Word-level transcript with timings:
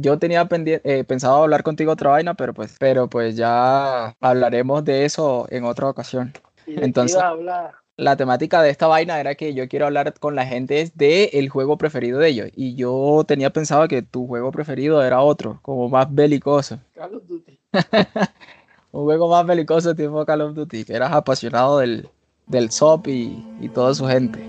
yo 0.00 0.18
tenía 0.18 0.48
eh, 0.50 1.04
pensado 1.04 1.42
hablar 1.42 1.62
contigo 1.62 1.92
otra 1.92 2.10
vaina, 2.10 2.34
pero 2.34 2.54
pues, 2.54 2.76
pero 2.78 3.08
pues 3.08 3.36
ya 3.36 4.14
hablaremos 4.20 4.84
de 4.84 5.04
eso 5.04 5.46
en 5.50 5.64
otra 5.64 5.88
ocasión. 5.88 6.32
Entonces, 6.66 7.20
la 7.96 8.16
temática 8.16 8.62
de 8.62 8.70
esta 8.70 8.86
vaina 8.86 9.20
era 9.20 9.34
que 9.34 9.52
yo 9.52 9.68
quiero 9.68 9.86
hablar 9.86 10.14
con 10.18 10.34
la 10.34 10.46
gente 10.46 10.90
de 10.94 11.24
el 11.34 11.50
juego 11.50 11.76
preferido 11.76 12.18
de 12.18 12.28
ellos. 12.28 12.48
Y 12.56 12.74
yo 12.74 13.24
tenía 13.26 13.50
pensado 13.50 13.86
que 13.88 14.02
tu 14.02 14.26
juego 14.26 14.50
preferido 14.52 15.02
era 15.02 15.20
otro, 15.20 15.58
como 15.62 15.88
más 15.88 16.12
belicoso. 16.12 16.78
Call 16.94 17.14
of 17.14 17.26
Duty. 17.26 17.58
Un 18.92 19.04
juego 19.04 19.28
más 19.28 19.46
belicoso 19.46 19.94
tipo 19.94 20.24
Call 20.24 20.40
of 20.40 20.54
Duty, 20.54 20.84
que 20.84 20.94
eras 20.94 21.12
apasionado 21.12 21.78
del, 21.78 22.08
del 22.46 22.70
SOP 22.70 23.08
y, 23.08 23.44
y 23.60 23.68
toda 23.68 23.94
su 23.94 24.06
gente. 24.06 24.40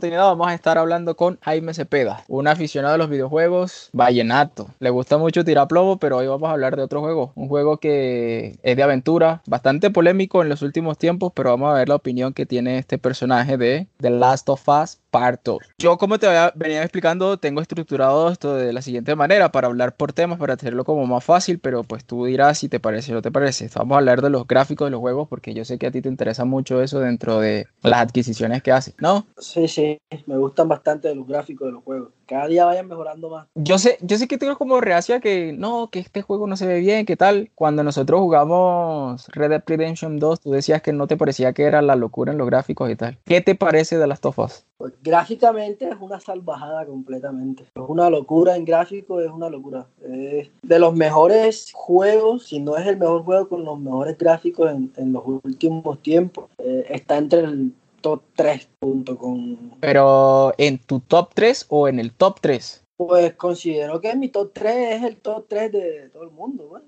Vamos 0.00 0.48
a 0.48 0.54
estar 0.54 0.76
hablando 0.76 1.16
con 1.16 1.38
Jaime 1.40 1.72
Cepeda, 1.72 2.24
un 2.28 2.48
aficionado 2.48 2.92
de 2.92 2.98
los 2.98 3.08
videojuegos 3.08 3.90
vallenato. 3.92 4.68
Le 4.80 4.90
gusta 4.90 5.18
mucho 5.18 5.44
tirar 5.44 5.68
plomo, 5.68 5.98
pero 5.98 6.16
hoy 6.16 6.26
vamos 6.26 6.48
a 6.48 6.52
hablar 6.52 6.76
de 6.76 6.82
otro 6.82 7.00
juego, 7.00 7.32
un 7.36 7.48
juego 7.48 7.78
que 7.78 8.58
es 8.62 8.76
de 8.76 8.82
aventura, 8.82 9.42
bastante 9.46 9.90
polémico 9.90 10.42
en 10.42 10.48
los 10.48 10.62
últimos 10.62 10.98
tiempos, 10.98 11.32
pero 11.34 11.50
vamos 11.50 11.70
a 11.70 11.74
ver 11.74 11.88
la 11.88 11.94
opinión 11.94 12.32
que 12.32 12.44
tiene 12.44 12.78
este 12.78 12.98
personaje 12.98 13.56
de 13.56 13.86
The 14.00 14.10
Last 14.10 14.48
of 14.48 14.68
Us 14.68 14.98
Part 15.14 15.48
Yo, 15.78 15.96
como 15.96 16.18
te 16.18 16.26
venía 16.56 16.82
explicando, 16.82 17.36
tengo 17.36 17.60
estructurado 17.60 18.32
esto 18.32 18.56
de 18.56 18.72
la 18.72 18.82
siguiente 18.82 19.14
manera 19.14 19.52
para 19.52 19.68
hablar 19.68 19.94
por 19.94 20.12
temas, 20.12 20.40
para 20.40 20.54
hacerlo 20.54 20.84
como 20.84 21.06
más 21.06 21.22
fácil, 21.22 21.60
pero 21.60 21.84
pues 21.84 22.04
tú 22.04 22.24
dirás 22.24 22.58
si 22.58 22.68
te 22.68 22.80
parece 22.80 23.12
o 23.12 23.14
no 23.14 23.22
te 23.22 23.30
parece. 23.30 23.70
Vamos 23.76 23.94
a 23.94 23.98
hablar 23.98 24.22
de 24.22 24.30
los 24.30 24.44
gráficos 24.48 24.88
de 24.88 24.90
los 24.90 24.98
juegos 24.98 25.28
porque 25.28 25.54
yo 25.54 25.64
sé 25.64 25.78
que 25.78 25.86
a 25.86 25.92
ti 25.92 26.02
te 26.02 26.08
interesa 26.08 26.44
mucho 26.44 26.82
eso 26.82 26.98
dentro 26.98 27.38
de 27.38 27.68
las 27.84 28.00
adquisiciones 28.00 28.60
que 28.64 28.72
haces, 28.72 28.96
¿no? 28.98 29.24
Sí, 29.38 29.68
sí, 29.68 29.98
me 30.26 30.36
gustan 30.36 30.66
bastante 30.66 31.14
los 31.14 31.28
gráficos 31.28 31.68
de 31.68 31.72
los 31.74 31.84
juegos. 31.84 32.08
Cada 32.26 32.46
día 32.46 32.64
vayan 32.64 32.88
mejorando 32.88 33.30
más. 33.30 33.46
Yo 33.54 33.78
sé, 33.78 33.98
yo 34.00 34.16
sé 34.16 34.28
que 34.28 34.38
tengo 34.38 34.56
como 34.56 34.80
reacia 34.80 35.20
que 35.20 35.52
no, 35.52 35.88
que 35.90 35.98
este 35.98 36.22
juego 36.22 36.46
no 36.46 36.56
se 36.56 36.66
ve 36.66 36.80
bien, 36.80 37.06
¿qué 37.06 37.16
tal? 37.16 37.50
Cuando 37.54 37.82
nosotros 37.82 38.20
jugamos 38.20 39.28
Red 39.28 39.50
Dead 39.50 39.62
Redemption 39.66 40.18
2, 40.18 40.40
tú 40.40 40.50
decías 40.50 40.82
que 40.82 40.92
no 40.92 41.06
te 41.06 41.16
parecía 41.16 41.52
que 41.52 41.64
era 41.64 41.82
la 41.82 41.96
locura 41.96 42.32
en 42.32 42.38
los 42.38 42.46
gráficos 42.46 42.90
y 42.90 42.96
tal. 42.96 43.18
¿Qué 43.24 43.40
te 43.40 43.54
parece 43.54 43.98
de 43.98 44.06
las 44.06 44.20
tofas? 44.20 44.66
Pues 44.76 44.92
gráficamente 45.02 45.88
es 45.88 45.96
una 46.00 46.20
salvajada 46.20 46.84
completamente. 46.86 47.64
Es 47.74 47.82
una 47.86 48.10
locura 48.10 48.56
en 48.56 48.64
gráfico, 48.64 49.20
es 49.20 49.30
una 49.30 49.48
locura. 49.48 49.86
Es 50.02 50.48
de 50.62 50.78
los 50.78 50.94
mejores 50.94 51.70
juegos, 51.72 52.46
si 52.46 52.60
no 52.60 52.76
es 52.76 52.86
el 52.86 52.96
mejor 52.96 53.24
juego 53.24 53.48
con 53.48 53.64
los 53.64 53.78
mejores 53.78 54.18
gráficos 54.18 54.70
en, 54.70 54.92
en 54.96 55.12
los 55.12 55.22
últimos 55.26 56.00
tiempos, 56.00 56.46
eh, 56.58 56.86
está 56.88 57.18
entre 57.18 57.40
el 57.40 57.72
top 58.04 58.22
3 58.36 58.68
punto 58.78 59.16
con... 59.16 59.80
Pero 59.80 60.52
en 60.58 60.78
tu 60.78 61.00
top 61.00 61.32
3 61.32 61.66
o 61.70 61.88
en 61.88 61.98
el 61.98 62.12
top 62.12 62.38
3? 62.42 62.83
Pues 62.96 63.34
considero 63.34 64.00
que 64.00 64.14
mi 64.14 64.28
top 64.28 64.52
3 64.52 64.96
es 64.96 65.02
el 65.02 65.16
top 65.16 65.46
3 65.48 65.72
de 65.72 66.10
todo 66.12 66.22
el 66.22 66.30
mundo, 66.30 66.68
güey. 66.68 66.82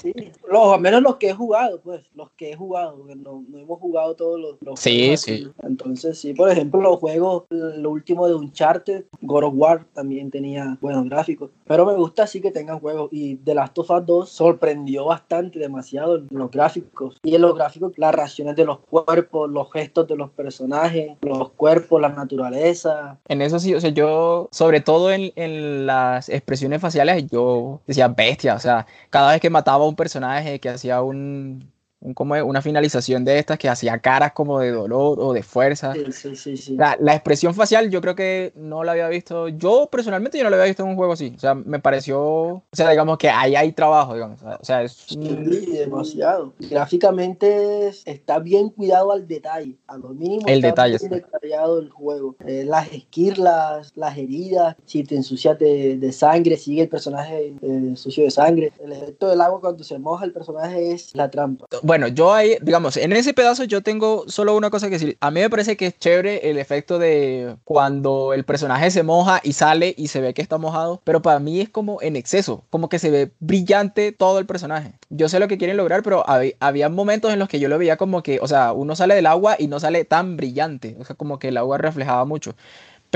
Sí, 0.00 0.14
Los, 0.48 0.72
al 0.72 0.80
menos 0.80 1.02
los 1.02 1.16
que 1.16 1.30
he 1.30 1.34
jugado, 1.34 1.80
pues, 1.82 2.02
los 2.14 2.30
que 2.30 2.52
he 2.52 2.56
jugado, 2.56 2.96
porque 2.96 3.14
no, 3.14 3.44
no 3.46 3.58
hemos 3.58 3.78
jugado 3.78 4.14
todos 4.14 4.40
los, 4.40 4.80
Sí, 4.80 5.16
sí. 5.18 5.48
Entonces, 5.62 6.18
sí, 6.18 6.32
por 6.32 6.50
ejemplo, 6.50 6.80
los 6.80 6.98
juegos, 6.98 7.44
lo 7.50 7.90
último 7.90 8.26
de 8.26 8.34
Uncharted, 8.34 9.04
God 9.20 9.44
of 9.44 9.54
War 9.56 9.84
también 9.92 10.30
tenía 10.30 10.78
buenos 10.80 11.04
gráficos, 11.08 11.50
pero 11.66 11.84
me 11.84 11.94
gusta 11.94 12.22
así 12.22 12.40
que 12.40 12.50
tengan 12.50 12.80
juegos 12.80 13.08
y 13.12 13.36
The 13.36 13.54
Last 13.54 13.78
of 13.78 13.90
Us 13.90 14.06
2 14.06 14.28
sorprendió 14.28 15.04
bastante, 15.04 15.58
demasiado 15.58 16.16
en 16.16 16.28
los 16.30 16.50
gráficos. 16.50 17.18
Y 17.22 17.34
en 17.34 17.42
los 17.42 17.54
gráficos, 17.54 17.92
las 17.96 18.14
reacciones 18.14 18.56
de 18.56 18.64
los 18.64 18.78
cuerpos, 18.78 19.50
los 19.50 19.70
gestos 19.72 20.08
de 20.08 20.16
los 20.16 20.30
personajes, 20.30 21.16
los 21.20 21.50
cuerpos, 21.50 22.00
la 22.00 22.08
naturaleza. 22.08 23.18
En 23.28 23.42
eso 23.42 23.58
sí, 23.58 23.74
o 23.74 23.80
sea, 23.80 23.90
yo 23.90 24.48
sobre 24.52 24.80
todo 24.86 25.12
en, 25.12 25.32
en, 25.36 25.86
las 25.86 26.28
expresiones 26.28 26.80
faciales, 26.80 27.26
yo 27.30 27.82
decía 27.88 28.08
bestia, 28.08 28.54
o 28.54 28.60
sea, 28.60 28.86
cada 29.10 29.32
vez 29.32 29.40
que 29.40 29.50
mataba 29.50 29.84
a 29.84 29.88
un 29.88 29.96
personaje, 29.96 30.60
que 30.60 30.68
hacía 30.70 31.02
un, 31.02 31.72
como 32.14 32.34
una 32.34 32.62
finalización 32.62 33.24
de 33.24 33.38
estas 33.38 33.58
que 33.58 33.68
hacía 33.68 33.98
caras 33.98 34.32
como 34.32 34.60
de 34.60 34.70
dolor 34.70 35.18
o 35.20 35.32
de 35.32 35.42
fuerza. 35.42 35.94
Sí, 35.94 36.36
sí, 36.36 36.56
sí, 36.56 36.76
la, 36.76 36.96
la, 37.00 37.14
expresión 37.14 37.54
facial 37.54 37.90
yo 37.90 38.00
creo 38.00 38.14
que 38.14 38.52
no 38.54 38.84
la 38.84 38.92
había 38.92 39.08
visto, 39.08 39.48
yo 39.48 39.88
personalmente 39.90 40.38
yo 40.38 40.44
no 40.44 40.50
la 40.50 40.56
había 40.56 40.66
visto 40.66 40.82
en 40.82 40.90
un 40.90 40.96
juego 40.96 41.14
así, 41.14 41.32
o 41.34 41.38
sea, 41.38 41.54
me 41.54 41.80
pareció, 41.80 42.20
o 42.20 42.64
sea, 42.72 42.90
digamos 42.90 43.18
que 43.18 43.30
ahí 43.30 43.56
hay 43.56 43.72
trabajo, 43.72 44.14
digamos, 44.14 44.42
o 44.42 44.64
sea, 44.64 44.82
es... 44.82 45.06
Demasiado. 45.16 46.52
Gráficamente 46.58 47.88
está 48.04 48.38
bien 48.38 48.70
cuidado 48.70 49.12
al 49.12 49.26
detalle, 49.26 49.76
a 49.86 49.96
lo 49.96 50.10
mínimo 50.10 50.46
el 50.46 50.64
está 50.64 50.84
detalle, 50.84 50.98
bien 50.98 51.22
detallado 51.22 51.78
el 51.78 51.90
juego. 51.90 52.36
Eh, 52.46 52.64
las 52.64 52.92
esquirlas, 52.92 53.92
las 53.96 54.16
heridas, 54.16 54.76
si 54.84 55.04
te 55.04 55.16
ensucias 55.16 55.58
de, 55.58 55.96
de 55.96 56.12
sangre, 56.12 56.56
sigue 56.56 56.82
el 56.82 56.88
personaje 56.88 57.54
eh, 57.60 57.92
sucio 57.96 58.24
de 58.24 58.30
sangre. 58.30 58.72
El 58.78 58.92
efecto 58.92 59.28
del 59.28 59.40
agua 59.40 59.60
cuando 59.60 59.84
se 59.84 59.98
moja 59.98 60.24
el 60.24 60.32
personaje 60.32 60.92
es 60.92 61.14
la 61.14 61.30
trampa. 61.30 61.66
Bueno, 61.82 61.95
bueno, 61.96 62.08
yo 62.08 62.34
ahí, 62.34 62.58
digamos, 62.60 62.98
en 62.98 63.14
ese 63.14 63.32
pedazo 63.32 63.64
yo 63.64 63.80
tengo 63.80 64.24
solo 64.28 64.54
una 64.54 64.68
cosa 64.68 64.88
que 64.88 64.98
decir. 64.98 65.16
A 65.22 65.30
mí 65.30 65.40
me 65.40 65.48
parece 65.48 65.78
que 65.78 65.86
es 65.86 65.98
chévere 65.98 66.50
el 66.50 66.58
efecto 66.58 66.98
de 66.98 67.56
cuando 67.64 68.34
el 68.34 68.44
personaje 68.44 68.90
se 68.90 69.02
moja 69.02 69.40
y 69.42 69.54
sale 69.54 69.94
y 69.96 70.08
se 70.08 70.20
ve 70.20 70.34
que 70.34 70.42
está 70.42 70.58
mojado, 70.58 71.00
pero 71.04 71.22
para 71.22 71.38
mí 71.38 71.58
es 71.62 71.70
como 71.70 72.02
en 72.02 72.16
exceso, 72.16 72.64
como 72.68 72.90
que 72.90 72.98
se 72.98 73.10
ve 73.10 73.30
brillante 73.40 74.12
todo 74.12 74.38
el 74.38 74.44
personaje. 74.44 74.92
Yo 75.08 75.30
sé 75.30 75.40
lo 75.40 75.48
que 75.48 75.56
quieren 75.56 75.78
lograr, 75.78 76.02
pero 76.02 76.22
había, 76.28 76.90
momentos 76.90 77.32
en 77.32 77.38
los 77.38 77.48
que 77.48 77.60
yo 77.60 77.68
lo 77.70 77.78
veía 77.78 77.96
como 77.96 78.22
que, 78.22 78.40
o 78.42 78.46
sea, 78.46 78.74
uno 78.74 78.94
sale 78.94 79.14
del 79.14 79.24
agua 79.24 79.56
y 79.58 79.66
no 79.66 79.80
sale 79.80 80.04
tan 80.04 80.36
brillante, 80.36 80.96
o 81.00 81.04
sea, 81.06 81.16
como 81.16 81.38
que 81.38 81.48
el 81.48 81.56
agua 81.56 81.78
reflejaba 81.78 82.26
mucho. 82.26 82.54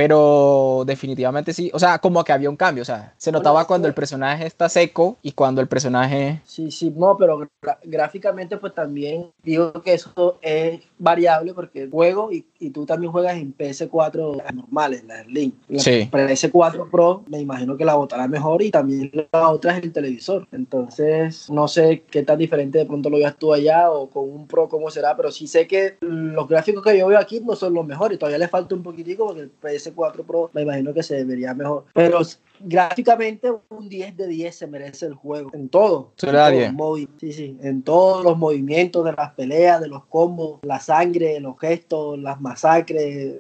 Pero 0.01 0.83
definitivamente 0.87 1.53
sí. 1.53 1.71
O 1.75 1.79
sea, 1.79 1.99
como 1.99 2.25
que 2.25 2.33
había 2.33 2.49
un 2.49 2.57
cambio. 2.57 2.81
O 2.81 2.87
sea, 2.87 3.13
se 3.19 3.31
notaba 3.31 3.67
cuando 3.67 3.87
el 3.87 3.93
personaje 3.93 4.47
está 4.47 4.71
seco 4.71 5.19
y 5.21 5.33
cuando 5.33 5.61
el 5.61 5.69
personaje. 5.69 6.41
Sí, 6.47 6.71
sí, 6.71 6.91
no, 6.97 7.19
pero 7.19 7.47
gráficamente, 7.85 8.57
pues 8.57 8.75
también 8.75 9.27
digo 9.43 9.73
que 9.83 9.93
eso 9.93 10.39
es 10.41 10.81
variable 10.99 11.53
porque 11.53 11.87
juego 11.91 12.33
y, 12.33 12.47
y 12.59 12.71
tú 12.71 12.87
también 12.87 13.13
juegas 13.13 13.37
en 13.37 13.55
PS4 13.55 14.55
normales, 14.55 15.05
las 15.05 15.27
Link. 15.27 15.55
La 15.69 15.81
sí. 15.81 16.09
PS4 16.11 16.89
Pro, 16.91 17.23
me 17.29 17.39
imagino 17.39 17.77
que 17.77 17.85
la 17.85 17.95
botará 17.95 18.27
mejor 18.27 18.63
y 18.63 18.71
también 18.71 19.11
la 19.31 19.51
otra 19.51 19.77
es 19.77 19.85
el 19.85 19.93
televisor. 19.93 20.49
Entonces, 20.51 21.51
no 21.51 21.69
sé 21.69 22.05
qué 22.11 22.23
tan 22.23 22.39
diferente 22.39 22.79
de 22.79 22.87
pronto 22.87 23.11
lo 23.11 23.19
veas 23.19 23.37
tú 23.37 23.53
allá 23.53 23.91
o 23.91 24.09
con 24.09 24.31
un 24.31 24.47
Pro 24.47 24.71
cómo 24.71 24.91
será, 24.91 25.15
pero 25.15 25.31
sí 25.31 25.47
sé 25.47 25.67
que 25.67 25.99
los 26.01 26.49
gráficos 26.49 26.83
que 26.83 26.99
yo 26.99 27.09
veo 27.09 27.19
aquí 27.19 27.41
no 27.41 27.55
son 27.55 27.75
los 27.75 27.85
mejores. 27.85 28.19
Todavía 28.19 28.39
le 28.39 28.49
falta 28.49 28.75
un 28.75 28.83
poquitico 28.83 29.27
porque 29.27 29.43
el 29.43 29.53
PS4 29.61 29.90
S4 29.95 30.25
Pro, 30.25 30.51
me 30.55 30.63
imagino 30.63 30.93
que 30.95 31.03
se 31.03 31.25
vería 31.25 31.55
mejor. 31.55 31.85
Pero 31.95 32.21
gráficamente 32.61 33.51
un 33.69 33.89
10 33.89 34.17
de 34.17 34.27
10 34.27 34.55
se 34.55 34.67
merece 34.67 35.07
el 35.07 35.15
juego. 35.15 35.51
En 35.53 35.69
todo. 35.69 36.13
En, 36.23 36.77
todo 36.77 36.97
sí, 37.19 37.33
sí, 37.33 37.57
en 37.63 37.83
todos 37.83 38.25
los 38.25 38.37
movimientos 38.37 39.05
de 39.05 39.13
las 39.13 39.33
peleas, 39.33 39.81
de 39.81 39.89
los 39.89 40.05
combos, 40.07 40.61
la 40.63 40.81
sangre, 40.81 41.41
los 41.41 41.59
gestos, 41.59 42.19
las 42.19 42.41
masacres. 42.41 43.37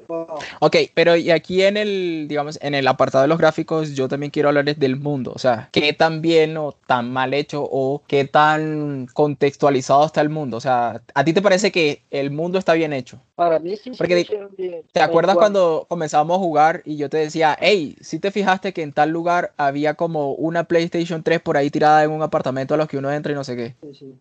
Ok, 0.60 0.76
pero 0.94 1.16
y 1.16 1.30
aquí 1.30 1.62
en 1.62 1.76
el, 1.76 2.26
digamos, 2.28 2.58
en 2.62 2.74
el 2.74 2.86
apartado 2.86 3.22
de 3.22 3.28
los 3.28 3.38
gráficos, 3.38 3.94
yo 3.94 4.08
también 4.08 4.30
quiero 4.30 4.48
hablarles 4.48 4.78
del 4.78 4.96
mundo. 4.96 5.32
O 5.34 5.38
sea, 5.38 5.68
qué 5.72 5.92
tan 5.92 6.22
bien 6.22 6.56
o 6.56 6.72
tan 6.72 7.12
mal 7.12 7.34
hecho 7.34 7.66
o 7.70 8.02
qué 8.06 8.24
tan 8.24 9.06
contextualizado 9.12 10.06
está 10.06 10.20
el 10.20 10.30
mundo. 10.30 10.56
O 10.56 10.60
sea, 10.60 11.02
¿a 11.14 11.24
ti 11.24 11.32
te 11.32 11.42
parece 11.42 11.72
que 11.72 12.02
el 12.10 12.30
mundo 12.30 12.58
está 12.58 12.74
bien 12.74 12.92
hecho? 12.92 13.20
Para 13.34 13.58
mí 13.58 13.76
sí. 13.76 13.92
Porque, 13.96 14.84
¿te 14.92 15.00
acuerdas 15.00 15.36
cuando 15.36 15.86
comenzamos 15.88 16.36
a 16.36 16.40
jugar 16.40 16.82
y 16.84 16.96
yo 16.96 17.08
te 17.08 17.18
decía, 17.18 17.56
hey, 17.60 17.96
si 18.00 18.18
te 18.18 18.30
fijaste 18.30 18.72
que 18.72 18.82
en 18.82 18.92
tal 18.92 19.09
lugar 19.10 19.52
había 19.56 19.94
como 19.94 20.32
una 20.32 20.64
PlayStation 20.64 21.22
3 21.22 21.40
por 21.40 21.56
ahí 21.56 21.70
tirada 21.70 22.04
en 22.04 22.10
un 22.10 22.22
apartamento 22.22 22.74
a 22.74 22.76
los 22.76 22.88
que 22.88 22.98
uno 22.98 23.10
entra 23.10 23.32
y 23.32 23.34
no 23.34 23.44
sé 23.44 23.56
qué. 23.56 23.74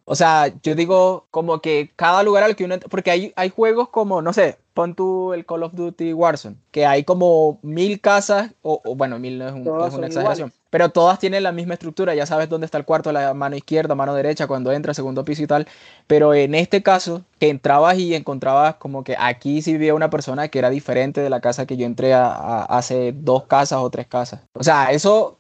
O 0.06 0.16
sea, 0.16 0.52
yo 0.64 0.76
digo 0.76 1.28
como 1.32 1.62
que 1.62 1.92
cada 1.96 2.24
lugar 2.24 2.44
al 2.44 2.56
que 2.56 2.66
uno 2.66 2.76
entra, 2.76 2.90
porque 2.90 3.12
hay, 3.12 3.34
hay 3.36 3.50
juegos 3.50 3.90
como, 3.90 4.22
no 4.22 4.34
sé, 4.34 4.58
pon 4.74 4.96
tú 4.96 5.34
el 5.34 5.46
Call 5.46 5.64
of 5.64 5.74
Duty 5.74 6.14
Warzone, 6.14 6.56
que 6.72 6.86
hay 6.86 7.04
como 7.04 7.60
mil 7.62 8.00
casas, 8.00 8.52
o, 8.62 8.82
bueno, 8.96 9.20
mil 9.20 9.38
no 9.38 9.48
es, 9.86 9.94
una 9.94 10.08
exageración, 10.08 10.54
pero 10.70 10.90
todas 10.90 11.20
tienen 11.20 11.44
la 11.44 11.52
misma 11.52 11.74
estructura, 11.74 12.16
ya 12.16 12.26
sabes 12.26 12.48
dónde 12.48 12.66
está 12.66 12.78
el 12.78 12.86
cuarto, 12.86 13.12
la 13.12 13.34
mano 13.34 13.58
izquierda, 13.58 13.96
mano 13.96 14.14
derecha, 14.14 14.48
cuando 14.48 14.72
entra, 14.72 14.94
segundo 14.94 15.26
piso 15.26 15.44
y 15.44 15.48
tal, 15.48 15.68
pero 16.08 16.34
en 16.34 16.56
este 16.56 16.82
caso, 16.82 17.26
que 17.40 17.50
entrabas 17.50 17.98
y 17.98 18.14
encontrabas 18.14 18.76
como 18.76 19.04
que 19.04 19.16
aquí 19.18 19.62
sí 19.62 19.74
vivía 19.74 19.96
una 19.96 20.10
persona 20.10 20.50
que 20.50 20.60
era 20.60 20.70
diferente 20.70 21.22
de 21.22 21.30
la 21.30 21.42
casa 21.42 21.66
que 21.66 21.78
yo 21.78 21.86
entré 21.86 22.14
a, 22.14 22.64
hace 22.64 23.14
dos 23.16 23.46
casas 23.46 23.80
o 23.80 23.90
tres 23.90 24.08
casas. 24.08 24.42
O 24.54 24.64
sea, 24.64 24.92
eso 24.92 25.38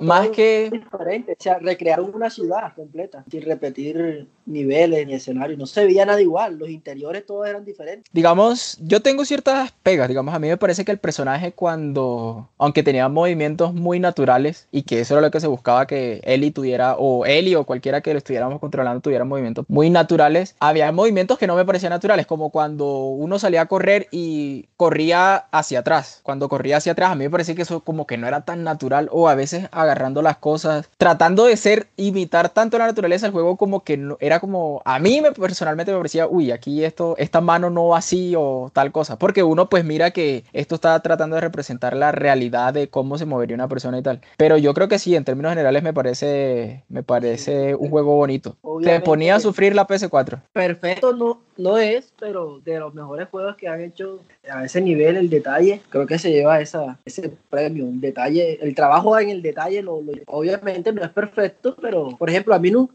más 0.00 0.28
que... 0.30 0.70
Diferente, 0.70 1.32
o 1.32 1.42
sea, 1.42 1.58
recrear 1.58 2.00
una 2.00 2.30
ciudad 2.30 2.74
completa, 2.74 3.24
sin 3.30 3.42
repetir 3.42 4.28
niveles 4.46 5.06
ni 5.06 5.14
escenarios, 5.14 5.58
no 5.58 5.66
se 5.66 5.84
veía 5.84 6.04
nada 6.04 6.20
igual, 6.20 6.58
los 6.58 6.68
interiores 6.68 7.24
todos 7.26 7.46
eran 7.46 7.64
diferentes. 7.64 8.12
Digamos, 8.12 8.78
yo 8.80 9.00
tengo 9.00 9.24
ciertas 9.24 9.72
pegas, 9.82 10.08
digamos, 10.08 10.34
a 10.34 10.38
mí 10.38 10.48
me 10.48 10.56
parece 10.56 10.84
que 10.84 10.92
el 10.92 10.98
personaje 10.98 11.52
cuando, 11.52 12.48
aunque 12.58 12.82
tenía 12.82 13.08
movimientos 13.08 13.72
muy 13.72 14.00
naturales 14.00 14.68
y 14.72 14.82
que 14.82 15.00
eso 15.00 15.14
era 15.14 15.20
lo 15.20 15.30
que 15.30 15.40
se 15.40 15.46
buscaba 15.46 15.86
que 15.86 16.20
Ellie 16.24 16.50
tuviera, 16.50 16.96
o 16.98 17.24
Ellie 17.24 17.56
o 17.56 17.64
cualquiera 17.64 18.00
que 18.00 18.12
lo 18.12 18.18
estuviéramos 18.18 18.58
controlando 18.58 19.00
tuviera 19.00 19.24
movimientos 19.24 19.64
muy 19.68 19.90
naturales, 19.90 20.56
había 20.58 20.90
movimientos 20.92 21.38
que 21.42 21.48
no 21.48 21.56
me 21.56 21.64
parecían 21.64 21.90
naturales, 21.90 22.24
como 22.24 22.50
cuando 22.50 22.86
uno 22.86 23.36
salía 23.36 23.62
a 23.62 23.66
correr 23.66 24.06
y 24.12 24.68
corría 24.76 25.34
hacia 25.50 25.80
atrás, 25.80 26.20
cuando 26.22 26.48
corría 26.48 26.76
hacia 26.76 26.92
atrás, 26.92 27.10
a 27.10 27.14
mí 27.16 27.24
me 27.24 27.30
parecía 27.30 27.56
que 27.56 27.62
eso 27.62 27.80
como 27.80 28.06
que 28.06 28.16
no 28.16 28.28
era 28.28 28.42
tan 28.42 28.62
natural, 28.62 29.08
o 29.10 29.28
a 29.28 29.34
veces 29.34 29.66
agarrando 29.72 30.22
las 30.22 30.36
cosas, 30.36 30.88
tratando 30.98 31.46
de 31.46 31.56
ser, 31.56 31.88
imitar 31.96 32.50
tanto 32.50 32.78
la 32.78 32.86
naturaleza 32.86 33.26
del 33.26 33.32
juego 33.32 33.56
como 33.56 33.82
que 33.82 33.96
no, 33.96 34.18
era 34.20 34.38
como, 34.38 34.82
a 34.84 35.00
mí 35.00 35.20
me, 35.20 35.32
personalmente 35.32 35.90
me 35.90 35.98
parecía, 35.98 36.28
uy, 36.28 36.52
aquí 36.52 36.84
esto, 36.84 37.16
esta 37.18 37.40
mano 37.40 37.70
no 37.70 37.88
va 37.88 37.98
así 37.98 38.34
o 38.38 38.70
tal 38.72 38.92
cosa, 38.92 39.18
porque 39.18 39.42
uno 39.42 39.68
pues 39.68 39.84
mira 39.84 40.12
que 40.12 40.44
esto 40.52 40.76
está 40.76 41.00
tratando 41.00 41.34
de 41.34 41.40
representar 41.40 41.96
la 41.96 42.12
realidad 42.12 42.72
de 42.72 42.86
cómo 42.86 43.18
se 43.18 43.26
movería 43.26 43.56
una 43.56 43.66
persona 43.66 43.98
y 43.98 44.02
tal, 44.02 44.20
pero 44.36 44.58
yo 44.58 44.74
creo 44.74 44.86
que 44.86 45.00
sí, 45.00 45.16
en 45.16 45.24
términos 45.24 45.50
generales 45.50 45.82
me 45.82 45.92
parece, 45.92 46.84
me 46.88 47.02
parece 47.02 47.74
un 47.74 47.90
juego 47.90 48.14
bonito. 48.14 48.58
Te 48.84 49.00
ponía 49.00 49.34
a 49.34 49.40
sufrir 49.40 49.74
la 49.74 49.88
PS4. 49.88 50.40
Perfecto 50.52 51.12
no, 51.12 51.31
no 51.56 51.78
es, 51.78 52.12
pero 52.18 52.60
de 52.64 52.78
los 52.78 52.94
mejores 52.94 53.28
juegos 53.28 53.56
que 53.56 53.68
han 53.68 53.80
hecho 53.80 54.20
a 54.50 54.64
ese 54.64 54.80
nivel, 54.80 55.16
el 55.16 55.30
detalle, 55.30 55.80
creo 55.88 56.06
que 56.06 56.18
se 56.18 56.30
lleva 56.30 56.60
esa, 56.60 56.98
ese 57.04 57.32
premio, 57.50 57.86
el 57.86 58.00
detalle, 58.00 58.58
el 58.62 58.74
trabajo 58.74 59.18
en 59.18 59.30
el 59.30 59.42
detalle, 59.42 59.82
lo, 59.82 60.00
obviamente 60.26 60.92
no 60.92 61.02
es 61.02 61.10
perfecto, 61.10 61.76
pero 61.80 62.16
por 62.16 62.30
ejemplo, 62.30 62.54
a 62.54 62.58
mí 62.58 62.70
no, 62.70 62.90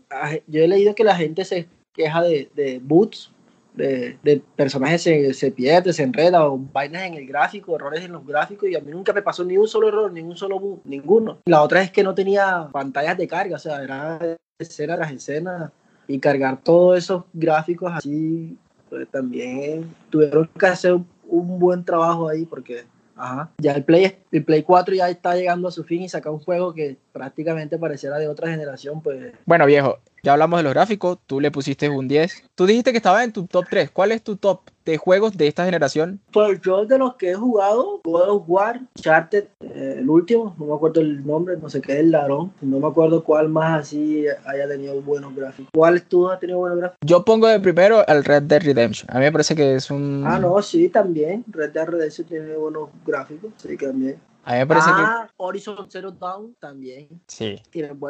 yo 0.47 0.63
he 0.63 0.67
leído 0.67 0.95
que 0.95 1.03
la 1.03 1.15
gente 1.15 1.45
se 1.45 1.67
queja 1.93 2.21
de, 2.21 2.49
de 2.55 2.79
boots, 2.83 3.31
de, 3.77 4.41
personajes 4.55 5.03
se, 5.03 5.33
se 5.33 5.51
pierde, 5.51 5.93
se 5.93 6.03
enreda, 6.03 6.47
o 6.47 6.57
vainas 6.57 7.03
en 7.03 7.13
el 7.13 7.27
gráfico, 7.27 7.75
errores 7.75 8.03
en 8.03 8.11
los 8.11 8.25
gráficos, 8.25 8.69
y 8.69 8.75
a 8.75 8.79
mí 8.79 8.91
nunca 8.91 9.13
me 9.13 9.21
pasó 9.21 9.43
ni 9.43 9.57
un 9.57 9.67
solo 9.67 9.87
error, 9.87 10.11
ni 10.11 10.21
un 10.21 10.35
solo 10.35 10.59
boot, 10.59 10.81
ninguno. 10.85 11.39
La 11.45 11.61
otra 11.61 11.81
es 11.81 11.91
que 11.91 12.03
no 12.03 12.15
tenía 12.15 12.67
pantallas 12.71 13.17
de 13.17 13.27
carga, 13.27 13.55
o 13.55 13.59
sea, 13.59 13.83
era 13.83 14.37
escena 14.59 14.95
tras 14.95 15.11
escena, 15.11 15.71
y 16.07 16.19
cargar 16.19 16.61
todos 16.63 16.97
esos 16.97 17.23
gráficos 17.33 17.91
así, 17.93 18.57
pues 18.89 19.07
también 19.09 19.93
tuvieron 20.09 20.49
que 20.57 20.65
hacer 20.65 20.93
un 21.27 21.59
buen 21.59 21.83
trabajo 21.83 22.29
ahí, 22.29 22.45
porque 22.45 22.85
Ajá. 23.17 23.49
Ya 23.57 23.73
el 23.73 23.83
Play, 23.83 24.15
el 24.31 24.45
Play 24.45 24.63
4 24.63 24.95
ya 24.95 25.09
está 25.09 25.35
llegando 25.35 25.67
a 25.67 25.71
su 25.71 25.83
fin 25.83 26.03
y 26.03 26.09
saca 26.09 26.29
un 26.29 26.39
juego 26.39 26.73
que 26.73 26.97
prácticamente 27.11 27.77
pareciera 27.77 28.19
de 28.19 28.27
otra 28.27 28.49
generación, 28.49 29.01
pues. 29.01 29.33
Bueno, 29.45 29.65
viejo, 29.65 29.97
ya 30.23 30.33
hablamos 30.33 30.59
de 30.59 30.63
los 30.63 30.73
gráficos, 30.73 31.19
tú 31.25 31.39
le 31.39 31.51
pusiste 31.51 31.89
un 31.89 32.07
10. 32.07 32.43
Tú 32.55 32.65
dijiste 32.65 32.91
que 32.91 32.97
estaba 32.97 33.23
en 33.23 33.31
tu 33.31 33.45
top 33.47 33.65
3. 33.69 33.91
¿Cuál 33.91 34.11
es 34.11 34.21
tu 34.21 34.35
top 34.35 34.61
de 34.85 34.97
juegos 34.97 35.37
de 35.37 35.47
esta 35.47 35.65
generación? 35.65 36.19
Pues 36.31 36.59
yo 36.61 36.85
de 36.85 36.97
los 36.97 37.15
que 37.15 37.31
he 37.31 37.35
jugado, 37.35 38.01
puedo 38.03 38.39
jugar 38.39 38.81
Charted, 38.95 39.45
eh, 39.61 39.95
el 39.99 40.09
último, 40.09 40.55
no 40.57 40.65
me 40.65 40.73
acuerdo 40.73 41.01
el 41.01 41.25
nombre, 41.25 41.57
no 41.57 41.69
sé 41.69 41.81
qué 41.81 41.93
es 41.93 41.99
el 41.99 42.11
ladrón, 42.11 42.53
no 42.61 42.79
me 42.79 42.87
acuerdo 42.87 43.23
cuál 43.23 43.49
más 43.49 43.81
así 43.81 44.25
haya 44.45 44.67
tenido 44.67 45.01
buenos 45.01 45.35
gráficos. 45.35 45.69
¿Cuál 45.73 46.01
tú 46.03 46.29
has 46.29 46.39
tenido 46.39 46.59
buenos 46.59 46.79
gráficos? 46.79 46.99
Yo 47.05 47.23
pongo 47.23 47.47
de 47.47 47.59
primero 47.59 48.05
el 48.07 48.23
Red 48.23 48.43
Dead 48.43 48.61
Redemption. 48.61 49.09
A 49.11 49.19
mí 49.19 49.25
me 49.25 49.31
parece 49.31 49.55
que 49.55 49.75
es 49.75 49.91
un... 49.91 50.23
Ah, 50.25 50.39
no, 50.39 50.61
sí, 50.61 50.89
también. 50.89 51.43
Red 51.47 51.71
Dead 51.71 51.87
Redemption 51.87 52.27
tiene 52.27 52.55
buenos 52.55 52.89
gráficos, 53.05 53.51
sí, 53.57 53.77
también. 53.77 54.17
A 54.47 54.53
mí 54.53 54.59
me 54.59 54.67
parece 54.67 54.89
ah, 54.93 55.29
Horizon 55.35 55.91
Zero 55.91 56.09
Dawn 56.09 56.55
también. 56.57 57.09
Sí. 57.27 57.61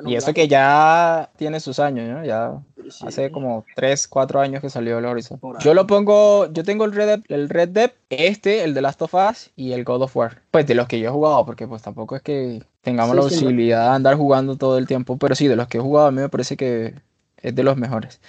y 0.05 0.13
eso 0.13 0.35
que 0.35 0.47
ya 0.47 1.31
tiene 1.35 1.59
sus 1.59 1.79
años, 1.79 2.07
¿no? 2.07 2.23
Ya 2.23 2.61
hace 3.01 3.31
como 3.31 3.65
3, 3.75 4.07
4 4.07 4.39
años 4.39 4.61
que 4.61 4.69
salió 4.69 4.99
el 4.99 5.05
Horizon. 5.05 5.39
Yo 5.61 5.73
lo 5.73 5.87
pongo, 5.87 6.45
yo 6.53 6.63
tengo 6.63 6.85
el 6.85 6.91
Red, 6.91 7.07
Dead, 7.07 7.21
el 7.29 7.49
Red 7.49 7.69
Dead, 7.69 7.91
este, 8.09 8.63
el 8.63 8.75
de 8.75 8.81
Last 8.83 9.01
of 9.01 9.15
Us 9.15 9.49
y 9.55 9.71
el 9.71 9.83
God 9.83 10.03
of 10.03 10.15
War. 10.15 10.43
Pues 10.51 10.67
de 10.67 10.75
los 10.75 10.87
que 10.87 10.99
yo 10.99 11.09
he 11.09 11.11
jugado, 11.11 11.43
porque 11.43 11.67
pues 11.67 11.81
tampoco 11.81 12.15
es 12.15 12.21
que 12.21 12.63
tengamos 12.81 13.15
la 13.15 13.23
posibilidad 13.23 13.89
de 13.89 13.95
andar 13.95 14.15
jugando 14.15 14.57
todo 14.57 14.77
el 14.77 14.85
tiempo, 14.85 15.17
pero 15.17 15.33
sí, 15.33 15.47
de 15.47 15.55
los 15.55 15.67
que 15.67 15.79
he 15.79 15.81
jugado 15.81 16.09
a 16.09 16.11
mí 16.11 16.21
me 16.21 16.29
parece 16.29 16.55
que 16.55 16.93
es 17.37 17.55
de 17.55 17.63
los 17.63 17.77
mejores. 17.77 18.21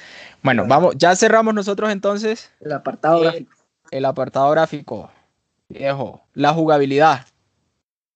Bueno, 0.43 0.65
vamos, 0.67 0.95
ya 0.97 1.15
cerramos 1.15 1.53
nosotros 1.53 1.93
entonces. 1.93 2.51
El 2.61 2.73
apartado 2.73 3.21
gráfico. 3.21 3.53
El 3.91 4.05
apartado 4.07 4.51
gráfico. 4.51 5.11
Viejo, 5.69 6.23
la 6.33 6.55
jugabilidad. 6.55 7.27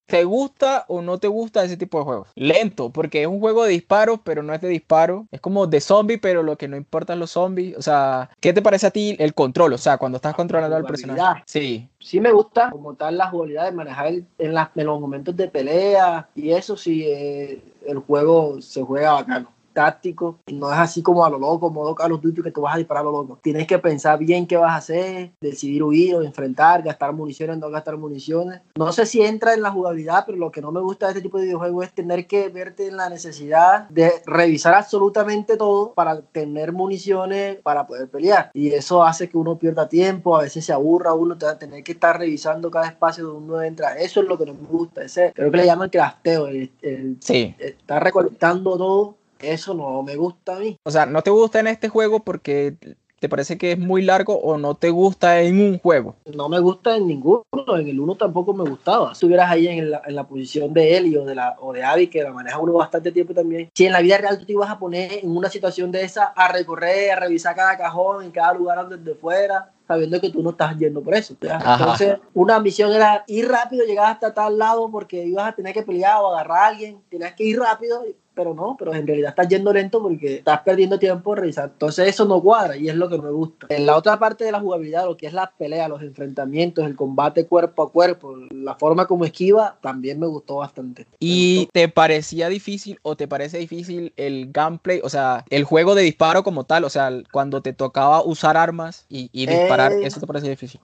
¿Te 0.06 0.24
gusta 0.24 0.84
o 0.88 1.00
no 1.00 1.18
te 1.18 1.28
gusta 1.28 1.64
ese 1.64 1.76
tipo 1.76 1.98
de 1.98 2.04
juegos? 2.04 2.28
Lento, 2.34 2.90
porque 2.90 3.22
es 3.22 3.28
un 3.28 3.40
juego 3.40 3.64
de 3.64 3.70
disparos, 3.70 4.20
pero 4.22 4.42
no 4.42 4.52
es 4.52 4.60
de 4.60 4.68
disparo. 4.68 5.26
Es 5.30 5.40
como 5.40 5.66
de 5.66 5.80
zombie, 5.80 6.18
pero 6.18 6.42
lo 6.42 6.56
que 6.56 6.68
no 6.68 6.76
importa 6.76 7.14
es 7.14 7.18
los 7.18 7.30
zombies. 7.30 7.76
O 7.76 7.82
sea, 7.82 8.30
¿qué 8.40 8.52
te 8.52 8.62
parece 8.62 8.86
a 8.86 8.90
ti 8.90 9.16
el 9.18 9.34
control? 9.34 9.72
O 9.72 9.78
sea, 9.78 9.98
cuando 9.98 10.16
estás 10.16 10.34
controlando 10.34 10.76
al 10.76 10.84
personaje. 10.84 11.42
Sí. 11.46 11.88
Sí 11.98 12.20
me 12.20 12.32
gusta 12.32 12.70
como 12.70 12.94
tal 12.94 13.16
la 13.16 13.28
jugabilidad 13.30 13.66
de 13.66 13.72
manejar 13.72 14.08
en, 14.08 14.26
en 14.38 14.86
los 14.86 15.00
momentos 15.00 15.36
de 15.36 15.48
pelea 15.48 16.28
y 16.34 16.50
eso 16.50 16.76
sí, 16.76 17.04
eh, 17.06 17.62
el 17.86 17.98
juego 17.98 18.60
se 18.60 18.82
juega 18.82 19.12
bacano 19.12 19.61
táctico, 19.72 20.38
no 20.52 20.72
es 20.72 20.78
así 20.78 21.02
como 21.02 21.24
a 21.24 21.30
lo 21.30 21.38
loco, 21.38 21.70
modo 21.70 21.94
Call 21.94 22.12
of 22.12 22.20
Duty 22.20 22.42
que 22.42 22.50
tú 22.50 22.62
vas 22.62 22.74
a 22.74 22.78
disparar 22.78 23.02
a 23.02 23.04
lo 23.04 23.12
loco. 23.12 23.38
Tienes 23.42 23.66
que 23.66 23.78
pensar 23.78 24.18
bien 24.18 24.46
qué 24.46 24.56
vas 24.56 24.72
a 24.72 24.76
hacer, 24.76 25.32
decidir 25.40 25.82
huir 25.82 26.14
o 26.14 26.22
enfrentar, 26.22 26.82
gastar 26.82 27.12
municiones, 27.12 27.58
no 27.58 27.70
gastar 27.70 27.96
municiones. 27.96 28.60
No 28.76 28.92
sé 28.92 29.06
si 29.06 29.22
entra 29.22 29.54
en 29.54 29.62
la 29.62 29.70
jugabilidad, 29.70 30.24
pero 30.26 30.38
lo 30.38 30.50
que 30.50 30.60
no 30.60 30.72
me 30.72 30.80
gusta 30.80 31.06
de 31.06 31.12
este 31.12 31.22
tipo 31.22 31.38
de 31.38 31.44
videojuegos 31.44 31.86
es 31.86 31.92
tener 31.92 32.26
que 32.26 32.48
verte 32.48 32.86
en 32.88 32.96
la 32.96 33.08
necesidad 33.08 33.88
de 33.88 34.12
revisar 34.26 34.74
absolutamente 34.74 35.56
todo 35.56 35.92
para 35.94 36.20
tener 36.20 36.72
municiones 36.72 37.56
para 37.62 37.86
poder 37.86 38.08
pelear. 38.08 38.50
Y 38.54 38.70
eso 38.70 39.02
hace 39.02 39.28
que 39.28 39.38
uno 39.38 39.58
pierda 39.58 39.88
tiempo, 39.88 40.36
a 40.36 40.42
veces 40.42 40.64
se 40.64 40.72
aburra 40.72 41.14
uno, 41.14 41.36
tener 41.58 41.82
que 41.82 41.92
estar 41.92 42.18
revisando 42.18 42.70
cada 42.70 42.86
espacio 42.86 43.24
donde 43.24 43.52
uno 43.52 43.62
entra. 43.62 43.94
Eso 43.96 44.20
es 44.20 44.28
lo 44.28 44.38
que 44.38 44.46
no 44.46 44.54
me 44.54 44.66
gusta. 44.66 45.02
Ese, 45.02 45.32
creo 45.34 45.50
que 45.50 45.56
le 45.56 45.66
llaman 45.66 45.90
crafteo, 45.90 46.46
el, 46.46 46.70
el 46.82 47.16
sí. 47.20 47.54
estar 47.58 48.02
recolectando 48.02 48.76
todo 48.76 49.16
eso 49.42 49.74
no 49.74 50.02
me 50.02 50.16
gusta 50.16 50.56
a 50.56 50.60
mí. 50.60 50.76
O 50.84 50.90
sea, 50.90 51.06
no 51.06 51.22
te 51.22 51.30
gusta 51.30 51.60
en 51.60 51.66
este 51.66 51.88
juego 51.88 52.20
porque 52.20 52.76
te 53.22 53.28
parece 53.28 53.56
que 53.56 53.70
es 53.70 53.78
muy 53.78 54.02
largo 54.02 54.34
o 54.34 54.58
no 54.58 54.74
te 54.74 54.90
gusta 54.90 55.42
en 55.42 55.60
un 55.60 55.78
juego. 55.78 56.16
No 56.34 56.48
me 56.48 56.58
gusta 56.58 56.96
en 56.96 57.06
ninguno, 57.06 57.44
en 57.78 57.86
el 57.86 58.00
uno 58.00 58.16
tampoco 58.16 58.52
me 58.52 58.68
gustaba. 58.68 59.10
Si 59.10 59.12
estuvieras 59.12 59.48
ahí 59.48 59.68
en 59.68 59.92
la, 59.92 60.02
en 60.04 60.16
la 60.16 60.26
posición 60.26 60.74
de 60.74 60.96
Eli 60.96 61.16
o 61.16 61.24
de, 61.24 61.36
la, 61.36 61.54
o 61.60 61.72
de 61.72 61.84
Abby, 61.84 62.08
que 62.08 62.24
la 62.24 62.32
maneja 62.32 62.58
uno 62.58 62.72
bastante 62.72 63.12
tiempo 63.12 63.32
también, 63.32 63.70
si 63.76 63.86
en 63.86 63.92
la 63.92 64.00
vida 64.00 64.18
real 64.18 64.40
tú 64.40 64.44
te 64.44 64.54
ibas 64.54 64.70
a 64.70 64.80
poner 64.80 65.20
en 65.22 65.36
una 65.36 65.48
situación 65.48 65.92
de 65.92 66.02
esa 66.02 66.24
a 66.34 66.48
recorrer, 66.48 67.12
a 67.12 67.20
revisar 67.20 67.54
cada 67.54 67.78
cajón, 67.78 68.24
en 68.24 68.32
cada 68.32 68.54
lugar 68.54 68.88
donde 68.88 69.14
fuera, 69.14 69.70
sabiendo 69.86 70.20
que 70.20 70.30
tú 70.30 70.42
no 70.42 70.50
estás 70.50 70.76
yendo 70.76 71.00
por 71.00 71.14
eso. 71.14 71.36
Entonces, 71.40 72.16
una 72.34 72.58
misión 72.58 72.92
era 72.92 73.22
ir 73.28 73.48
rápido, 73.48 73.84
llegar 73.84 74.10
hasta 74.10 74.34
tal 74.34 74.58
lado 74.58 74.90
porque 74.90 75.24
ibas 75.24 75.46
a 75.46 75.54
tener 75.54 75.72
que 75.72 75.82
pelear 75.82 76.16
o 76.20 76.34
agarrar 76.34 76.58
a 76.58 76.66
alguien, 76.66 77.00
tenías 77.08 77.34
que 77.34 77.44
ir 77.44 77.60
rápido 77.60 78.02
pero 78.34 78.54
no, 78.54 78.76
pero 78.78 78.94
en 78.94 79.06
realidad 79.06 79.30
estás 79.30 79.48
yendo 79.48 79.72
lento 79.72 80.02
porque 80.02 80.36
estás 80.36 80.60
perdiendo 80.60 80.98
tiempo 80.98 81.34
revisando. 81.34 81.72
Entonces 81.72 82.08
eso 82.08 82.24
no 82.24 82.40
cuadra 82.40 82.76
y 82.76 82.88
es 82.88 82.96
lo 82.96 83.08
que 83.08 83.18
me 83.18 83.30
gusta. 83.30 83.66
En 83.68 83.86
la 83.86 83.96
otra 83.96 84.18
parte 84.18 84.44
de 84.44 84.52
la 84.52 84.60
jugabilidad, 84.60 85.06
lo 85.06 85.16
que 85.16 85.26
es 85.26 85.32
la 85.32 85.52
pelea, 85.56 85.88
los 85.88 86.02
enfrentamientos, 86.02 86.84
el 86.86 86.96
combate 86.96 87.46
cuerpo 87.46 87.82
a 87.82 87.90
cuerpo, 87.90 88.36
la 88.50 88.74
forma 88.74 89.06
como 89.06 89.24
esquiva, 89.24 89.78
también 89.80 90.18
me 90.18 90.26
gustó 90.26 90.56
bastante. 90.56 91.06
¿Y 91.18 91.68
te 91.72 91.88
parecía 91.88 92.48
difícil 92.48 92.98
o 93.02 93.16
te 93.16 93.28
parece 93.28 93.58
difícil 93.58 94.12
el 94.16 94.50
gameplay, 94.52 95.00
o 95.02 95.08
sea, 95.08 95.44
el 95.50 95.64
juego 95.64 95.94
de 95.94 96.02
disparo 96.02 96.42
como 96.42 96.64
tal, 96.64 96.84
o 96.84 96.90
sea, 96.90 97.10
cuando 97.32 97.62
te 97.62 97.72
tocaba 97.72 98.24
usar 98.24 98.56
armas 98.56 99.06
y, 99.08 99.28
disparar, 99.46 99.92
eh, 99.92 100.06
eso 100.06 100.20
te 100.20 100.26
parecía 100.26 100.50
difícil? 100.50 100.80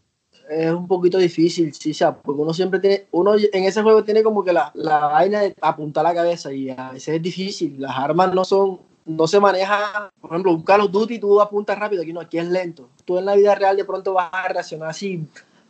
Es 0.49 0.73
un 0.73 0.87
poquito 0.87 1.19
difícil, 1.19 1.73
sí, 1.75 1.95
sea, 1.95 2.15
porque 2.15 2.41
uno 2.41 2.55
siempre 2.55 2.81
tiene, 2.81 3.07
uno 3.11 3.35
en 3.35 3.65
ese 3.65 3.83
juego 3.83 4.05
tiene 4.05 4.23
como 4.23 4.45
que 4.45 4.53
la, 4.53 4.71
la 4.75 5.07
vaina 5.07 5.41
de 5.41 5.55
apuntar 5.61 6.05
la 6.05 6.15
cabeza 6.15 6.53
y 6.53 6.71
a 6.71 6.93
veces 6.93 7.17
es 7.17 7.23
difícil, 7.23 7.81
las 7.81 7.97
armas 7.97 8.35
no 8.35 8.45
son, 8.45 8.81
no 9.05 9.27
se 9.27 9.41
maneja, 9.41 10.11
por 10.21 10.31
ejemplo, 10.31 10.53
un 10.53 10.63
Call 10.63 10.83
of 10.83 10.91
Duty 10.91 11.19
tú 11.19 11.41
apuntas 11.41 11.79
rápido, 11.79 12.03
aquí 12.03 12.13
no, 12.13 12.21
aquí 12.21 12.39
es 12.39 12.49
lento. 12.49 12.89
Tú 13.05 13.19
en 13.19 13.25
la 13.25 13.35
vida 13.35 13.55
real 13.55 13.77
de 13.77 13.85
pronto 13.85 14.13
vas 14.13 14.29
a 14.33 14.49
reaccionar 14.49 14.91
así 14.91 15.27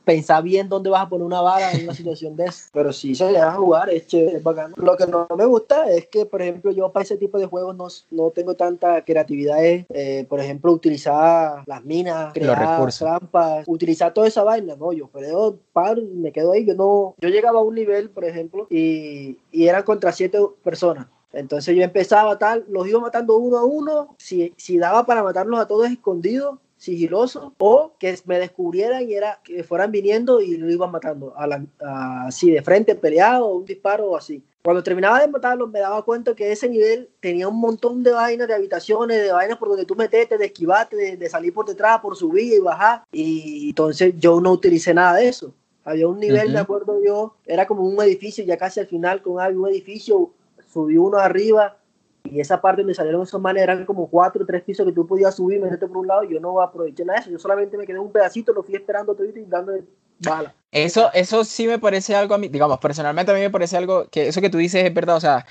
pensar 0.08 0.42
bien 0.42 0.70
dónde 0.70 0.88
vas 0.88 1.02
a 1.02 1.08
poner 1.10 1.26
una 1.26 1.42
bala 1.42 1.70
en 1.70 1.84
una 1.84 1.92
situación 1.94 2.34
de 2.34 2.46
eso. 2.46 2.70
Pero 2.72 2.94
si 2.94 3.14
se 3.14 3.30
le 3.30 3.38
a 3.38 3.52
jugar, 3.52 3.90
es 3.90 4.06
chévere, 4.06 4.38
es 4.38 4.42
bacano. 4.42 4.74
Lo 4.78 4.96
que 4.96 5.06
no 5.06 5.26
me 5.36 5.44
gusta 5.44 5.90
es 5.90 6.06
que, 6.06 6.24
por 6.24 6.40
ejemplo, 6.40 6.70
yo 6.70 6.90
para 6.90 7.04
ese 7.04 7.18
tipo 7.18 7.38
de 7.38 7.44
juegos 7.44 7.76
no, 7.76 7.88
no 8.10 8.30
tengo 8.30 8.54
tanta 8.54 9.04
creatividad. 9.04 9.58
Eh, 9.62 10.24
por 10.26 10.40
ejemplo, 10.40 10.72
utilizar 10.72 11.62
las 11.66 11.84
minas, 11.84 12.32
crear 12.32 12.90
trampas, 12.90 13.64
utilizar 13.66 14.14
toda 14.14 14.28
esa 14.28 14.42
vaina. 14.44 14.76
No, 14.76 14.94
yo 14.94 15.10
pero 15.12 15.58
par, 15.74 16.00
me 16.00 16.32
quedo 16.32 16.52
ahí. 16.52 16.64
Yo 16.64 16.74
no, 16.74 17.14
yo 17.18 17.28
llegaba 17.28 17.58
a 17.58 17.62
un 17.62 17.74
nivel, 17.74 18.08
por 18.08 18.24
ejemplo, 18.24 18.66
y, 18.70 19.36
y 19.52 19.68
eran 19.68 19.82
contra 19.82 20.10
siete 20.12 20.38
personas. 20.64 21.08
Entonces 21.34 21.76
yo 21.76 21.82
empezaba 21.82 22.38
tal, 22.38 22.64
los 22.70 22.88
iba 22.88 22.98
matando 22.98 23.36
uno 23.36 23.58
a 23.58 23.64
uno. 23.64 24.14
Si, 24.16 24.54
si 24.56 24.78
daba 24.78 25.04
para 25.04 25.22
matarlos 25.22 25.60
a 25.60 25.68
todos 25.68 25.90
escondidos, 25.90 26.58
sigiloso 26.78 27.52
o 27.58 27.92
que 27.98 28.16
me 28.24 28.38
descubrieran 28.38 29.02
y 29.08 29.14
era 29.14 29.40
que 29.42 29.64
fueran 29.64 29.90
viniendo 29.90 30.40
y 30.40 30.56
lo 30.56 30.70
iban 30.70 30.92
matando 30.92 31.34
a 31.36 32.26
así 32.26 32.50
de 32.52 32.62
frente 32.62 32.94
peleado 32.94 33.48
un 33.48 33.64
disparo 33.64 34.10
o 34.10 34.16
así 34.16 34.42
Cuando 34.62 34.82
terminaba 34.82 35.20
de 35.20 35.26
matarlo, 35.26 35.66
me 35.66 35.80
daba 35.80 36.04
cuenta 36.04 36.34
que 36.34 36.52
ese 36.52 36.68
nivel 36.68 37.10
tenía 37.20 37.48
un 37.48 37.58
montón 37.58 38.02
de 38.04 38.12
vainas, 38.12 38.46
de 38.46 38.54
habitaciones, 38.54 39.22
de 39.22 39.32
vainas 39.32 39.58
por 39.58 39.68
donde 39.68 39.86
tú 39.86 39.96
metete, 39.96 40.38
de 40.38 40.46
esquivarte, 40.46 41.16
de, 41.16 41.28
salir 41.28 41.52
por 41.52 41.66
detrás, 41.66 42.00
por 42.00 42.16
subir 42.16 42.54
y 42.54 42.60
bajar. 42.60 43.02
Y 43.10 43.70
entonces 43.70 44.14
yo 44.18 44.40
no 44.40 44.52
utilicé 44.52 44.94
nada 44.94 45.16
de 45.16 45.28
eso. 45.28 45.52
Había 45.84 46.06
un 46.06 46.20
nivel, 46.20 46.52
de 46.52 46.58
acuerdo 46.58 47.02
yo, 47.02 47.34
era 47.46 47.66
como 47.66 47.82
un 47.82 48.00
edificio, 48.02 48.44
ya 48.44 48.56
casi 48.56 48.78
al 48.78 48.86
final 48.86 49.22
con 49.22 49.34
un 49.56 49.68
edificio, 49.68 50.30
subí 50.70 50.96
uno 50.96 51.18
arriba 51.18 51.78
y 52.24 52.40
esa 52.40 52.60
parte 52.60 52.82
donde 52.82 52.94
salieron 52.94 53.22
esos 53.22 53.40
manes 53.40 53.62
eran 53.62 53.84
como 53.84 54.08
cuatro 54.08 54.42
o 54.42 54.46
tres 54.46 54.62
pisos 54.62 54.86
que 54.86 54.92
tú 54.92 55.06
podías 55.06 55.34
subir, 55.34 55.60
meterte 55.60 55.86
por 55.86 55.98
un 55.98 56.06
lado, 56.06 56.24
y 56.24 56.34
yo 56.34 56.40
no 56.40 56.60
aproveché 56.60 57.04
nada 57.04 57.18
de 57.18 57.22
eso, 57.22 57.30
yo 57.30 57.38
solamente 57.38 57.76
me 57.76 57.86
quedé 57.86 57.98
un 57.98 58.12
pedacito, 58.12 58.52
lo 58.52 58.62
fui 58.62 58.74
esperando 58.74 59.14
todo 59.14 59.26
y 59.26 59.44
dándole 59.46 59.84
bala. 60.20 60.54
Eso, 60.70 61.10
eso 61.14 61.44
sí 61.44 61.66
me 61.66 61.78
parece 61.78 62.14
algo 62.14 62.34
a 62.34 62.38
mí, 62.38 62.48
digamos, 62.48 62.78
personalmente 62.78 63.32
a 63.32 63.34
mí 63.34 63.40
me 63.40 63.50
parece 63.50 63.76
algo 63.76 64.08
que 64.10 64.28
eso 64.28 64.40
que 64.40 64.50
tú 64.50 64.58
dices 64.58 64.84
es 64.84 64.92
verdad, 64.92 65.16
o 65.16 65.20
sea, 65.20 65.46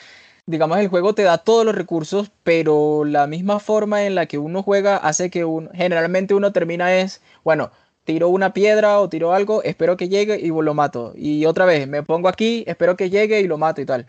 digamos, 0.46 0.78
el 0.80 0.88
juego 0.88 1.14
te 1.14 1.24
da 1.24 1.38
todos 1.38 1.66
los 1.66 1.76
recursos, 1.76 2.32
pero 2.44 3.04
la 3.06 3.28
misma 3.28 3.60
forma 3.60 4.06
en 4.06 4.16
la 4.16 4.26
que 4.28 4.38
uno 4.38 4.64
juega 4.64 4.98
hace 4.98 5.30
que 5.30 5.46
uno, 5.46 5.70
generalmente 5.74 6.34
uno 6.34 6.54
termina 6.54 6.96
es, 6.96 7.22
bueno, 7.44 7.72
tiro 8.06 8.30
una 8.30 8.54
piedra 8.54 9.02
o 9.02 9.10
tiro 9.10 9.34
algo, 9.34 9.62
espero 9.64 9.98
que 9.98 10.08
llegue 10.08 10.40
y 10.40 10.48
lo 10.48 10.74
mato. 10.74 11.12
Y 11.16 11.46
otra 11.46 11.66
vez, 11.66 11.88
me 11.88 12.04
pongo 12.04 12.30
aquí, 12.30 12.64
espero 12.66 12.96
que 12.96 13.10
llegue 13.10 13.42
y 13.42 13.48
lo 13.48 13.58
mato 13.58 13.82
y 13.82 13.86
tal. 13.86 14.08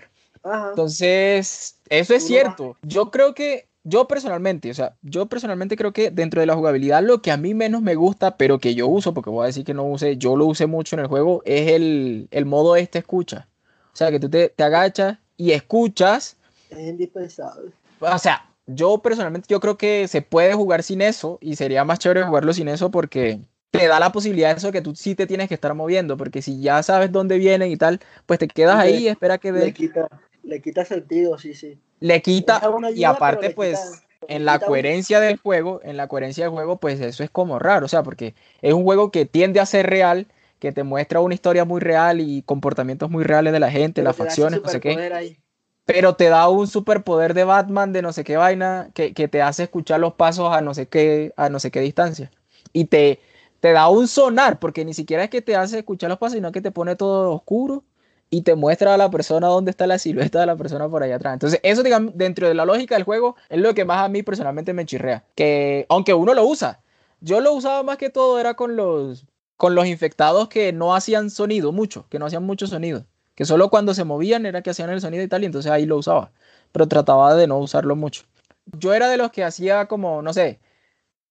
Entonces, 0.70 1.76
eso 1.88 2.14
es 2.14 2.26
cierto. 2.26 2.76
Yo 2.82 3.10
creo 3.10 3.34
que, 3.34 3.66
yo 3.84 4.06
personalmente, 4.06 4.70
o 4.70 4.74
sea, 4.74 4.96
yo 5.02 5.26
personalmente 5.26 5.76
creo 5.76 5.92
que 5.92 6.10
dentro 6.10 6.40
de 6.40 6.46
la 6.46 6.54
jugabilidad 6.54 7.02
lo 7.02 7.22
que 7.22 7.30
a 7.30 7.36
mí 7.36 7.54
menos 7.54 7.82
me 7.82 7.94
gusta, 7.94 8.36
pero 8.36 8.58
que 8.58 8.74
yo 8.74 8.86
uso, 8.86 9.14
porque 9.14 9.30
voy 9.30 9.44
a 9.44 9.46
decir 9.46 9.64
que 9.64 9.74
no 9.74 9.84
use, 9.84 10.16
yo 10.16 10.36
lo 10.36 10.46
usé 10.46 10.66
mucho 10.66 10.96
en 10.96 11.00
el 11.00 11.06
juego, 11.06 11.42
es 11.44 11.72
el, 11.72 12.28
el 12.30 12.44
modo 12.44 12.76
este 12.76 12.98
escucha. 12.98 13.48
O 13.92 13.96
sea, 13.96 14.10
que 14.10 14.20
tú 14.20 14.28
te, 14.28 14.50
te 14.50 14.62
agachas 14.62 15.18
y 15.36 15.52
escuchas. 15.52 16.36
Es 16.70 16.78
indispensable. 16.78 17.70
O 18.00 18.18
sea, 18.18 18.48
yo 18.66 18.98
personalmente 18.98 19.46
yo 19.48 19.60
creo 19.60 19.78
que 19.78 20.06
se 20.08 20.22
puede 20.22 20.52
jugar 20.54 20.82
sin 20.82 21.00
eso 21.00 21.38
y 21.40 21.56
sería 21.56 21.84
más 21.84 21.98
chévere 21.98 22.22
jugarlo 22.24 22.52
sin 22.52 22.68
eso 22.68 22.90
porque 22.90 23.40
te 23.70 23.86
da 23.86 23.98
la 24.00 24.12
posibilidad 24.12 24.50
de 24.50 24.58
eso 24.58 24.72
que 24.72 24.82
tú 24.82 24.94
sí 24.94 25.14
te 25.14 25.26
tienes 25.26 25.48
que 25.48 25.54
estar 25.54 25.74
moviendo, 25.74 26.16
porque 26.16 26.42
si 26.42 26.60
ya 26.60 26.82
sabes 26.82 27.12
dónde 27.12 27.38
vienen 27.38 27.70
y 27.70 27.76
tal, 27.76 28.00
pues 28.26 28.38
te 28.38 28.48
quedas 28.48 28.76
ahí 28.76 29.04
y 29.04 29.08
espera 29.08 29.38
que 29.38 29.52
le 29.52 29.72
quita, 29.72 30.08
le 30.48 30.62
quita 30.62 30.84
sentido, 30.84 31.38
sí, 31.38 31.54
sí. 31.54 31.78
Le 32.00 32.22
quita, 32.22 32.62
y 32.94 33.04
aparte, 33.04 33.50
pues, 33.50 34.02
en 34.28 34.44
la 34.44 34.58
coherencia 34.58 35.20
del 35.20 35.36
juego, 35.36 35.80
en 35.84 35.96
la 35.96 36.08
coherencia 36.08 36.44
del 36.44 36.52
juego, 36.52 36.78
pues 36.78 37.00
eso 37.00 37.22
es 37.22 37.30
como 37.30 37.58
raro, 37.58 37.86
o 37.86 37.88
sea, 37.88 38.02
porque 38.02 38.34
es 38.62 38.72
un 38.72 38.82
juego 38.82 39.10
que 39.10 39.26
tiende 39.26 39.60
a 39.60 39.66
ser 39.66 39.86
real, 39.86 40.26
que 40.58 40.72
te 40.72 40.84
muestra 40.84 41.20
una 41.20 41.34
historia 41.34 41.64
muy 41.64 41.80
real 41.80 42.20
y 42.20 42.42
comportamientos 42.42 43.10
muy 43.10 43.24
reales 43.24 43.52
de 43.52 43.60
la 43.60 43.70
gente, 43.70 44.02
las 44.02 44.16
facciones, 44.16 44.62
no 44.62 44.68
sé 44.68 44.80
qué. 44.80 45.36
Pero 45.84 46.14
te 46.14 46.28
da 46.28 46.48
un 46.48 46.66
superpoder 46.66 47.34
de 47.34 47.44
Batman 47.44 47.92
de 47.92 48.02
no 48.02 48.12
sé 48.12 48.24
qué 48.24 48.36
vaina 48.36 48.90
que, 48.94 49.14
que 49.14 49.28
te 49.28 49.40
hace 49.40 49.64
escuchar 49.64 50.00
los 50.00 50.14
pasos 50.14 50.52
a 50.52 50.60
no 50.60 50.74
sé 50.74 50.86
qué, 50.86 51.32
a 51.36 51.48
no 51.48 51.60
sé 51.60 51.70
qué 51.70 51.80
distancia. 51.80 52.30
Y 52.72 52.86
te, 52.86 53.20
te 53.60 53.72
da 53.72 53.88
un 53.88 54.08
sonar, 54.08 54.58
porque 54.58 54.84
ni 54.84 54.94
siquiera 54.94 55.24
es 55.24 55.30
que 55.30 55.42
te 55.42 55.56
hace 55.56 55.78
escuchar 55.78 56.10
los 56.10 56.18
pasos, 56.18 56.34
sino 56.34 56.52
que 56.52 56.60
te 56.60 56.70
pone 56.70 56.96
todo 56.96 57.32
oscuro 57.32 57.84
y 58.30 58.42
te 58.42 58.54
muestra 58.54 58.94
a 58.94 58.96
la 58.96 59.10
persona 59.10 59.48
dónde 59.48 59.70
está 59.70 59.86
la 59.86 59.98
silueta 59.98 60.40
de 60.40 60.46
la 60.46 60.56
persona 60.56 60.88
por 60.88 61.02
allá 61.02 61.16
atrás. 61.16 61.34
Entonces, 61.34 61.60
eso, 61.62 61.82
digamos, 61.82 62.12
dentro 62.16 62.46
de 62.48 62.54
la 62.54 62.64
lógica 62.64 62.94
del 62.94 63.04
juego, 63.04 63.36
es 63.48 63.58
lo 63.58 63.74
que 63.74 63.84
más 63.84 64.04
a 64.04 64.08
mí 64.08 64.22
personalmente 64.22 64.72
me 64.72 64.84
chirrea. 64.84 65.24
Que, 65.34 65.86
aunque 65.88 66.14
uno 66.14 66.34
lo 66.34 66.44
usa, 66.46 66.80
yo 67.20 67.40
lo 67.40 67.52
usaba 67.52 67.82
más 67.82 67.96
que 67.96 68.10
todo 68.10 68.38
era 68.38 68.54
con 68.54 68.76
los, 68.76 69.26
con 69.56 69.74
los 69.74 69.86
infectados 69.86 70.48
que 70.48 70.72
no 70.72 70.94
hacían 70.94 71.30
sonido 71.30 71.72
mucho, 71.72 72.06
que 72.10 72.18
no 72.18 72.26
hacían 72.26 72.44
mucho 72.44 72.66
sonido. 72.66 73.06
Que 73.34 73.44
solo 73.44 73.70
cuando 73.70 73.94
se 73.94 74.04
movían 74.04 74.46
era 74.46 74.62
que 74.62 74.70
hacían 74.70 74.90
el 74.90 75.00
sonido 75.00 75.22
y 75.22 75.28
tal, 75.28 75.42
y 75.42 75.46
entonces 75.46 75.70
ahí 75.70 75.86
lo 75.86 75.96
usaba. 75.96 76.32
Pero 76.72 76.88
trataba 76.88 77.34
de 77.34 77.46
no 77.46 77.58
usarlo 77.58 77.96
mucho. 77.96 78.24
Yo 78.66 78.92
era 78.94 79.08
de 79.08 79.16
los 79.16 79.30
que 79.30 79.44
hacía 79.44 79.86
como, 79.86 80.22
no 80.22 80.32
sé, 80.32 80.60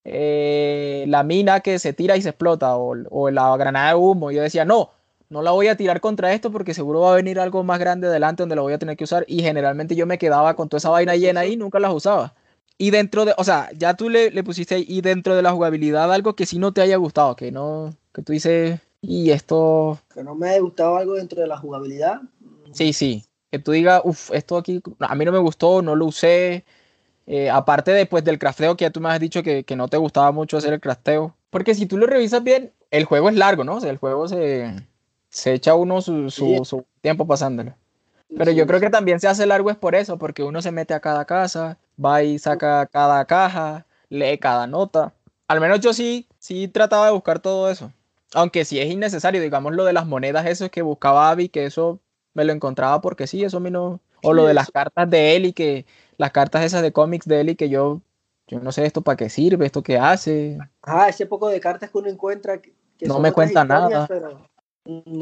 eh, 0.10 1.06
la 1.10 1.24
mina 1.24 1.60
que 1.60 1.80
se 1.80 1.92
tira 1.92 2.16
y 2.16 2.22
se 2.22 2.30
explota 2.30 2.78
o, 2.78 3.30
la 3.30 3.58
granada 3.58 3.90
de 3.90 3.96
humo. 3.96 4.32
Yo 4.32 4.42
decía, 4.42 4.64
no, 4.66 4.92
no 5.30 5.42
la 5.42 5.52
voy 5.52 5.68
a 5.68 5.76
tirar 5.76 6.00
contra 6.00 6.34
esto 6.34 6.52
porque 6.52 6.74
seguro 6.74 7.02
va 7.02 7.14
a 7.14 7.16
venir 7.16 7.40
algo 7.40 7.64
más 7.64 7.80
grande 7.80 8.08
adelante 8.08 8.44
donde 8.44 8.56
la 8.56 8.62
voy 8.62 8.74
a 8.74 8.78
tener 8.78 8.96
que 8.96 9.04
usar. 9.04 9.26
Y 9.28 9.42
generalmente 9.42 9.96
yo 9.96 10.06
me 10.06 10.18
quedaba 10.18 10.56
con 10.56 10.70
toda 10.70 10.80
esa 10.80 10.90
vaina 10.90 11.16
llena 11.16 11.42
ahí 11.42 11.54
y 11.54 11.58
nunca 11.58 11.80
las 11.80 11.94
usaba. 11.94 12.34
Y 12.78 12.92
dentro 12.92 13.26
de, 13.26 13.34
o 13.38 13.44
sea, 13.44 13.70
ya 13.76 13.96
tú 13.96 14.10
le, 14.10 14.32
le 14.32 14.44
pusiste 14.44 14.76
ahí, 14.76 14.86
y 14.88 15.02
dentro 15.02 15.36
de 15.36 15.42
la 15.42 15.52
jugabilidad 15.52 16.14
algo 16.14 16.36
que 16.36 16.46
sí 16.46 16.60
no 16.60 16.74
te 16.74 16.82
haya 16.82 16.96
gustado, 16.98 17.36
que 17.36 17.52
no, 17.52 17.96
que 18.14 18.22
tú 18.22 18.34
dices, 18.34 18.80
y 19.02 19.32
esto... 19.32 20.00
Que 20.14 20.24
no 20.24 20.36
me 20.36 20.50
haya 20.50 20.62
gustado 20.62 20.98
algo 20.98 21.16
dentro 21.16 21.42
de 21.42 21.48
la 21.48 21.58
jugabilidad. 21.58 22.22
Sí, 22.72 22.94
sí. 22.94 23.26
Que 23.52 23.58
tú 23.60 23.72
digas, 23.72 24.02
uff, 24.04 24.32
esto 24.32 24.58
aquí 24.58 24.82
a 25.00 25.16
mí 25.16 25.26
no 25.26 25.32
me 25.32 25.40
gustó, 25.40 25.82
no 25.82 25.96
lo 25.96 26.06
usé, 26.06 26.66
eh, 27.26 27.50
aparte 27.50 27.92
después 27.92 28.24
del 28.24 28.38
crafteo 28.38 28.78
que 28.78 28.86
ya 28.86 28.92
tú 28.92 29.02
me 29.02 29.10
has 29.10 29.20
dicho 29.20 29.42
que, 29.42 29.64
que, 29.64 29.76
no 29.76 29.88
te 29.88 29.98
gustaba 29.98 30.32
mucho 30.32 30.58
hacer 30.58 30.74
el 30.74 30.82
crafteo. 30.82 31.36
Porque 31.50 31.74
si 31.74 31.88
tú 31.88 31.98
lo 31.98 32.06
revisas 32.06 32.44
bien, 32.44 32.74
el 32.92 33.06
juego 33.06 33.30
es 33.30 33.36
largo, 33.36 33.64
¿no? 33.64 33.76
O 33.76 33.82
sea, 33.82 33.90
el 33.90 33.98
juego 33.98 34.28
se, 34.28 34.76
se 35.30 35.54
echa 35.54 35.76
uno 35.76 36.02
su, 36.02 36.30
su, 36.30 36.86
tiempo 37.02 37.28
pasándolo. 37.28 37.74
Pero 38.36 38.52
yo 38.52 38.68
creo 38.68 38.80
que 38.80 38.90
también 38.90 39.20
se 39.20 39.28
hace 39.28 39.46
largo 39.46 39.70
es 39.70 39.78
por 39.78 39.96
eso, 39.96 40.18
porque 40.18 40.44
uno 40.44 40.62
se 40.62 40.72
mete 40.72 40.94
a 40.94 41.00
cada 41.00 41.26
casa, 41.26 41.78
va 42.04 42.24
y 42.24 42.40
saca 42.40 42.86
cada 42.88 43.24
caja, 43.26 43.86
lee 44.10 44.38
cada 44.38 44.68
nota. 44.68 45.14
Al 45.48 45.62
menos 45.62 45.80
yo 45.80 45.94
sí, 45.94 46.28
sí 46.40 46.68
trataba 46.68 47.06
de 47.06 47.14
buscar 47.14 47.40
todo 47.40 47.70
eso. 47.70 47.92
Aunque 48.34 48.66
sí 48.66 48.80
es 48.80 48.92
innecesario, 48.92 49.42
digamos 49.42 49.74
lo 49.74 49.86
de 49.86 49.94
las 49.94 50.06
monedas, 50.06 50.46
eso 50.46 50.70
que 50.70 50.82
buscaba 50.82 51.30
Abby, 51.30 51.48
que 51.48 51.66
eso 51.66 52.00
me 52.34 52.44
lo 52.44 52.52
encontraba 52.52 53.00
porque 53.00 53.28
sí, 53.28 53.44
eso 53.44 53.58
a 53.58 53.62
mí 53.62 53.72
no... 53.72 54.02
O 54.24 54.34
lo 54.34 54.46
de 54.46 54.54
las 54.54 54.72
cartas 54.72 55.10
de 55.10 55.38
y 55.38 55.54
que 55.54 55.86
las 56.18 56.32
cartas 56.32 56.64
esas 56.64 56.82
de 56.82 56.92
cómics 56.92 57.28
de 57.28 57.42
y 57.44 57.56
que 57.56 57.70
yo, 57.70 58.02
yo 58.48 58.60
no 58.60 58.72
sé 58.72 58.86
esto 58.86 59.02
para 59.02 59.16
qué 59.16 59.30
sirve, 59.30 59.66
esto 59.66 59.84
qué 59.84 59.98
hace. 59.98 60.58
Ah, 60.82 61.08
ese 61.08 61.28
poco 61.28 61.48
de 61.50 61.60
cartas 61.60 61.92
que 61.92 61.98
uno 61.98 62.10
encuentra. 62.10 62.60
Que 62.60 62.74
no 63.06 63.20
me 63.20 63.32
cuenta 63.32 63.64
nada. 63.64 64.08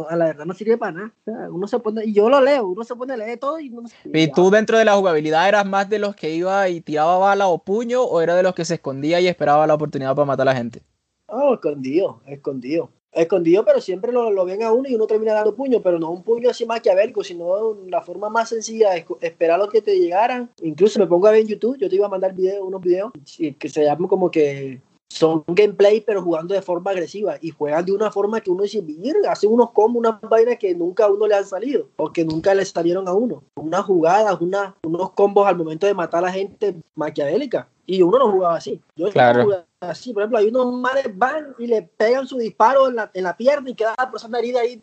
A 0.09 0.15
la 0.15 0.25
verdad 0.25 0.45
no 0.45 0.53
sirve 0.53 0.77
para 0.77 0.91
nada. 0.91 1.49
uno 1.49 1.67
se 1.67 1.79
pone, 1.79 2.05
y 2.05 2.13
yo 2.13 2.29
lo 2.29 2.41
leo, 2.41 2.67
uno 2.67 2.83
se 2.83 2.95
pone 2.95 3.13
a 3.13 3.17
leer 3.17 3.39
todo 3.39 3.59
y 3.59 3.69
no 3.69 3.83
¿Y 4.13 4.31
tú 4.31 4.49
dentro 4.49 4.77
de 4.77 4.85
la 4.85 4.95
jugabilidad 4.95 5.47
eras 5.47 5.65
más 5.65 5.89
de 5.89 5.99
los 5.99 6.15
que 6.15 6.33
iba 6.33 6.69
y 6.69 6.81
tiraba 6.81 7.17
bala 7.17 7.47
o 7.47 7.57
puño 7.57 8.03
o 8.03 8.21
era 8.21 8.35
de 8.35 8.43
los 8.43 8.55
que 8.55 8.65
se 8.65 8.75
escondía 8.75 9.19
y 9.19 9.27
esperaba 9.27 9.67
la 9.67 9.75
oportunidad 9.75 10.15
para 10.15 10.25
matar 10.25 10.47
a 10.47 10.51
la 10.51 10.57
gente? 10.57 10.81
Oh, 11.27 11.55
escondido, 11.55 12.21
escondido 12.27 12.89
escondido, 13.15 13.63
pero 13.63 13.81
siempre 13.81 14.11
lo, 14.11 14.29
lo, 14.29 14.45
ven 14.45 14.61
a 14.63 14.71
uno 14.71 14.89
y 14.89 14.95
uno 14.95 15.07
termina 15.07 15.33
dando 15.33 15.55
puño, 15.55 15.81
pero 15.81 15.97
no 15.99 16.11
un 16.11 16.23
puño 16.23 16.49
así 16.49 16.65
maquiavélico, 16.65 17.23
sino 17.23 17.77
la 17.87 18.01
forma 18.01 18.29
más 18.29 18.49
sencilla 18.49 18.95
es 18.95 19.05
esperar 19.21 19.59
a 19.59 19.63
lo 19.63 19.69
que 19.69 19.81
te 19.81 19.97
llegaran. 19.97 20.49
Incluso 20.61 20.99
me 20.99 21.07
pongo 21.07 21.27
a 21.27 21.31
ver 21.31 21.41
en 21.41 21.47
YouTube, 21.47 21.77
yo 21.77 21.89
te 21.89 21.95
iba 21.95 22.07
a 22.07 22.09
mandar 22.09 22.35
video, 22.35 22.65
unos 22.65 22.81
videos 22.81 23.13
que 23.57 23.69
se 23.69 23.83
llaman 23.83 24.07
como 24.07 24.29
que 24.29 24.81
son 25.15 25.43
gameplay, 25.47 26.01
pero 26.01 26.21
jugando 26.21 26.53
de 26.53 26.61
forma 26.61 26.91
agresiva 26.91 27.37
y 27.39 27.51
juegan 27.51 27.85
de 27.85 27.93
una 27.93 28.11
forma 28.11 28.41
que 28.41 28.51
uno 28.51 28.63
dice, 28.63 28.81
mira, 28.81 29.31
hacen 29.31 29.51
unos 29.51 29.71
combos, 29.71 29.99
unas 29.99 30.19
vainas 30.21 30.57
que 30.57 30.75
nunca 30.75 31.05
a 31.05 31.11
uno 31.11 31.25
le 31.25 31.35
han 31.35 31.45
salido 31.45 31.87
o 31.95 32.11
que 32.11 32.25
nunca 32.25 32.53
le 32.53 32.65
salieron 32.65 33.07
a 33.07 33.13
uno. 33.13 33.41
Unas 33.55 33.85
jugadas, 33.85 34.41
una, 34.41 34.75
unos 34.83 35.11
combos 35.11 35.47
al 35.47 35.55
momento 35.55 35.87
de 35.87 35.93
matar 35.93 36.19
a 36.19 36.27
la 36.27 36.33
gente 36.33 36.75
maquiavélica. 36.95 37.67
Y 37.85 38.01
uno 38.01 38.19
no 38.19 38.31
jugaba 38.31 38.57
así. 38.57 38.81
Yo 38.97 39.09
claro. 39.09 39.43
jugaba 39.43 39.65
así. 39.79 40.11
Por 40.11 40.23
ejemplo, 40.23 40.39
hay 40.39 40.47
unos 40.47 40.73
manes 40.73 41.05
van 41.17 41.55
y 41.59 41.67
le 41.67 41.83
pegan 41.83 42.27
su 42.27 42.37
disparo 42.37 42.89
en 42.89 42.95
la, 42.95 43.09
en 43.13 43.23
la 43.23 43.37
pierna 43.37 43.69
y 43.69 43.75
queda 43.75 43.95
la 43.97 44.11
persona 44.11 44.39
herida 44.39 44.59
ahí 44.59 44.81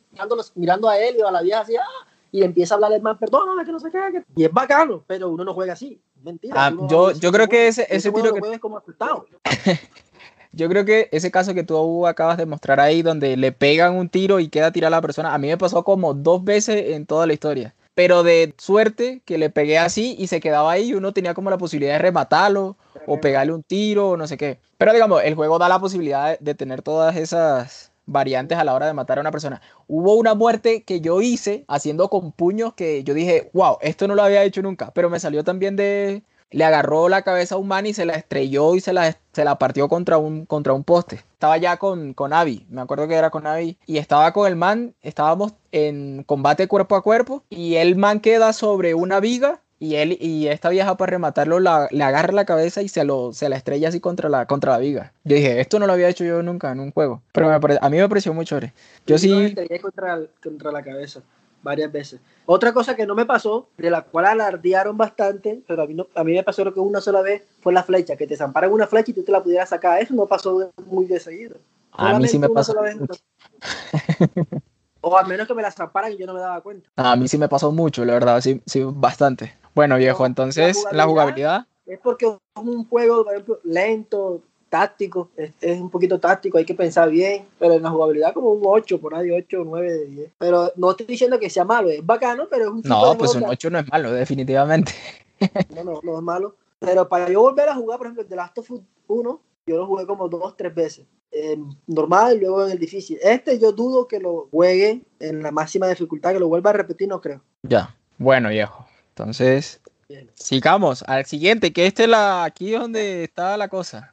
mirando 0.55 0.89
a 0.89 0.99
él 0.99 1.17
y 1.19 1.21
a 1.21 1.31
la 1.31 1.43
vieja 1.43 1.61
así, 1.61 1.77
¡ah! 1.77 2.07
y 2.31 2.43
empieza 2.43 2.75
a 2.75 2.77
hablar 2.77 2.93
el 2.95 3.03
man, 3.03 3.19
perdóname, 3.19 3.67
que 3.67 3.73
no 3.73 3.79
se 3.79 3.91
qué. 3.91 4.25
Y 4.35 4.45
es 4.45 4.53
bacano, 4.53 5.05
pero 5.07 5.29
uno 5.29 5.45
no 5.45 5.53
juega 5.53 5.75
así. 5.75 6.01
Mentira. 6.23 6.55
Ah, 6.57 6.73
yo, 6.89 7.11
yo 7.13 7.31
creo 7.31 7.47
que 7.49 7.69
ese, 7.69 7.87
ese, 7.91 8.11
tiro 8.11 8.33
que... 8.33 8.59
como 8.59 8.81
Yo 10.53 10.69
creo 10.69 10.85
que 10.85 11.09
ese 11.13 11.31
caso 11.31 11.55
que 11.55 11.65
tú 11.65 12.07
acabas 12.07 12.37
de 12.37 12.47
mostrar 12.47 12.79
ahí, 12.79 13.03
donde 13.03 13.37
le 13.37 13.53
pegan 13.53 13.95
un 13.97 14.09
tiro 14.09 14.39
y 14.39 14.49
queda 14.49 14.71
tirada 14.71 14.91
la 14.91 15.01
persona, 15.01 15.35
a 15.35 15.39
mí 15.39 15.49
me 15.49 15.57
pasó 15.57 15.83
como 15.83 16.13
dos 16.13 16.45
veces 16.45 16.95
en 16.95 17.07
toda 17.07 17.27
la 17.27 17.33
historia. 17.33 17.75
Pero 17.95 18.23
de 18.23 18.55
suerte 18.59 19.23
que 19.25 19.39
le 19.39 19.51
pegué 19.51 19.79
así 19.79 20.15
y 20.19 20.27
se 20.27 20.41
quedaba 20.41 20.73
ahí 20.73 20.91
y 20.91 20.95
uno 20.95 21.13
tenía 21.13 21.35
como 21.35 21.51
la 21.51 21.59
posibilidad 21.59 21.95
de 21.95 21.99
rematarlo 22.01 22.77
o 23.07 23.21
pegarle 23.21 23.53
un 23.53 23.63
tiro 23.63 24.11
o 24.11 24.17
no 24.17 24.27
sé 24.27 24.37
qué. 24.37 24.59
Pero 24.79 24.93
digamos, 24.93 25.23
el 25.25 25.35
juego 25.35 25.59
da 25.59 25.69
la 25.69 25.81
posibilidad 25.81 26.39
de 26.39 26.55
tener 26.55 26.83
todas 26.83 27.17
esas 27.17 27.93
variantes 28.07 28.59
a 28.59 28.65
la 28.65 28.75
hora 28.75 28.87
de 28.87 28.95
matar 28.95 29.19
a 29.19 29.21
una 29.21 29.31
persona. 29.31 29.61
Hubo 29.87 30.15
una 30.15 30.35
muerte 30.35 30.83
que 30.85 31.01
yo 31.01 31.21
hice 31.21 31.65
haciendo 31.69 32.09
con 32.09 32.33
puños 32.33 32.75
que 32.75 33.05
yo 33.05 33.15
dije, 33.15 33.51
wow, 33.53 33.79
esto 33.81 34.09
no 34.09 34.15
lo 34.15 34.23
había 34.23 34.43
hecho 34.45 34.63
nunca, 34.63 34.91
pero 34.95 35.11
me 35.11 35.21
salió 35.21 35.45
también 35.45 35.77
de, 35.77 36.23
le 36.53 36.65
agarró 36.65 37.09
la 37.09 37.23
cabeza 37.23 37.57
a 37.57 37.59
un 37.59 37.69
man 37.69 37.87
y 37.87 37.95
se 37.95 38.05
la 38.05 38.15
estrelló 38.15 38.75
y 38.75 38.81
se 38.81 38.93
la, 38.93 39.17
se 39.33 39.45
la 39.45 39.59
partió 39.59 39.89
contra 39.89 40.19
un, 40.19 40.47
contra 40.47 40.73
un 40.73 40.85
poste. 40.85 41.17
Estaba 41.17 41.57
ya 41.57 41.77
con, 41.79 42.15
con 42.15 42.33
Abby, 42.33 42.67
me 42.71 42.81
acuerdo 42.81 43.09
que 43.09 43.15
era 43.15 43.31
con 43.31 43.47
Abby, 43.47 43.77
y 43.87 43.99
estaba 43.99 44.33
con 44.33 44.47
el 44.47 44.57
man, 44.57 44.95
estábamos 45.03 45.55
en 45.73 46.23
combate 46.25 46.69
cuerpo 46.69 46.95
a 46.95 47.03
cuerpo, 47.03 47.43
y 47.51 47.77
el 47.77 47.97
man 47.97 48.21
queda 48.21 48.53
sobre 48.53 48.95
una 48.95 49.19
viga, 49.19 49.61
y 49.81 49.97
él 49.97 50.17
y 50.21 50.47
esta 50.47 50.69
vieja 50.69 50.97
para 50.97 51.11
rematarlo 51.11 51.59
la, 51.59 51.89
le 51.91 52.05
agarra 52.05 52.33
la 52.33 52.45
cabeza 52.45 52.83
y 52.83 52.89
se, 52.89 53.03
lo, 53.03 53.33
se 53.33 53.49
la 53.49 53.57
estrella 53.57 53.89
así 53.89 53.99
contra 53.99 54.29
la, 54.29 54.47
contra 54.47 54.71
la 54.71 54.79
viga. 54.79 55.13
Yo 55.25 55.35
dije, 55.35 55.61
esto 55.61 55.81
no 55.81 55.89
lo 55.89 55.95
había 55.95 56.09
hecho 56.09 56.23
yo 56.23 56.41
nunca 56.45 56.71
en 56.71 56.79
un 56.79 56.93
juego, 56.93 57.21
pero 57.33 57.51
a 57.51 57.91
mí 57.91 57.97
me 57.97 58.09
pareció 58.09 58.33
muy 58.33 58.45
chévere. 58.45 58.73
Yo 59.09 59.19
sí... 59.19 59.57
Contra, 59.81 60.21
contra 60.41 60.71
la 60.71 60.85
cabeza. 60.85 61.23
Varias 61.63 61.91
veces. 61.91 62.21
Otra 62.47 62.73
cosa 62.73 62.97
que 62.97 63.07
no 63.07 63.15
me 63.15 63.27
pasó, 63.27 63.69
de 63.77 63.91
la 63.91 64.03
cual 64.03 64.27
alardearon 64.27 64.97
bastante, 64.97 65.63
pero 65.67 65.83
a 65.83 65.87
mí, 65.87 65.95
no, 65.95 66.07
a 66.15 66.25
mí 66.25 66.33
me 66.33 66.43
pasó 66.43 66.65
lo 66.65 66.75
que 66.75 66.81
una 66.81 67.01
sola 67.01 67.23
vez, 67.23 67.43
fue 67.61 67.73
la 67.73 67.83
flecha, 67.83 68.17
que 68.17 68.27
te 68.27 68.37
zamparan 68.37 68.73
una 68.73 68.87
flecha 68.87 69.13
y 69.13 69.15
tú 69.15 69.23
te 69.23 69.33
la 69.33 69.43
pudieras 69.43 69.69
sacar. 69.69 70.01
Eso 70.01 70.15
no 70.15 70.27
pasó 70.27 70.73
muy 70.87 71.07
de 71.07 71.21
seguido. 71.21 71.57
A 71.93 72.19
mí 72.19 72.27
sí 72.29 72.39
me 72.39 72.49
pasó. 72.49 72.75
o 75.01 75.17
al 75.17 75.27
menos 75.27 75.47
que 75.47 75.55
me 75.55 75.63
la 75.63 75.71
zamparan 75.71 76.13
y 76.13 76.17
yo 76.17 76.27
no 76.27 76.35
me 76.35 76.41
daba 76.41 76.61
cuenta. 76.61 76.89
A 76.97 77.17
mí 77.17 77.29
sí 77.29 77.39
me 77.39 77.49
pasó 77.49 77.73
mucho, 77.73 78.05
la 78.05 78.15
verdad, 78.15 78.41
sí, 78.41 78.63
sí 78.67 78.83
bastante. 78.85 79.55
Bueno, 79.75 79.97
viejo, 79.97 80.27
entonces 80.27 80.85
la 80.93 81.05
jugabilidad, 81.05 81.67
Es 81.87 81.99
porque 81.99 82.27
es 82.27 82.63
un 82.63 82.87
juego, 82.87 83.25
por 83.25 83.33
ejemplo, 83.33 83.61
lento, 83.65 84.43
táctico, 84.73 85.29
es, 85.37 85.53
es, 85.61 85.79
un 85.79 85.91
poquito 85.91 86.19
táctico, 86.19 86.57
hay 86.57 86.65
que 86.65 86.75
pensar 86.75 87.11
bien, 87.11 87.45
pero 87.59 87.75
en 87.75 87.83
la 87.83 87.91
jugabilidad 87.91 88.33
como 88.33 88.53
un 88.53 88.63
8, 88.65 88.99
por 88.99 89.15
ahí 89.15 89.31
8, 89.31 89.65
9 89.67 89.93
de 89.93 90.07
10. 90.07 90.31
Pero 90.39 90.73
no 90.77 90.93
estoy 90.93 91.05
diciendo 91.05 91.39
que 91.39 91.51
sea 91.51 91.67
malo, 91.67 91.91
es 91.91 92.05
bacano, 92.05 92.49
pero 92.51 92.65
es 92.65 92.71
un... 92.71 92.81
No, 92.87 93.15
pues 93.19 93.35
un 93.35 93.45
8 93.45 93.69
no 93.69 93.81
es 93.81 93.89
malo, 93.91 94.13
definitivamente. 94.13 94.93
No, 95.75 95.83
no, 95.83 96.01
no 96.05 96.17
es 96.19 96.23
malo. 96.23 96.55
Pero 96.79 97.09
para 97.09 97.29
yo 97.29 97.41
volver 97.41 97.69
a 97.69 97.75
jugar, 97.75 97.99
por 97.99 98.07
ejemplo, 98.07 98.25
The 98.25 98.37
Last 98.37 98.59
of 98.59 98.71
Us 98.71 98.81
1, 99.09 99.43
yo 99.67 99.77
lo 99.77 99.87
jugué 99.87 100.07
como 100.07 100.29
dos, 100.29 100.57
tres 100.57 100.73
veces. 100.73 101.05
Eh, 101.33 101.59
normal 101.89 102.37
y 102.37 102.41
luego 102.41 102.65
en 102.65 102.71
el 102.71 102.79
difícil. 102.79 103.19
Este 103.21 103.59
yo 103.59 103.73
dudo 103.73 104.07
que 104.07 104.21
lo 104.21 104.49
juegue 104.53 105.03
en 105.19 105.43
la 105.43 105.51
máxima 105.51 105.89
dificultad, 105.89 106.33
que 106.33 106.39
lo 106.39 106.47
vuelva 106.47 106.71
a 106.71 106.75
repetir, 106.75 107.09
no 107.09 107.21
creo. 107.21 107.43
Ya, 107.63 107.97
bueno, 108.19 108.51
viejo. 108.51 108.87
Entonces, 109.09 109.81
Bien. 110.09 110.31
sigamos 110.35 111.03
al 111.09 111.27
siguiente, 111.27 111.73
que 111.73 111.87
este 111.87 112.05
es 112.05 112.09
la, 112.09 112.45
aquí 112.45 112.73
es 112.73 112.81
donde 112.81 113.25
está 113.25 113.57
la 113.57 113.67
cosa. 113.67 114.12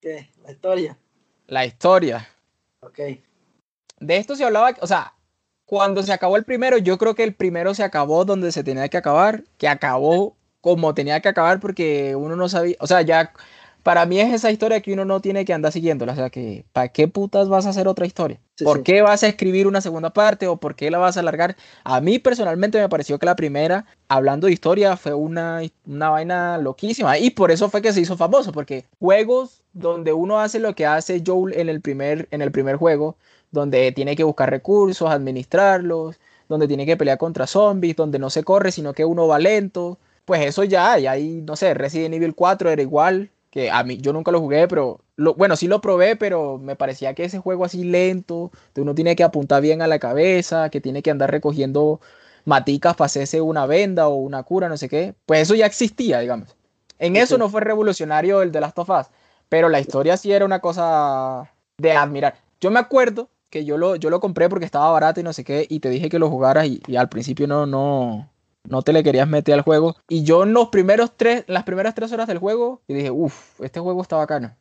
¿Qué? 0.00 0.30
La 0.44 0.52
historia. 0.52 0.98
La 1.46 1.64
historia. 1.64 2.28
Ok. 2.80 2.98
De 4.00 4.16
esto 4.16 4.36
se 4.36 4.44
hablaba, 4.44 4.74
o 4.80 4.86
sea, 4.86 5.14
cuando 5.64 6.02
se 6.02 6.12
acabó 6.12 6.36
el 6.36 6.44
primero, 6.44 6.78
yo 6.78 6.98
creo 6.98 7.14
que 7.14 7.24
el 7.24 7.34
primero 7.34 7.74
se 7.74 7.82
acabó 7.82 8.24
donde 8.24 8.52
se 8.52 8.64
tenía 8.64 8.88
que 8.88 8.96
acabar, 8.96 9.44
que 9.58 9.68
acabó 9.68 10.36
como 10.60 10.94
tenía 10.94 11.20
que 11.20 11.28
acabar 11.28 11.60
porque 11.60 12.14
uno 12.16 12.36
no 12.36 12.48
sabía, 12.48 12.76
o 12.80 12.86
sea, 12.86 13.02
ya 13.02 13.32
para 13.82 14.06
mí 14.06 14.20
es 14.20 14.32
esa 14.32 14.50
historia 14.50 14.80
que 14.80 14.92
uno 14.92 15.04
no 15.04 15.20
tiene 15.20 15.44
que 15.44 15.52
andar 15.52 15.72
siguiéndola. 15.72 16.12
O 16.12 16.16
sea, 16.16 16.30
que 16.30 16.64
¿para 16.72 16.88
qué 16.88 17.08
putas 17.08 17.48
vas 17.48 17.66
a 17.66 17.70
hacer 17.70 17.88
otra 17.88 18.06
historia? 18.06 18.40
Sí, 18.56 18.64
¿Por 18.64 18.78
sí. 18.78 18.82
qué 18.84 19.02
vas 19.02 19.22
a 19.22 19.28
escribir 19.28 19.66
una 19.66 19.80
segunda 19.80 20.10
parte 20.10 20.46
o 20.46 20.56
por 20.56 20.74
qué 20.74 20.90
la 20.90 20.98
vas 20.98 21.16
a 21.16 21.20
alargar? 21.20 21.56
A 21.84 22.00
mí 22.00 22.18
personalmente 22.18 22.80
me 22.80 22.88
pareció 22.88 23.18
que 23.18 23.26
la 23.26 23.36
primera, 23.36 23.86
hablando 24.08 24.46
de 24.46 24.52
historia, 24.52 24.96
fue 24.96 25.14
una, 25.14 25.62
una 25.86 26.10
vaina 26.10 26.58
loquísima. 26.58 27.18
Y 27.18 27.30
por 27.30 27.50
eso 27.50 27.70
fue 27.70 27.82
que 27.82 27.92
se 27.92 28.00
hizo 28.00 28.16
famoso, 28.16 28.52
porque 28.52 28.84
juegos 28.98 29.62
donde 29.72 30.12
uno 30.12 30.40
hace 30.40 30.58
lo 30.58 30.74
que 30.74 30.86
hace 30.86 31.22
Joel 31.24 31.54
en 31.58 31.68
el 31.68 31.80
primer, 31.80 32.28
en 32.30 32.42
el 32.42 32.52
primer 32.52 32.76
juego, 32.76 33.16
donde 33.50 33.92
tiene 33.92 34.16
que 34.16 34.24
buscar 34.24 34.50
recursos, 34.50 35.10
administrarlos, 35.10 36.18
donde 36.48 36.66
tiene 36.68 36.86
que 36.86 36.96
pelear 36.96 37.18
contra 37.18 37.46
zombies, 37.46 37.96
donde 37.96 38.18
no 38.18 38.30
se 38.30 38.44
corre, 38.44 38.72
sino 38.72 38.92
que 38.94 39.04
uno 39.04 39.26
va 39.26 39.38
lento. 39.38 39.98
Pues 40.24 40.44
eso 40.44 40.64
ya, 40.64 40.98
y 40.98 41.06
ahí, 41.06 41.42
no 41.46 41.56
sé, 41.56 41.74
Resident 41.74 42.14
Evil 42.14 42.34
4 42.34 42.70
era 42.70 42.82
igual, 42.82 43.30
que 43.50 43.70
a 43.70 43.82
mí 43.84 43.98
yo 43.98 44.12
nunca 44.12 44.30
lo 44.30 44.40
jugué, 44.40 44.68
pero 44.68 45.00
lo, 45.16 45.34
bueno, 45.34 45.56
sí 45.56 45.68
lo 45.68 45.80
probé, 45.80 46.16
pero 46.16 46.58
me 46.58 46.76
parecía 46.76 47.14
que 47.14 47.24
ese 47.24 47.38
juego 47.38 47.64
así 47.64 47.84
lento, 47.84 48.50
que 48.74 48.80
uno 48.80 48.94
tiene 48.94 49.16
que 49.16 49.24
apuntar 49.24 49.62
bien 49.62 49.82
a 49.82 49.86
la 49.86 49.98
cabeza, 49.98 50.70
que 50.70 50.80
tiene 50.80 51.02
que 51.02 51.10
andar 51.10 51.30
recogiendo 51.30 52.00
maticas 52.44 52.96
para 52.96 53.06
hacerse 53.06 53.40
una 53.40 53.66
venda 53.66 54.08
o 54.08 54.16
una 54.16 54.42
cura, 54.42 54.68
no 54.68 54.76
sé 54.76 54.88
qué, 54.88 55.14
pues 55.26 55.42
eso 55.42 55.54
ya 55.54 55.66
existía, 55.66 56.20
digamos. 56.20 56.56
En 56.98 57.16
eso 57.16 57.38
no 57.38 57.48
fue 57.48 57.60
revolucionario 57.60 58.42
el 58.42 58.52
de 58.52 58.60
Last 58.60 58.78
of 58.78 58.90
Us, 58.90 59.06
pero 59.48 59.68
la 59.68 59.80
historia 59.80 60.16
sí 60.16 60.32
era 60.32 60.44
una 60.44 60.60
cosa 60.60 61.52
de 61.78 61.92
admirar. 61.92 62.34
Yo 62.60 62.70
me 62.70 62.80
acuerdo 62.80 63.30
que 63.50 63.64
yo 63.64 63.78
lo, 63.78 63.96
yo 63.96 64.10
lo 64.10 64.20
compré 64.20 64.48
porque 64.48 64.64
estaba 64.64 64.90
barato 64.90 65.20
y 65.20 65.22
no 65.22 65.32
sé 65.32 65.44
qué, 65.44 65.66
y 65.68 65.80
te 65.80 65.90
dije 65.90 66.08
que 66.08 66.18
lo 66.18 66.28
jugaras 66.28 66.66
y, 66.66 66.82
y 66.86 66.96
al 66.96 67.08
principio 67.08 67.46
no, 67.46 67.66
no, 67.66 68.28
no 68.68 68.82
te 68.82 68.92
le 68.92 69.02
querías 69.02 69.28
meter 69.28 69.54
al 69.54 69.62
juego. 69.62 69.96
Y 70.08 70.22
yo 70.22 70.42
en 70.42 70.52
los 70.52 70.68
primeros 70.68 71.16
tres, 71.16 71.44
las 71.46 71.64
primeras 71.64 71.94
tres 71.94 72.12
horas 72.12 72.26
del 72.26 72.38
juego, 72.38 72.82
y 72.86 72.94
dije, 72.94 73.10
uff, 73.10 73.60
este 73.60 73.80
juego 73.80 74.02
está 74.02 74.16
bacano. 74.16 74.54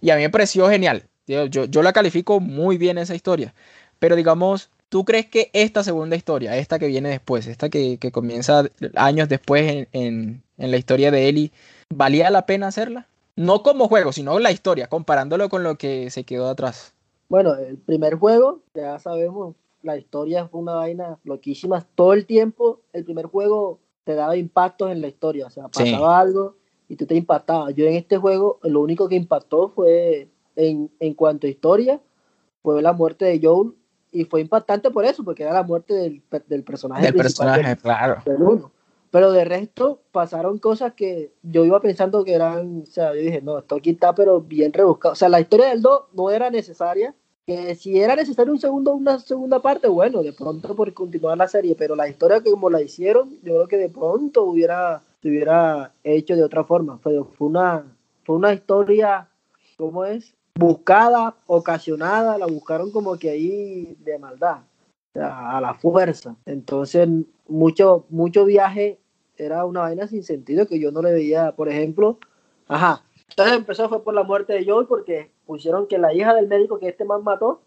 Y 0.00 0.10
a 0.10 0.16
mí 0.16 0.22
me 0.22 0.30
pareció 0.30 0.68
genial. 0.68 1.04
Yo, 1.26 1.46
yo, 1.46 1.64
yo, 1.64 1.82
la 1.82 1.92
califico 1.92 2.40
muy 2.40 2.76
bien 2.76 2.98
esa 2.98 3.14
historia. 3.14 3.54
Pero 3.98 4.16
digamos, 4.16 4.70
¿tú 4.88 5.04
crees 5.04 5.26
que 5.26 5.50
esta 5.52 5.82
segunda 5.82 6.16
historia, 6.16 6.56
esta 6.56 6.78
que 6.78 6.88
viene 6.88 7.08
después, 7.08 7.46
esta 7.46 7.70
que, 7.70 7.98
que 7.98 8.12
comienza 8.12 8.64
años 8.96 9.28
después 9.28 9.70
en, 9.70 9.88
en, 9.92 10.42
en, 10.58 10.70
la 10.70 10.76
historia 10.76 11.10
de 11.10 11.28
Ellie, 11.28 11.52
valía 11.88 12.30
la 12.30 12.44
pena 12.46 12.66
hacerla? 12.66 13.06
No 13.36 13.62
como 13.62 13.88
juego, 13.88 14.12
sino 14.12 14.38
la 14.38 14.52
historia, 14.52 14.88
comparándolo 14.88 15.48
con 15.48 15.62
lo 15.62 15.76
que 15.76 16.10
se 16.10 16.24
quedó 16.24 16.48
atrás. 16.48 16.92
Bueno, 17.28 17.54
el 17.54 17.78
primer 17.78 18.16
juego, 18.16 18.60
ya 18.74 18.98
sabemos, 18.98 19.56
la 19.84 19.96
historia 19.96 20.48
fue 20.48 20.60
una 20.60 20.74
vaina 20.74 21.18
loquísima. 21.24 21.86
Todo 21.94 22.14
el 22.14 22.26
tiempo, 22.26 22.80
el 22.92 23.04
primer 23.04 23.26
juego 23.26 23.78
te 24.04 24.14
daba 24.14 24.36
impactos 24.36 24.90
en 24.90 25.00
la 25.00 25.08
historia. 25.08 25.46
O 25.46 25.50
sea, 25.50 25.68
pasaba 25.68 25.86
sí. 25.86 26.26
algo 26.26 26.56
y 26.88 26.96
tú 26.96 27.06
te 27.06 27.14
impactabas. 27.14 27.74
Yo 27.74 27.86
en 27.86 27.94
este 27.94 28.16
juego, 28.16 28.58
lo 28.62 28.80
único 28.80 29.08
que 29.08 29.14
impactó 29.14 29.68
fue, 29.68 30.28
en, 30.56 30.90
en 31.00 31.14
cuanto 31.14 31.46
a 31.46 31.50
historia, 31.50 32.00
fue 32.62 32.80
la 32.82 32.92
muerte 32.92 33.26
de 33.26 33.40
Joel. 33.42 33.74
Y 34.10 34.24
fue 34.24 34.40
impactante 34.40 34.90
por 34.90 35.04
eso, 35.04 35.24
porque 35.24 35.42
era 35.42 35.52
la 35.52 35.64
muerte 35.64 35.92
del, 35.92 36.22
del 36.46 36.62
personaje. 36.62 37.02
Del 37.02 37.14
personaje, 37.14 37.66
del, 37.66 37.78
claro. 37.78 38.22
Del 38.24 38.40
uno. 38.40 38.70
Pero 39.10 39.32
de 39.32 39.44
resto, 39.44 40.00
pasaron 40.12 40.58
cosas 40.58 40.94
que 40.94 41.32
yo 41.42 41.64
iba 41.64 41.80
pensando 41.80 42.24
que 42.24 42.32
eran, 42.32 42.82
o 42.82 42.86
sea, 42.86 43.14
yo 43.14 43.20
dije, 43.20 43.42
no, 43.42 43.58
esto 43.58 43.76
aquí 43.76 43.90
está, 43.90 44.14
pero 44.14 44.40
bien 44.40 44.72
rebuscado. 44.72 45.12
O 45.12 45.16
sea, 45.16 45.28
la 45.28 45.40
historia 45.40 45.68
del 45.68 45.82
2 45.82 46.02
no 46.14 46.30
era 46.30 46.50
necesaria, 46.50 47.14
que 47.46 47.74
si 47.74 48.00
era 48.00 48.16
necesario 48.16 48.52
un 48.52 48.58
segundo, 48.58 48.94
una 48.94 49.18
segunda 49.18 49.60
parte, 49.60 49.88
bueno, 49.88 50.22
de 50.22 50.32
pronto 50.32 50.74
por 50.74 50.92
continuar 50.94 51.36
la 51.36 51.48
serie, 51.48 51.74
pero 51.76 51.94
la 51.94 52.08
historia 52.08 52.40
que 52.40 52.50
como 52.50 52.70
la 52.70 52.80
hicieron, 52.80 53.30
yo 53.42 53.54
creo 53.54 53.68
que 53.68 53.76
de 53.76 53.90
pronto 53.90 54.44
hubiera, 54.44 55.02
se 55.20 55.28
hubiera 55.28 55.92
hecho 56.02 56.36
de 56.36 56.44
otra 56.44 56.64
forma. 56.64 56.98
Fue, 56.98 57.22
fue, 57.36 57.48
una, 57.48 57.84
fue 58.24 58.36
una 58.36 58.54
historia, 58.54 59.28
¿cómo 59.76 60.04
es? 60.04 60.34
Buscada, 60.58 61.34
ocasionada, 61.46 62.38
la 62.38 62.46
buscaron 62.46 62.90
como 62.90 63.18
que 63.18 63.30
ahí 63.30 63.96
de 64.00 64.18
maldad, 64.18 64.58
sea, 65.12 65.56
a 65.56 65.60
la 65.60 65.74
fuerza. 65.74 66.36
Entonces, 66.46 67.08
mucho, 67.46 68.06
mucho 68.08 68.44
viaje 68.46 68.98
era 69.36 69.66
una 69.66 69.80
vaina 69.80 70.06
sin 70.06 70.22
sentido 70.22 70.66
que 70.66 70.78
yo 70.78 70.92
no 70.92 71.02
le 71.02 71.12
veía, 71.12 71.52
por 71.52 71.68
ejemplo, 71.68 72.18
ajá. 72.68 73.02
Entonces 73.28 73.56
empezó 73.56 73.88
fue 73.88 74.02
por 74.04 74.14
la 74.14 74.22
muerte 74.22 74.52
de 74.52 74.64
Joel 74.64 74.86
porque 74.86 75.32
pusieron 75.46 75.86
que 75.86 75.98
la 75.98 76.12
hija 76.14 76.34
del 76.34 76.46
médico 76.46 76.78
que 76.78 76.88
este 76.88 77.04
man 77.04 77.24
mató 77.24 77.62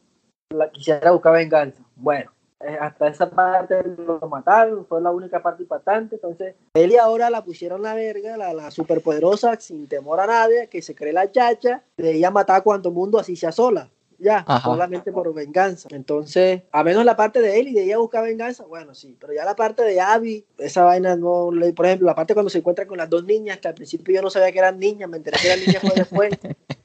la 0.49 0.69
quisiera 0.71 1.11
buscar 1.11 1.33
venganza. 1.33 1.83
Bueno, 1.95 2.31
eh, 2.59 2.77
hasta 2.79 3.07
esa 3.07 3.29
parte 3.29 3.83
lo 3.83 4.19
mataron, 4.29 4.85
fue 4.85 5.01
la 5.01 5.11
única 5.11 5.41
parte 5.41 5.63
impactante. 5.63 6.15
Entonces, 6.15 6.55
él 6.73 6.91
y 6.91 6.97
ahora 6.97 7.29
la 7.29 7.43
pusieron 7.43 7.81
la 7.81 7.93
verga, 7.93 8.37
la, 8.37 8.53
la 8.53 8.71
superpoderosa, 8.71 9.59
sin 9.59 9.87
temor 9.87 10.19
a 10.19 10.27
nadie, 10.27 10.67
que 10.67 10.81
se 10.81 10.95
cree 10.95 11.13
la 11.13 11.31
chacha, 11.31 11.83
de 11.97 12.13
ella 12.13 12.31
matar 12.31 12.57
a 12.57 12.61
cuanto 12.61 12.91
mundo 12.91 13.19
así 13.19 13.35
sea 13.35 13.51
sola. 13.51 13.89
Ya, 14.19 14.43
Ajá. 14.47 14.61
solamente 14.61 15.11
por 15.11 15.31
venganza. 15.33 15.89
Entonces, 15.91 16.63
a 16.71 16.83
menos 16.83 17.05
la 17.05 17.15
parte 17.15 17.39
de 17.39 17.59
él 17.59 17.67
y 17.67 17.73
de 17.73 17.83
ella 17.83 17.99
buscar 17.99 18.23
venganza, 18.23 18.65
bueno, 18.65 18.95
sí, 18.95 19.15
pero 19.19 19.33
ya 19.33 19.45
la 19.45 19.55
parte 19.55 19.83
de 19.83 20.01
Abby, 20.01 20.43
esa 20.57 20.83
vaina 20.83 21.15
no, 21.15 21.51
por 21.75 21.85
ejemplo, 21.85 22.07
la 22.07 22.15
parte 22.15 22.33
cuando 22.33 22.49
se 22.49 22.57
encuentra 22.57 22.87
con 22.87 22.97
las 22.97 23.09
dos 23.09 23.25
niñas, 23.25 23.59
que 23.59 23.67
al 23.67 23.75
principio 23.75 24.15
yo 24.15 24.21
no 24.23 24.29
sabía 24.31 24.51
que 24.51 24.59
eran 24.59 24.79
niñas, 24.79 25.07
me 25.07 25.17
enteré 25.17 25.37
que 25.39 25.47
eran 25.47 25.59
niñas 25.59 25.81
fue 25.81 25.93
después. 25.95 26.29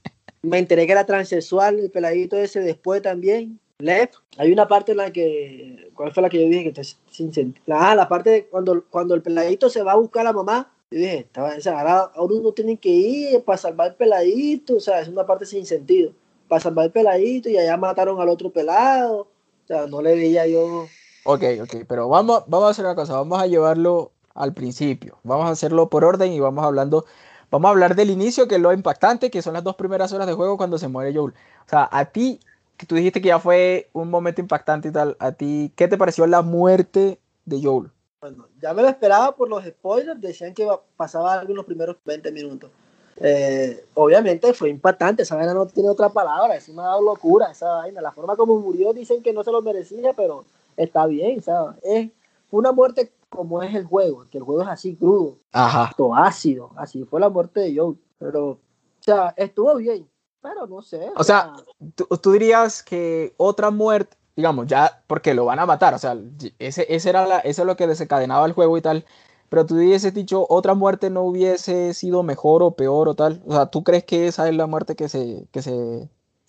Me 0.42 0.59
enteré 0.59 0.87
que 0.87 0.92
era 0.92 1.07
transexual, 1.07 1.79
el 1.79 1.90
peladito 1.92 2.37
ese 2.37 2.59
después 2.59 3.01
también. 3.01 3.61
Lev, 3.79 4.11
hay 4.38 4.53
una 4.53 4.66
parte 4.66 4.90
en 4.90 4.99
la 4.99 5.12
que. 5.12 5.90
¿Cuál 5.95 6.12
fue 6.12 6.23
la 6.23 6.29
que 6.29 6.40
yo 6.40 6.49
dije 6.49 6.64
que 6.64 6.81
está 6.81 6.83
sin 7.11 7.33
sentido? 7.33 7.64
Ah, 7.68 7.95
la 7.95 8.09
parte 8.09 8.31
de 8.31 8.47
cuando, 8.47 8.85
cuando 8.90 9.14
el 9.14 9.23
peladito 9.23 9.68
se 9.68 9.83
va 9.83 9.92
a 9.92 9.97
buscar 9.97 10.23
a 10.23 10.31
la 10.31 10.33
mamá. 10.33 10.73
Yo 10.90 10.99
dije, 10.99 11.18
estaba, 11.18 11.55
o 11.57 11.61
sea, 11.61 11.79
ahora, 11.79 12.11
ahora 12.14 12.35
uno 12.35 12.53
tiene 12.53 12.77
que 12.77 12.90
ir 12.90 13.42
para 13.45 13.57
salvar 13.57 13.90
el 13.90 13.95
peladito. 13.95 14.77
O 14.77 14.81
sea, 14.81 15.01
es 15.01 15.07
una 15.07 15.27
parte 15.27 15.47
sin 15.47 15.64
sentido. 15.64 16.12
Para 16.53 16.61
salvar 16.61 16.85
el 16.85 16.93
peladito 16.93 17.49
y 17.49 17.57
allá 17.57 17.79
mataron 17.79 18.21
al 18.21 18.29
otro 18.29 18.51
pelado. 18.51 19.21
O 19.21 19.67
sea, 19.67 19.87
no 19.87 20.03
le 20.03 20.15
veía 20.15 20.47
yo. 20.47 20.87
Ok, 21.25 21.45
ok, 21.62 21.77
pero 21.88 22.11
vamos, 22.11 22.43
vamos 22.47 22.67
a 22.67 22.71
hacer 22.73 22.85
una 22.85 22.95
cosa. 22.95 23.15
Vamos 23.15 23.41
a 23.41 23.47
llevarlo 23.47 24.12
al 24.35 24.53
principio. 24.53 25.17
Vamos 25.23 25.47
a 25.47 25.53
hacerlo 25.53 25.88
por 25.88 26.05
orden 26.05 26.31
y 26.31 26.41
vamos 26.41 26.62
hablando 26.62 27.07
Vamos 27.51 27.69
a 27.69 27.73
hablar 27.73 27.95
del 27.97 28.11
inicio, 28.11 28.49
que 28.49 28.57
es 28.57 28.61
lo 28.61 28.73
impactante, 28.73 29.31
que 29.31 29.41
son 29.41 29.55
las 29.55 29.65
dos 29.65 29.77
primeras 29.77 30.12
horas 30.12 30.27
de 30.27 30.35
juego 30.35 30.59
cuando 30.59 30.77
se 30.77 30.88
muere 30.88 31.15
Joel. 31.15 31.33
O 31.67 31.69
sea, 31.69 31.88
a 31.91 32.07
ti, 32.07 32.38
que 32.77 32.85
tú 32.85 32.97
dijiste 32.97 33.23
que 33.23 33.29
ya 33.29 33.38
fue 33.38 33.88
un 33.95 34.11
momento 34.11 34.43
impactante 34.43 34.88
y 34.88 34.93
tal, 34.93 35.17
a 35.21 35.33
ti, 35.33 35.73
¿qué 35.75 35.88
te 35.88 35.97
pareció 35.97 36.27
la 36.27 36.43
muerte 36.43 37.19
de 37.47 37.62
Joel? 37.62 37.91
Bueno, 38.21 38.49
ya 38.61 38.75
me 38.75 38.83
lo 38.83 38.88
esperaba 38.88 39.37
por 39.37 39.49
los 39.49 39.65
spoilers, 39.65 40.21
decían 40.21 40.53
que 40.53 40.69
pasaba 40.99 41.35
algo 41.35 41.51
en 41.53 41.57
los 41.57 41.65
primeros 41.65 41.97
20 42.05 42.31
minutos. 42.33 42.71
Eh, 43.16 43.85
obviamente 43.94 44.53
fue 44.55 44.70
impactante, 44.70 45.22
esa 45.22 45.37
vaina 45.37 45.55
no 45.55 45.66
tiene 45.66 45.88
otra 45.88 46.09
palabra, 46.09 46.57
es 46.57 46.68
una 46.68 46.98
locura 47.01 47.51
esa 47.51 47.72
vaina. 47.75 48.01
La 48.01 48.12
forma 48.12 48.37
como 48.37 48.59
murió 48.59 48.92
dicen 48.92 49.22
que 49.22 49.33
no 49.33 49.44
se 49.44 49.53
lo 49.53 49.62
merecía, 49.62 50.12
pero 50.14 50.44
está 50.77 51.07
bien, 51.07 51.42
¿sabes? 51.42 51.77
Es 51.83 52.11
una 52.51 52.72
muerte 52.72 53.12
como 53.29 53.62
es 53.62 53.75
el 53.75 53.85
juego, 53.85 54.27
que 54.31 54.38
el 54.38 54.44
juego 54.44 54.62
es 54.62 54.68
así 54.68 54.94
crudo, 54.94 55.38
Ajá. 55.53 55.90
todo 55.96 56.14
ácido, 56.14 56.70
así 56.77 57.05
fue 57.05 57.18
la 57.18 57.31
muerte 57.31 57.61
de 57.61 57.77
Joe, 57.77 57.94
pero, 58.18 58.48
o 58.51 58.59
sea, 59.01 59.33
estuvo 59.37 59.75
bien, 59.77 60.07
pero 60.42 60.66
no 60.66 60.83
sé. 60.83 61.09
O, 61.16 61.20
o 61.20 61.25
sea, 61.25 61.55
sea 61.55 61.64
tú, 61.94 62.07
tú, 62.18 62.33
dirías 62.33 62.83
que 62.83 63.33
otra 63.38 63.70
muerte, 63.70 64.16
digamos, 64.37 64.66
ya 64.66 65.03
porque 65.07 65.33
lo 65.33 65.46
van 65.46 65.61
a 65.61 65.66
matar, 65.66 65.94
o 65.94 65.98
sea, 65.98 66.16
ese, 66.59 66.87
ese 66.94 67.09
era 67.09 67.27
la, 67.27 67.38
eso 67.38 67.62
es 67.62 67.66
lo 67.66 67.77
que 67.77 67.87
desencadenaba 67.87 68.44
el 68.44 68.53
juego 68.53 68.77
y 68.77 68.83
tal. 68.83 69.05
Pero 69.53 69.67
tú 69.67 69.75
hubieses 69.75 70.15
dicho, 70.15 70.47
otra 70.49 70.73
muerte 70.73 71.11
no 71.11 71.25
hubiese 71.25 71.93
sido 71.93 72.23
mejor 72.23 72.62
o 72.62 72.71
peor 72.71 73.07
o 73.11 73.15
tal. 73.15 73.43
O 73.45 73.53
sea, 73.53 73.67
¿tú 73.67 73.85
crees 73.85 74.03
que 74.03 74.27
esa 74.27 74.49
es 74.49 74.57
la 74.57 74.67
muerte 74.67 74.97
que 74.97 75.11
se, 75.11 75.47
que 75.53 75.61
se, 75.61 76.09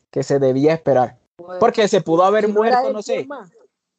que 0.09 0.23
se 0.23 0.39
debía 0.39 0.73
esperar? 0.73 1.17
Pues, 1.35 1.59
porque 1.59 1.89
se 1.89 1.99
pudo 1.99 2.23
haber 2.23 2.47
muerto, 2.47 2.93
no 2.93 3.01
sé. 3.01 3.27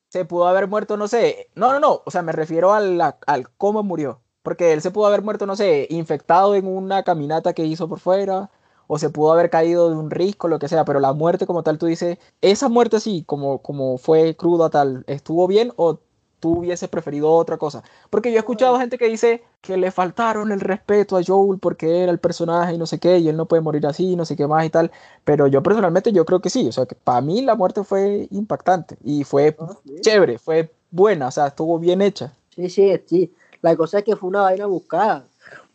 Se 0.09 0.25
pudo 0.25 0.49
haber 0.49 0.69
muerto, 0.69 0.97
no 0.97 1.07
sé. 1.07 1.51
No, 1.55 1.71
no, 1.71 1.81
no. 1.81 2.01
O 2.07 2.11
sea, 2.11 2.23
me 2.23 2.33
refiero 2.33 2.73
al, 2.73 2.99
al 2.99 3.51
cómo 3.59 3.83
murió. 3.83 4.23
Porque 4.43 4.73
él 4.73 4.81
se 4.81 4.91
pudo 4.91 5.05
haber 5.05 5.21
muerto, 5.21 5.45
no 5.45 5.55
sé, 5.55 5.87
infectado 5.91 6.55
en 6.55 6.67
una 6.67 7.03
caminata 7.03 7.53
que 7.53 7.67
hizo 7.67 7.87
por 7.91 8.01
fuera 8.01 8.51
o 8.87 8.99
se 8.99 9.11
pudo 9.11 9.35
haber 9.35 9.51
caído 9.51 9.91
de 9.91 9.97
un 9.97 10.11
risco, 10.11 10.49
lo 10.49 10.59
que 10.59 10.69
sea, 10.69 10.87
pero 10.87 10.99
la 10.99 11.13
muerte 11.13 11.47
como 11.47 11.63
tal, 11.63 11.77
tú 11.77 11.85
dices, 11.85 12.17
esa 12.41 12.71
muerte 12.71 13.01
sí, 13.01 13.23
como, 13.27 13.59
como 13.59 13.99
fue 13.99 14.35
cruda 14.35 14.71
tal, 14.71 15.05
¿estuvo 15.09 15.47
bien 15.47 15.75
o 15.77 16.01
tú 16.45 16.59
hubieses 16.59 16.91
preferido 16.91 17.33
otra 17.33 17.57
cosa? 17.57 17.83
Porque 18.11 18.31
yo 18.31 18.37
he 18.37 18.41
escuchado 18.41 18.79
gente 18.79 18.99
que 18.99 19.09
dice 19.09 19.43
que 19.63 19.79
le 19.79 19.91
faltaron 19.91 20.53
el 20.53 20.61
respeto 20.61 21.17
a 21.17 21.23
Joel 21.27 21.59
porque 21.59 22.03
era 22.03 22.13
el 22.13 22.19
personaje 22.19 22.75
y 22.75 22.77
no 22.77 22.85
sé 22.85 22.99
qué, 22.99 23.17
y 23.17 23.31
él 23.31 23.37
no 23.39 23.47
puede 23.47 23.63
morir 23.63 23.87
así, 23.87 24.15
no 24.15 24.27
sé 24.27 24.37
qué 24.37 24.47
más 24.47 24.67
y 24.67 24.69
tal, 24.69 24.91
pero 25.25 25.47
yo 25.47 25.63
personalmente 25.63 26.13
yo 26.13 26.27
creo 26.27 26.41
que 26.41 26.51
sí, 26.51 26.69
o 26.69 26.73
sea, 26.73 26.85
que 26.85 26.97
para 26.97 27.23
mí 27.23 27.41
la 27.41 27.55
muerte 27.55 27.83
fue 27.83 28.29
impactante 28.31 28.99
y 29.03 29.25
fue 29.25 29.57
ah, 29.59 29.75
chévere, 30.03 30.39
fue 30.39 30.71
buena, 30.91 31.29
o 31.29 31.31
sea, 31.31 31.47
estuvo 31.47 31.79
bien 31.79 32.03
hecha. 32.03 32.35
Sí, 32.55 32.69
sí, 32.69 32.93
sí. 33.07 33.33
La 33.63 33.75
cosa 33.75 34.01
es 34.01 34.05
que 34.05 34.15
fue 34.15 34.29
una 34.29 34.43
vaina 34.43 34.67
buscada 34.67 35.25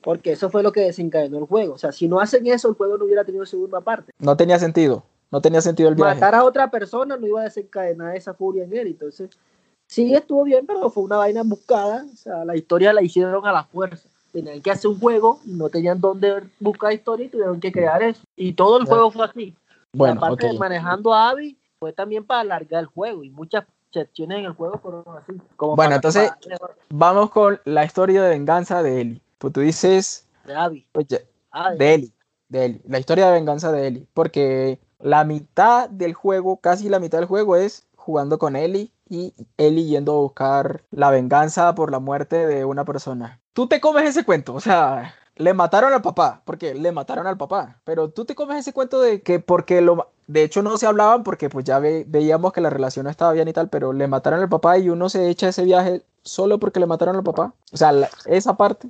porque 0.03 0.33
eso 0.33 0.51
fue 0.51 0.61
lo 0.61 0.71
que 0.71 0.81
desencadenó 0.81 1.39
el 1.39 1.45
juego. 1.45 1.73
O 1.73 1.77
sea, 1.79 1.91
si 1.91 2.07
no 2.07 2.19
hacen 2.19 2.45
eso, 2.45 2.69
el 2.69 2.75
juego 2.75 2.95
no 2.99 3.05
hubiera 3.05 3.25
tenido 3.25 3.43
segunda 3.47 3.81
parte. 3.81 4.11
No 4.19 4.37
tenía 4.37 4.59
sentido. 4.59 5.03
No 5.31 5.41
tenía 5.41 5.61
sentido 5.61 5.89
el 5.89 5.95
viaje. 5.95 6.13
Matar 6.13 6.35
a 6.35 6.43
otra 6.43 6.69
persona 6.69 7.17
no 7.17 7.25
iba 7.25 7.41
a 7.41 7.45
desencadenar 7.45 8.15
esa 8.15 8.35
furia 8.35 8.65
en 8.65 8.75
él. 8.75 8.87
Entonces, 8.87 9.31
sí 9.89 10.13
estuvo 10.13 10.43
bien, 10.43 10.65
pero 10.65 10.89
fue 10.89 11.03
una 11.03 11.17
vaina 11.17 11.41
buscada. 11.43 12.05
O 12.11 12.15
sea, 12.15 12.45
la 12.45 12.55
historia 12.55 12.93
la 12.93 13.01
hicieron 13.01 13.45
a 13.45 13.51
la 13.51 13.63
fuerza. 13.65 14.07
Tenían 14.31 14.61
que 14.61 14.71
hacer 14.71 14.89
un 14.89 14.99
juego, 14.99 15.39
no 15.45 15.69
tenían 15.69 15.99
dónde 15.99 16.43
buscar 16.59 16.93
historia 16.93 17.25
y 17.25 17.29
tuvieron 17.29 17.59
que 17.59 17.71
crear 17.71 18.01
eso. 18.03 18.21
Y 18.35 18.53
todo 18.53 18.77
el 18.77 18.85
juego 18.85 19.11
fue 19.11 19.25
así. 19.25 19.55
Bueno, 19.91 20.19
aparte 20.19 20.47
de 20.47 20.57
manejando 20.57 21.13
a 21.13 21.31
Abby, 21.31 21.57
fue 21.79 21.91
también 21.93 22.23
para 22.23 22.41
alargar 22.41 22.81
el 22.81 22.85
juego. 22.85 23.23
Y 23.23 23.31
muchas 23.31 23.65
secciones 23.91 24.39
en 24.39 24.45
el 24.45 24.53
juego 24.53 24.77
fueron 24.77 25.03
así. 25.17 25.33
bueno, 25.57 25.95
entonces, 25.95 26.31
vamos 26.89 27.31
con 27.31 27.59
la 27.65 27.83
historia 27.83 28.21
de 28.21 28.29
venganza 28.29 28.83
de 28.83 29.01
Ellie. 29.01 29.21
Pues 29.39 29.51
tú 29.51 29.61
dices... 29.61 30.27
De 30.45 30.55
Abby. 30.55 30.85
Ah, 31.51 31.73
de 31.73 31.93
Ellie. 31.95 32.13
De 32.49 32.65
Ellie. 32.65 32.81
La 32.87 32.99
historia 32.99 33.25
de 33.25 33.31
venganza 33.31 33.71
de 33.71 33.87
Ellie. 33.87 34.07
Porque 34.13 34.79
la 34.99 35.23
mitad 35.23 35.89
del 35.89 36.13
juego, 36.13 36.57
casi 36.57 36.87
la 36.87 36.99
mitad 36.99 37.17
del 37.17 37.27
juego 37.27 37.55
es 37.55 37.87
jugando 37.95 38.37
con 38.37 38.55
Ellie 38.55 38.91
y 39.09 39.33
Ellie 39.57 39.85
yendo 39.85 40.13
a 40.13 40.21
buscar 40.21 40.83
la 40.91 41.09
venganza 41.09 41.75
por 41.75 41.91
la 41.91 41.99
muerte 41.99 42.47
de 42.47 42.65
una 42.65 42.85
persona. 42.85 43.41
Tú 43.53 43.67
te 43.67 43.81
comes 43.81 44.07
ese 44.07 44.23
cuento, 44.23 44.53
o 44.53 44.61
sea, 44.61 45.15
le 45.35 45.53
mataron 45.53 45.93
al 45.93 46.01
papá, 46.01 46.41
porque 46.45 46.75
le 46.75 46.91
mataron 46.91 47.25
al 47.27 47.37
papá, 47.37 47.81
pero 47.83 48.09
tú 48.09 48.25
te 48.25 48.35
comes 48.35 48.59
ese 48.59 48.73
cuento 48.73 49.01
de 49.01 49.21
que 49.21 49.39
porque 49.39 49.81
lo 49.81 50.09
de 50.27 50.43
hecho 50.43 50.61
no 50.61 50.77
se 50.77 50.85
hablaban 50.85 51.23
porque 51.23 51.49
pues 51.49 51.65
ya 51.65 51.79
veíamos 51.79 52.53
que 52.53 52.61
la 52.61 52.69
relación 52.69 53.05
no 53.05 53.09
estaba 53.09 53.31
bien 53.33 53.47
y 53.47 53.53
tal, 53.53 53.69
pero 53.69 53.93
le 53.93 54.07
mataron 54.07 54.41
al 54.41 54.49
papá 54.49 54.77
y 54.77 54.89
uno 54.89 55.09
se 55.09 55.27
echa 55.27 55.49
ese 55.49 55.63
viaje 55.63 56.03
solo 56.21 56.59
porque 56.59 56.79
le 56.79 56.85
mataron 56.85 57.15
al 57.15 57.23
papá. 57.23 57.53
O 57.71 57.77
sea, 57.77 57.91
esa 58.25 58.55
parte. 58.55 58.89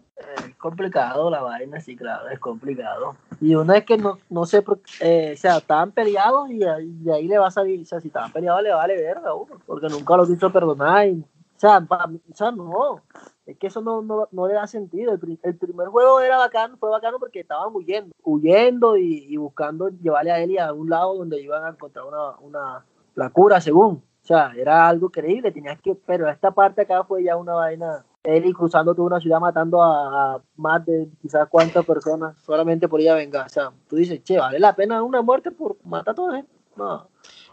Complicado 0.59 1.29
la 1.29 1.41
vaina, 1.41 1.79
sí, 1.79 1.95
claro, 1.95 2.27
es 2.27 2.37
complicado. 2.37 3.15
Y 3.39 3.55
uno 3.55 3.73
es 3.73 3.85
que 3.85 3.97
no, 3.97 4.17
no 4.29 4.45
sé, 4.45 4.61
eh, 4.99 5.31
o 5.33 5.37
sea, 5.37 5.57
estaban 5.57 5.93
peleados 5.93 6.49
y, 6.51 6.61
ahí 6.65 7.27
le 7.27 7.37
va 7.37 7.47
a 7.47 7.51
salir, 7.51 7.81
o 7.81 7.85
sea, 7.85 8.01
si 8.01 8.07
estaban 8.07 8.33
peleados 8.33 8.61
le 8.61 8.73
vale 8.73 8.97
verga 8.97 9.33
uno, 9.33 9.55
porque 9.65 9.87
nunca 9.87 10.17
lo 10.17 10.27
quiso 10.27 10.51
perdonar. 10.51 11.07
Y, 11.07 11.21
o, 11.21 11.59
sea, 11.59 11.77
o 11.77 12.35
sea, 12.35 12.51
no, 12.51 13.01
es 13.45 13.57
que 13.57 13.67
eso 13.67 13.81
no, 13.81 14.01
no, 14.01 14.27
no 14.33 14.47
le 14.47 14.53
da 14.53 14.67
sentido. 14.67 15.13
El, 15.13 15.39
el, 15.41 15.57
primer 15.57 15.87
juego 15.87 16.19
era 16.19 16.37
bacano, 16.37 16.75
fue 16.75 16.89
bacano 16.89 17.19
porque 17.19 17.39
estaban 17.39 17.73
huyendo, 17.73 18.13
huyendo 18.21 18.97
y, 18.97 19.27
y 19.29 19.37
buscando 19.37 19.87
llevarle 19.87 20.31
a 20.31 20.39
Eli 20.41 20.57
a 20.57 20.73
un 20.73 20.89
lado 20.89 21.15
donde 21.15 21.41
iban 21.41 21.63
a 21.63 21.69
encontrar 21.69 22.03
una, 22.03 22.37
una, 22.41 22.85
la 23.15 23.29
cura, 23.29 23.61
según. 23.61 24.03
O 24.23 24.25
sea, 24.25 24.51
era 24.57 24.89
algo 24.89 25.07
increíble, 25.07 25.53
tenías 25.53 25.79
que, 25.81 25.95
pero 25.95 26.29
esta 26.29 26.51
parte 26.51 26.81
acá 26.81 27.05
fue 27.05 27.23
ya 27.23 27.37
una 27.37 27.53
vaina. 27.53 28.05
Eli 28.23 28.51
cruzando 28.53 28.93
toda 28.93 29.07
una 29.07 29.19
ciudad 29.19 29.39
matando 29.39 29.81
a, 29.81 30.41
más 30.57 30.85
de 30.85 31.09
quizás 31.21 31.47
cuántas 31.49 31.85
personas 31.85 32.35
solamente 32.41 32.87
por 32.87 32.99
ella 32.99 33.15
venga. 33.15 33.45
O 33.45 33.49
sea, 33.49 33.71
tú 33.87 33.95
dices, 33.95 34.23
che, 34.23 34.37
vale 34.37 34.59
la 34.59 34.75
pena 34.75 35.01
una 35.03 35.21
muerte 35.21 35.51
por 35.51 35.77
matar 35.85 36.11
a 36.11 36.15
toda 36.15 36.35
gente. 36.35 36.51
No. 36.75 37.07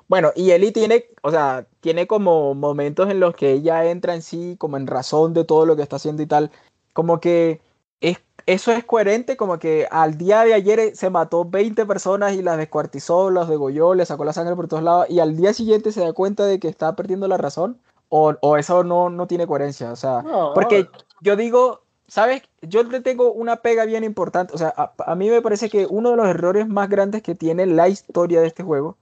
Bueno, 0.08 0.30
y 0.36 0.50
Eli 0.50 0.72
tiene, 0.72 1.06
o 1.22 1.30
sea, 1.30 1.66
tiene 1.80 2.06
como 2.06 2.54
momentos 2.54 3.10
en 3.10 3.20
los 3.20 3.34
que 3.34 3.52
ella 3.52 3.84
entra 3.86 4.14
en 4.14 4.22
sí, 4.22 4.56
como 4.58 4.76
en 4.76 4.86
razón 4.86 5.34
de 5.34 5.44
todo 5.44 5.66
lo 5.66 5.76
que 5.76 5.82
está 5.82 5.96
haciendo 5.96 6.22
y 6.22 6.26
tal. 6.26 6.50
Como 6.92 7.20
que 7.20 7.60
es, 8.00 8.18
eso 8.46 8.72
es 8.72 8.84
coherente, 8.84 9.36
como 9.36 9.58
que 9.58 9.88
al 9.90 10.18
día 10.18 10.44
de 10.44 10.54
ayer 10.54 10.94
se 10.96 11.10
mató 11.10 11.44
20 11.44 11.86
personas 11.86 12.34
y 12.34 12.42
las 12.42 12.56
descuartizó, 12.58 13.30
las 13.30 13.48
degolló, 13.48 13.94
le 13.94 14.06
sacó 14.06 14.24
la 14.24 14.32
sangre 14.32 14.54
por 14.54 14.68
todos 14.68 14.82
lados, 14.82 15.06
y 15.10 15.20
al 15.20 15.36
día 15.36 15.52
siguiente 15.52 15.92
se 15.92 16.00
da 16.00 16.12
cuenta 16.12 16.44
de 16.46 16.60
que 16.60 16.68
está 16.68 16.94
perdiendo 16.96 17.26
la 17.28 17.36
razón. 17.36 17.80
O, 18.18 18.34
o 18.40 18.56
eso 18.56 18.82
no, 18.82 19.10
no 19.10 19.26
tiene 19.26 19.46
coherencia, 19.46 19.92
o 19.92 19.96
sea, 19.96 20.24
porque 20.54 20.88
yo 21.20 21.36
digo, 21.36 21.82
¿sabes? 22.08 22.42
Yo 22.62 22.82
le 22.82 23.02
tengo 23.02 23.30
una 23.30 23.56
pega 23.56 23.84
bien 23.84 24.04
importante, 24.04 24.54
o 24.54 24.58
sea, 24.58 24.72
a, 24.74 24.94
a 25.06 25.14
mí 25.14 25.28
me 25.28 25.42
parece 25.42 25.68
que 25.68 25.86
uno 25.86 26.12
de 26.12 26.16
los 26.16 26.26
errores 26.26 26.66
más 26.66 26.88
grandes 26.88 27.22
que 27.22 27.34
tiene 27.34 27.66
la 27.66 27.88
historia 27.90 28.40
de 28.40 28.46
este 28.46 28.62
juego 28.62 28.96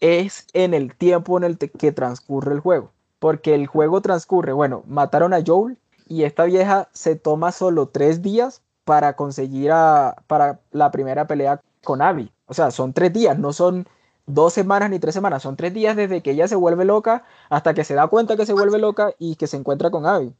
es 0.00 0.48
en 0.52 0.74
el 0.74 0.96
tiempo 0.96 1.38
en 1.38 1.44
el 1.44 1.58
que 1.58 1.92
transcurre 1.92 2.52
el 2.52 2.60
juego. 2.60 2.90
Porque 3.20 3.54
el 3.54 3.68
juego 3.68 4.00
transcurre, 4.00 4.52
bueno, 4.52 4.82
mataron 4.86 5.32
a 5.32 5.42
Joel 5.46 5.78
y 6.08 6.24
esta 6.24 6.44
vieja 6.44 6.88
se 6.92 7.14
toma 7.14 7.52
solo 7.52 7.86
tres 7.86 8.20
días 8.20 8.62
para 8.84 9.14
conseguir 9.14 9.70
a, 9.70 10.16
para 10.26 10.58
la 10.72 10.90
primera 10.90 11.26
pelea 11.26 11.60
con 11.84 12.02
Abby. 12.02 12.32
O 12.46 12.54
sea, 12.54 12.72
son 12.72 12.94
tres 12.94 13.12
días, 13.12 13.38
no 13.38 13.52
son 13.52 13.86
dos 14.34 14.52
semanas 14.52 14.90
ni 14.90 14.98
tres 14.98 15.14
semanas, 15.14 15.42
son 15.42 15.56
tres 15.56 15.74
días 15.74 15.96
desde 15.96 16.22
que 16.22 16.32
ella 16.32 16.48
se 16.48 16.56
vuelve 16.56 16.84
loca 16.84 17.24
hasta 17.48 17.74
que 17.74 17.84
se 17.84 17.94
da 17.94 18.08
cuenta 18.08 18.36
que 18.36 18.46
se 18.46 18.52
vuelve 18.52 18.78
loca 18.78 19.14
y 19.18 19.36
que 19.36 19.46
se 19.46 19.56
encuentra 19.56 19.90
con 19.90 20.06
Abby. 20.06 20.34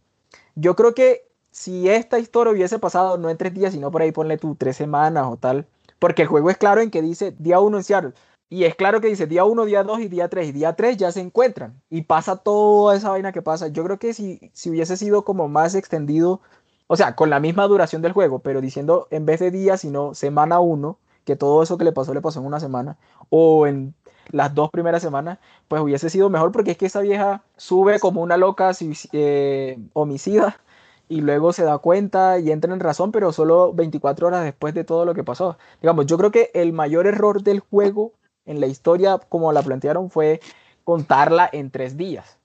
Yo 0.55 0.77
creo 0.77 0.95
que 0.95 1.29
si 1.51 1.89
esta 1.89 2.19
historia 2.19 2.53
hubiese 2.53 2.79
pasado 2.79 3.19
no 3.19 3.31
en 3.31 3.37
tres 3.37 3.55
días, 3.55 3.73
sino 3.73 3.91
por 3.91 4.03
ahí 4.03 4.13
ponle 4.13 4.39
tú 4.39 4.55
tres 4.55 4.77
semanas 4.77 5.27
o 5.29 5.37
tal, 5.37 5.67
porque 5.99 6.23
el 6.23 6.29
juego 6.29 6.51
es 6.51 6.57
claro 6.57 6.81
en 6.81 6.91
que 6.91 7.03
dice 7.03 7.35
día 7.39 7.61
uno 7.61 7.79
en 7.79 7.85
Seattle, 7.85 8.13
y 8.53 8.65
es 8.65 8.75
claro 8.75 9.01
que 9.01 9.07
dice 9.07 9.29
día 9.29 9.45
1, 9.45 9.65
día 9.65 9.85
2 9.85 10.01
y 10.01 10.09
día 10.09 10.29
3. 10.29 10.49
Y 10.49 10.53
día 10.53 10.75
3 10.75 10.97
ya 10.97 11.13
se 11.13 11.21
encuentran. 11.21 11.81
Y 11.89 12.03
pasa 12.03 12.37
toda 12.37 12.97
esa 12.97 13.11
vaina 13.11 13.31
que 13.31 13.43
pasa. 13.43 13.69
Yo 13.69 13.85
creo 13.85 13.99
que 14.01 14.13
si, 14.13 14.51
si 14.53 14.71
hubiese 14.71 14.97
sido 14.97 15.25
como 15.25 15.49
más 15.49 15.77
extendido, 15.77 16.41
o 16.89 16.97
sea, 16.97 17.15
con 17.15 17.31
la 17.31 17.39
misma 17.39 17.69
duración 17.69 18.03
del 18.03 18.13
juego, 18.13 18.41
pero 18.41 18.61
diciendo 18.61 19.07
en 19.11 19.25
vez 19.25 19.39
de 19.39 19.53
día, 19.53 19.77
sino 19.77 20.15
semana 20.15 20.59
1, 20.59 20.99
que 21.25 21.37
todo 21.37 21.63
eso 21.63 21.79
que 21.79 21.85
le 21.85 21.93
pasó 21.93 22.15
le 22.15 22.21
pasó 22.21 22.41
en 22.41 22.47
una 22.47 22.61
semana, 22.61 22.97
o 23.29 23.67
en 23.67 23.95
las 24.31 24.55
dos 24.55 24.71
primeras 24.71 25.03
semanas, 25.03 25.39
pues 25.69 25.83
hubiese 25.83 26.11
sido 26.11 26.31
mejor 26.31 26.53
porque 26.53 26.73
es 26.73 26.79
que 26.79 26.87
esa 26.87 27.01
vieja 27.01 27.43
sube 27.57 27.99
como 28.01 28.23
una 28.23 28.37
loca 28.37 28.73
eh, 29.13 29.79
homicida 29.93 30.61
y 31.09 31.21
luego 31.21 31.53
se 31.53 31.65
da 31.65 31.79
cuenta 31.79 32.39
y 32.39 32.53
entra 32.53 32.73
en 32.73 32.81
razón, 32.81 33.11
pero 33.13 33.33
solo 33.33 33.73
24 33.73 34.29
horas 34.29 34.45
después 34.45 34.75
de 34.75 34.85
todo 34.85 35.05
lo 35.05 35.15
que 35.15 35.25
pasó. 35.25 35.59
Digamos, 35.83 36.07
yo 36.07 36.17
creo 36.17 36.31
que 36.31 36.51
el 36.55 36.73
mayor 36.73 37.07
error 37.07 37.43
del 37.43 37.61
juego 37.61 38.13
en 38.47 38.61
la 38.61 38.69
historia, 38.69 39.19
como 39.29 39.53
la 39.53 39.63
plantearon, 39.63 40.11
fue 40.11 40.41
contarla 40.85 41.49
en 41.53 41.71
tres 41.71 41.97
días. 41.97 42.39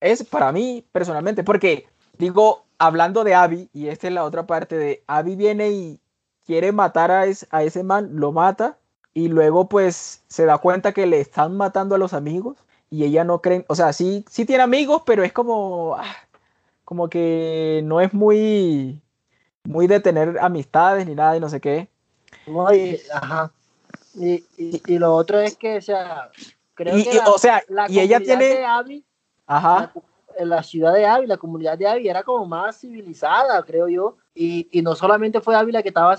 Es 0.00 0.24
para 0.24 0.52
mí, 0.52 0.84
personalmente, 0.92 1.44
porque 1.44 1.86
digo, 2.18 2.64
hablando 2.78 3.24
de 3.24 3.34
Abby, 3.34 3.70
y 3.72 3.88
esta 3.88 4.08
es 4.08 4.12
la 4.12 4.24
otra 4.24 4.46
parte 4.46 4.76
de 4.76 5.02
Abby 5.06 5.36
viene 5.36 5.70
y 5.70 6.00
quiere 6.50 6.72
matar 6.72 7.12
a, 7.12 7.26
a 7.50 7.62
ese 7.62 7.84
man, 7.84 8.10
lo 8.14 8.32
mata, 8.32 8.76
y 9.14 9.28
luego 9.28 9.68
pues 9.68 10.24
se 10.26 10.46
da 10.46 10.58
cuenta 10.58 10.90
que 10.90 11.06
le 11.06 11.20
están 11.20 11.56
matando 11.56 11.94
a 11.94 11.98
los 11.98 12.12
amigos, 12.12 12.56
y 12.90 13.04
ella 13.04 13.22
no 13.22 13.40
cree, 13.40 13.64
o 13.68 13.76
sea, 13.76 13.92
sí, 13.92 14.24
sí 14.28 14.44
tiene 14.44 14.64
amigos, 14.64 15.02
pero 15.06 15.22
es 15.22 15.32
como, 15.32 15.94
ah, 15.96 16.12
como 16.84 17.08
que 17.08 17.82
no 17.84 18.00
es 18.00 18.12
muy, 18.12 19.00
muy 19.62 19.86
de 19.86 20.00
tener 20.00 20.40
amistades 20.40 21.06
ni 21.06 21.14
nada 21.14 21.36
y 21.36 21.40
no 21.40 21.48
sé 21.48 21.60
qué. 21.60 21.88
ajá. 23.14 23.52
Y, 24.16 24.44
y, 24.58 24.98
lo 24.98 25.14
otro 25.14 25.38
es 25.38 25.54
que, 25.54 25.76
o 25.76 25.82
sea, 25.82 26.30
creo 26.74 26.96
que 26.96 27.14
la, 27.14 27.28
o 27.28 27.38
sea, 27.38 27.62
y 27.88 28.00
ella 28.00 28.18
tiene... 28.18 28.46
De 28.46 28.64
Abby, 28.64 29.04
Ajá. 29.46 29.92
La, 29.94 30.02
la, 30.44 30.62
ciudad 30.62 30.94
de 30.94 31.06
Abby, 31.06 31.26
la 31.26 31.36
comunidad 31.36 31.78
de 31.78 31.86
Abby 31.86 32.08
era 32.08 32.22
como 32.22 32.46
más 32.46 32.80
civilizada, 32.80 33.62
creo 33.64 33.88
yo. 33.88 34.16
Y, 34.34 34.68
y 34.72 34.82
no 34.82 34.94
solamente 34.94 35.40
fue 35.40 35.56
Abby 35.56 35.72
la 35.72 35.82
que 35.82 35.88
estaba 35.88 36.16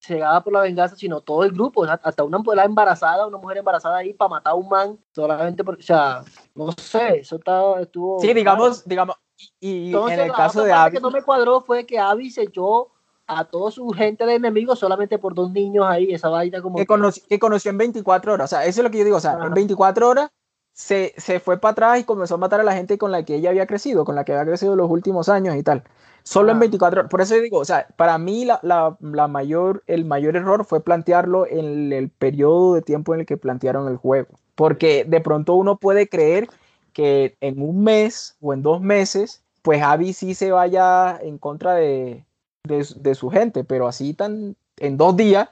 cegada 0.00 0.42
por 0.42 0.52
la 0.52 0.62
venganza, 0.62 0.96
sino 0.96 1.20
todo 1.20 1.44
el 1.44 1.52
grupo, 1.52 1.84
hasta 1.84 2.24
una 2.24 2.38
mujer 2.38 2.60
embarazada, 2.64 3.26
una 3.26 3.36
mujer 3.36 3.58
embarazada 3.58 3.98
ahí 3.98 4.14
para 4.14 4.30
matar 4.30 4.52
a 4.52 4.56
un 4.56 4.68
man, 4.68 4.98
solamente 5.14 5.62
porque, 5.62 5.82
o 5.82 5.86
sea, 5.86 6.24
no 6.54 6.72
sé, 6.72 7.18
eso 7.18 7.36
estaba, 7.36 7.80
estuvo... 7.80 8.18
Sí, 8.18 8.32
digamos, 8.32 8.84
digamos, 8.86 9.16
y, 9.60 9.94
en 9.94 10.20
el 10.20 10.32
caso 10.32 10.62
de 10.62 10.72
Abby... 10.72 10.96
que 10.96 11.00
no 11.00 11.10
me 11.10 11.22
cuadró 11.22 11.60
fue 11.60 11.84
que 11.84 11.98
Abby 11.98 12.30
se 12.30 12.42
echó 12.42 12.88
a 13.26 13.44
toda 13.44 13.70
su 13.70 13.88
gente 13.90 14.26
de 14.26 14.34
enemigos 14.34 14.78
solamente 14.78 15.18
por 15.18 15.34
dos 15.34 15.50
niños 15.52 15.84
ahí, 15.86 16.12
esa 16.12 16.30
vaina 16.30 16.62
como... 16.62 16.78
Que, 16.78 16.86
conoció, 16.86 17.22
que 17.28 17.38
conoció 17.38 17.70
en 17.70 17.78
24 17.78 18.32
horas, 18.32 18.52
o 18.52 18.56
sea, 18.56 18.64
eso 18.64 18.80
es 18.80 18.84
lo 18.84 18.90
que 18.90 18.98
yo 18.98 19.04
digo, 19.04 19.18
o 19.18 19.20
sea, 19.20 19.38
en 19.44 19.52
24 19.52 20.08
horas 20.08 20.30
se, 20.72 21.14
se 21.16 21.40
fue 21.40 21.58
para 21.58 21.72
atrás 21.72 22.00
y 22.00 22.04
comenzó 22.04 22.34
a 22.34 22.38
matar 22.38 22.60
a 22.60 22.64
la 22.64 22.74
gente 22.74 22.98
con 22.98 23.12
la 23.12 23.24
que 23.24 23.36
ella 23.36 23.50
había 23.50 23.66
crecido, 23.66 24.04
con 24.04 24.14
la 24.14 24.24
que 24.24 24.32
había 24.32 24.46
crecido 24.46 24.76
los 24.76 24.90
últimos 24.90 25.28
años 25.28 25.56
y 25.56 25.62
tal. 25.62 25.84
Solo 26.22 26.52
en 26.52 26.58
24 26.58 27.00
horas. 27.00 27.10
Por 27.10 27.20
eso 27.20 27.34
digo, 27.36 27.58
o 27.58 27.64
sea, 27.64 27.86
para 27.96 28.18
mí 28.18 28.44
la, 28.44 28.60
la, 28.62 28.96
la, 29.00 29.28
mayor, 29.28 29.82
el 29.86 30.04
mayor 30.04 30.36
error 30.36 30.64
fue 30.64 30.82
plantearlo 30.82 31.46
en 31.46 31.92
el 31.92 32.10
periodo 32.10 32.74
de 32.74 32.82
tiempo 32.82 33.14
en 33.14 33.20
el 33.20 33.26
que 33.26 33.36
plantearon 33.36 33.88
el 33.88 33.96
juego. 33.96 34.28
Porque 34.54 35.04
de 35.04 35.20
pronto 35.20 35.54
uno 35.54 35.76
puede 35.78 36.08
creer 36.08 36.48
que 36.92 37.36
en 37.40 37.62
un 37.62 37.82
mes 37.82 38.36
o 38.40 38.52
en 38.52 38.62
dos 38.62 38.80
meses, 38.80 39.42
pues 39.62 39.82
Abby 39.82 40.12
sí 40.12 40.34
se 40.34 40.50
vaya 40.50 41.18
en 41.20 41.38
contra 41.38 41.74
de, 41.74 42.24
de, 42.64 42.86
de 42.96 43.14
su 43.14 43.30
gente, 43.30 43.64
pero 43.64 43.88
así 43.88 44.14
tan 44.14 44.56
en 44.76 44.96
dos 44.96 45.16
días, 45.16 45.48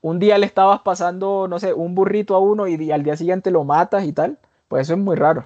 un 0.00 0.18
día 0.18 0.38
le 0.38 0.46
estabas 0.46 0.80
pasando, 0.82 1.46
no 1.48 1.58
sé, 1.58 1.72
un 1.72 1.94
burrito 1.94 2.34
a 2.34 2.40
uno 2.40 2.66
y, 2.66 2.74
y 2.74 2.90
al 2.90 3.04
día 3.04 3.16
siguiente 3.16 3.50
lo 3.50 3.64
matas 3.64 4.04
y 4.04 4.12
tal, 4.12 4.38
pues 4.72 4.86
eso 4.86 4.94
es 4.94 5.00
muy 5.00 5.16
raro. 5.16 5.44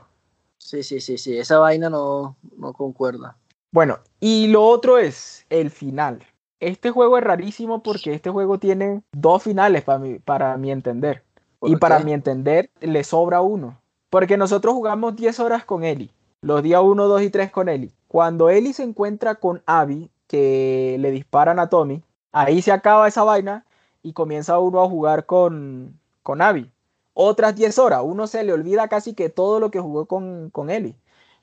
Sí, 0.57 0.85
sí, 0.85 1.01
sí, 1.01 1.19
sí, 1.19 1.37
esa 1.37 1.59
vaina 1.59 1.91
no, 1.91 2.37
no 2.57 2.73
concuerda. 2.73 3.37
Bueno, 3.73 3.99
y 4.21 4.47
lo 4.47 4.65
otro 4.65 4.99
es 4.99 5.45
el 5.51 5.73
final. 5.73 6.25
Este 6.61 6.93
juego 6.93 7.19
es 7.19 7.25
rarísimo 7.25 7.83
porque 7.83 8.15
este 8.15 8.31
juego 8.31 8.61
tiene 8.61 9.03
dos 9.11 9.43
finales 9.43 9.83
para 9.83 9.99
mi, 9.99 10.21
para 10.21 10.57
mi 10.57 10.71
entender. 10.71 11.25
Y 11.61 11.75
para 11.75 11.99
mi 11.99 12.13
entender, 12.13 12.71
le 12.81 13.03
sobra 13.03 13.41
uno. 13.41 13.81
Porque 14.11 14.37
nosotros 14.37 14.75
jugamos 14.75 15.17
10 15.17 15.41
horas 15.41 15.65
con 15.65 15.83
Eli. 15.83 16.13
Los 16.41 16.63
días 16.63 16.83
1, 16.85 17.09
2 17.09 17.23
y 17.23 17.31
3 17.31 17.51
con 17.51 17.69
Eli. 17.69 17.91
Cuando 18.07 18.49
Eli 18.49 18.73
se 18.75 18.85
encuentra 18.85 19.35
con 19.35 19.61
Abby, 19.67 20.09
que 20.29 20.99
le 21.01 21.11
disparan 21.11 21.59
a 21.59 21.69
Tommy, 21.69 22.01
ahí 22.31 22.63
se 22.63 22.71
acaba 22.71 23.09
esa 23.09 23.25
vaina 23.25 23.67
y 24.05 24.13
comienza 24.13 24.61
uno 24.61 24.85
a 24.85 24.89
jugar 24.89 25.27
con, 25.27 25.99
con 26.23 26.43
Abby. 26.43 26.71
Otras 27.19 27.57
10 27.57 27.79
horas. 27.79 28.03
Uno 28.05 28.27
se 28.27 28.45
le 28.45 28.53
olvida 28.53 28.89
casi 28.89 29.15
que 29.15 29.31
todo 29.31 29.59
lo 29.59 29.71
que 29.71 29.81
jugó 29.81 30.05
con, 30.05 30.51
con 30.51 30.69
Eli. 30.69 30.95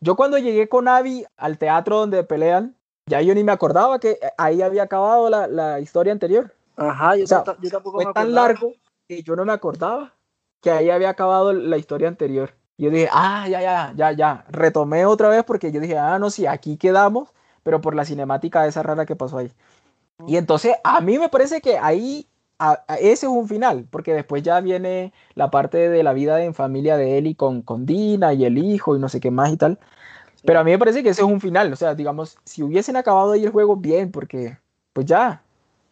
Yo 0.01 0.15
cuando 0.15 0.37
llegué 0.37 0.69
con 0.69 0.87
Abby 0.87 1.25
al 1.35 1.57
teatro 1.57 1.97
donde 1.97 2.23
pelean, 2.23 2.75
ya 3.07 3.21
yo 3.21 3.33
ni 3.33 3.43
me 3.43 3.51
acordaba 3.51 3.97
que 3.97 4.19
ahí 4.37 4.61
había 4.61 4.83
acabado 4.83 5.31
la, 5.31 5.47
la 5.47 5.79
historia 5.79 6.13
anterior. 6.13 6.53
Ajá, 6.75 7.15
yo, 7.15 7.23
O 7.23 7.27
sea, 7.27 7.43
yo 7.59 7.71
tampoco 7.71 7.97
Fue 7.97 8.05
me 8.05 8.13
tan 8.13 8.33
largo 8.33 8.73
que 9.07 9.23
yo 9.23 9.35
no 9.35 9.45
me 9.45 9.53
acordaba 9.53 10.13
que 10.61 10.69
ahí 10.69 10.91
había 10.91 11.09
acabado 11.09 11.53
la 11.53 11.77
historia 11.77 12.07
anterior. 12.07 12.53
Yo 12.77 12.91
dije, 12.91 13.09
ah, 13.11 13.47
ya, 13.49 13.59
ya, 13.59 13.93
ya, 13.95 14.11
ya. 14.11 14.45
Retomé 14.49 15.07
otra 15.07 15.29
vez 15.29 15.43
porque 15.43 15.71
yo 15.71 15.79
dije, 15.79 15.97
ah, 15.97 16.19
no, 16.19 16.29
sí, 16.29 16.45
aquí 16.45 16.77
quedamos, 16.77 17.29
pero 17.63 17.81
por 17.81 17.95
la 17.95 18.05
cinemática 18.05 18.67
esa 18.67 18.83
rara 18.83 19.07
que 19.07 19.15
pasó 19.15 19.39
ahí. 19.39 19.51
Y 20.27 20.37
entonces 20.37 20.75
a 20.83 21.01
mí 21.01 21.17
me 21.17 21.29
parece 21.29 21.61
que 21.61 21.79
ahí 21.79 22.27
a- 22.59 22.83
a- 22.87 22.95
ese 22.97 23.25
es 23.25 23.31
un 23.31 23.47
final, 23.47 23.85
porque 23.89 24.13
después 24.13 24.43
ya 24.43 24.59
viene 24.61 25.13
la 25.35 25.51
parte 25.51 25.89
de 25.89 26.03
la 26.03 26.13
vida 26.13 26.43
en 26.43 26.53
familia 26.53 26.97
de 26.97 27.17
Eli 27.17 27.35
con, 27.35 27.61
con 27.61 27.85
Dina 27.85 28.33
y 28.33 28.45
el 28.45 28.57
hijo 28.57 28.95
y 28.95 28.99
no 28.99 29.09
sé 29.09 29.19
qué 29.19 29.31
más 29.31 29.51
y 29.51 29.57
tal. 29.57 29.79
Pero 30.45 30.59
a 30.59 30.63
mí 30.63 30.71
me 30.71 30.79
parece 30.79 31.03
que 31.03 31.09
ese 31.09 31.21
es 31.21 31.27
un 31.27 31.41
final, 31.41 31.71
o 31.71 31.75
sea, 31.75 31.95
digamos, 31.95 32.37
si 32.43 32.63
hubiesen 32.63 32.95
acabado 32.97 33.31
ahí 33.33 33.43
el 33.45 33.51
juego, 33.51 33.75
bien, 33.77 34.11
porque 34.11 34.57
pues 34.93 35.05
ya, 35.05 35.41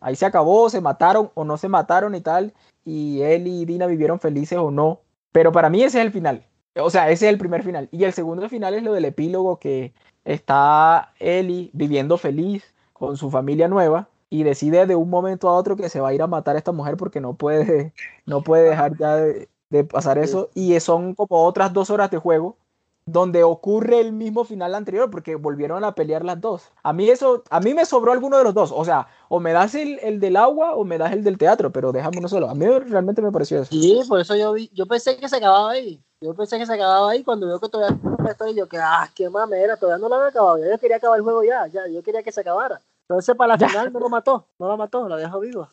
ahí 0.02 0.16
se 0.16 0.26
acabó, 0.26 0.70
se 0.70 0.82
mataron 0.82 1.32
o 1.36 1.44
no 1.46 1.58
se 1.58 1.70
mataron 1.70 2.16
y 2.16 2.22
tal, 2.22 2.54
y 2.86 3.22
él 3.22 3.48
y 3.48 3.66
Dina 3.66 3.88
vivieron 3.88 4.20
felices 4.20 4.58
o 4.60 4.72
no. 4.72 5.02
Pero 5.32 5.52
para 5.52 5.70
mí 5.70 5.84
ese 5.84 6.00
es 6.00 6.06
el 6.06 6.12
final, 6.12 6.46
o 6.76 6.90
sea, 6.90 7.10
ese 7.10 7.28
es 7.28 7.32
el 7.34 7.38
primer 7.38 7.64
final. 7.64 7.88
Y 7.92 8.04
el 8.04 8.14
segundo 8.14 8.48
final 8.50 8.74
es 8.74 8.84
lo 8.84 8.94
del 8.94 9.06
epílogo 9.06 9.58
que 9.60 9.94
está 10.26 11.14
Eli 11.20 11.70
viviendo 11.74 12.18
feliz 12.18 12.74
con 12.94 13.18
su 13.18 13.32
familia 13.32 13.68
nueva 13.68 14.10
y 14.32 14.44
decide 14.44 14.88
de 14.88 14.96
un 14.96 15.10
momento 15.10 15.50
a 15.50 15.54
otro 15.54 15.76
que 15.76 15.90
se 15.90 16.00
va 16.00 16.10
a 16.10 16.14
ir 16.14 16.22
a 16.22 16.28
matar 16.28 16.56
a 16.56 16.58
esta 16.58 16.72
mujer 16.72 16.98
porque 16.98 17.20
no 17.20 17.36
puede, 17.36 17.94
no 18.26 18.42
puede 18.42 18.70
dejar 18.70 18.98
ya 18.98 19.18
de, 19.18 19.50
de 19.70 19.84
pasar 19.84 20.18
eso. 20.18 20.50
Y 20.56 20.80
son 20.80 21.14
como 21.14 21.44
otras 21.46 21.74
dos 21.74 21.92
horas 21.92 22.10
de 22.10 22.18
juego 22.18 22.56
donde 23.06 23.44
ocurre 23.44 24.00
el 24.00 24.14
mismo 24.14 24.46
final 24.46 24.74
anterior 24.74 25.10
porque 25.10 25.36
volvieron 25.36 25.84
a 25.84 25.96
pelear 25.96 26.24
las 26.24 26.40
dos. 26.40 26.72
A 26.82 26.94
mí 26.94 27.10
eso, 27.10 27.44
a 27.50 27.60
mí 27.60 27.74
me 27.74 27.86
sobró 27.86 28.14
alguno 28.14 28.38
de 28.38 28.46
los 28.46 28.54
dos. 28.54 28.72
O 28.74 28.86
sea, 28.86 29.08
o 29.28 29.42
me 29.42 29.52
das 29.52 29.76
el, 29.76 30.00
el 30.00 30.22
del 30.22 30.38
agua 30.38 30.76
o 30.76 30.86
me 30.86 30.98
das 30.98 31.12
el 31.12 31.24
del 31.24 31.38
teatro, 31.38 31.72
pero 31.72 31.92
déjame 31.92 32.20
uno 32.20 32.30
solo. 32.30 32.50
A 32.50 32.56
mí 32.56 32.66
realmente 32.66 33.22
me 33.22 33.34
pareció 33.34 33.62
eso. 33.62 33.72
Sí, 33.72 34.00
por 34.08 34.22
eso 34.22 34.36
yo 34.38 34.54
vi, 34.54 34.70
yo 34.74 34.86
pensé 34.86 35.18
que 35.18 35.28
se 35.28 35.36
acababa 35.38 35.72
ahí. 35.72 36.02
Yo 36.22 36.36
pensé 36.36 36.60
que 36.60 36.68
se 36.68 36.74
acababa 36.74 37.10
ahí 37.12 37.24
cuando 37.24 37.48
veo 37.48 37.60
que 37.60 37.68
todavía 37.68 37.98
no 38.02 38.30
estoy 38.30 38.54
yo 38.54 38.70
que 38.70 38.78
ah, 38.78 39.10
qué 39.16 39.28
mamera, 39.30 39.76
todavía 39.76 40.02
no 40.02 40.08
lo 40.08 40.16
había 40.16 40.30
acabado. 40.30 40.60
Yo 40.60 40.78
quería 40.78 40.98
acabar 40.98 41.18
el 41.18 41.24
juego 41.24 41.44
ya, 41.44 41.66
ya, 41.68 41.88
yo 41.88 42.04
quería 42.04 42.22
que 42.22 42.32
se 42.32 42.42
acabara. 42.42 42.82
Entonces 43.12 43.36
para 43.36 43.50
la 43.54 43.58
Ya. 43.58 43.68
final 43.68 43.92
no 43.92 44.00
lo 44.00 44.10
mató, 44.10 44.48
no 44.58 44.68
lo 44.70 44.78
mató, 44.78 45.10
lo 45.10 45.18
dejó 45.18 45.40
vivo. 45.42 45.68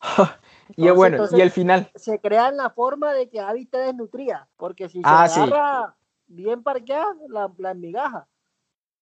Y 0.76 0.88
es 0.88 0.94
bueno, 0.94 1.16
entonces- 1.16 1.38
y 1.38 1.42
el 1.42 1.50
final. 1.50 1.90
Se 1.94 2.18
crea 2.18 2.50
la 2.50 2.70
forma 2.70 3.12
de 3.12 3.28
que 3.28 3.40
Abby 3.40 3.66
te 3.66 3.78
desnutría, 3.78 4.46
porque 4.56 4.88
si 4.88 5.00
Ah, 5.04 5.26
se 5.28 5.34
sí. 5.34 5.40
agarra 5.40 5.94
bien 6.28 6.62
parqueada, 6.62 7.14
la, 7.28 7.50
la 7.58 7.74
migaja. 7.74 8.26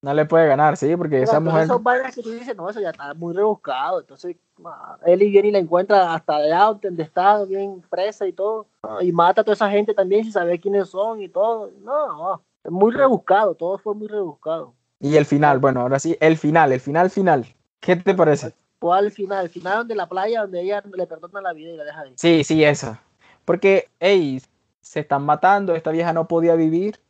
No 0.02 0.14
le 0.14 0.24
puede 0.24 0.46
ganar, 0.48 0.76
sí, 0.76 0.96
porque 0.96 1.22
esa 1.22 1.38
mujer. 1.40 1.66
Son 1.66 1.82
vainas 1.84 2.14
que 2.14 2.22
tú 2.22 2.30
dices, 2.30 2.56
no, 2.56 2.68
eso 2.70 2.80
ya 2.80 2.90
está 2.90 3.12
muy 3.14 3.34
rebuscado. 3.34 4.00
Entonces, 4.00 4.36
ah, 4.64 4.96
Eli 5.04 5.30
viene 5.30 5.48
y 5.48 5.52
la 5.52 5.58
encuentra 5.58 6.14
hasta 6.14 6.36
allá 6.36 6.72
donde 6.80 7.02
está, 7.02 7.44
bien 7.44 7.82
presa 7.90 8.26
y 8.26 8.32
todo. 8.32 8.66
ah, 8.82 8.98
Y 9.02 9.12
mata 9.12 9.42
a 9.42 9.44
toda 9.44 9.54
esa 9.54 9.70
gente 9.70 9.94
también 9.94 10.24
sin 10.24 10.32
saber 10.32 10.58
quiénes 10.60 10.88
son 10.88 11.22
y 11.22 11.28
todo. 11.28 11.70
No, 11.82 12.42
es 12.64 12.70
muy 12.70 12.92
rebuscado, 12.92 13.54
todo 13.54 13.78
fue 13.78 13.94
muy 13.94 14.08
rebuscado. 14.08 14.74
Y 15.00 15.16
el 15.16 15.24
final, 15.26 15.58
bueno, 15.58 15.80
ahora 15.82 15.98
sí, 15.98 16.16
el 16.20 16.36
final, 16.36 16.72
el 16.72 16.80
final 16.80 17.10
final. 17.10 17.46
¿Qué 17.80 17.96
te 17.96 18.14
parece? 18.14 18.54
¿Cuál 18.78 19.10
final? 19.10 19.44
El 19.44 19.50
final 19.50 19.86
de 19.86 19.94
la 19.94 20.08
playa 20.08 20.42
donde 20.42 20.62
ella 20.62 20.82
le 20.94 21.06
perdona 21.06 21.40
la 21.40 21.52
vida 21.52 21.70
y 21.70 21.76
la 21.76 21.84
deja 21.84 22.00
ahí. 22.00 22.12
Sí, 22.16 22.44
sí, 22.44 22.64
esa. 22.64 23.02
Porque, 23.44 23.88
hey, 24.00 24.40
se 24.80 25.00
están 25.00 25.24
matando, 25.24 25.74
esta 25.74 25.90
vieja 25.90 26.12
no 26.12 26.28
podía 26.28 26.54
vivir 26.54 27.00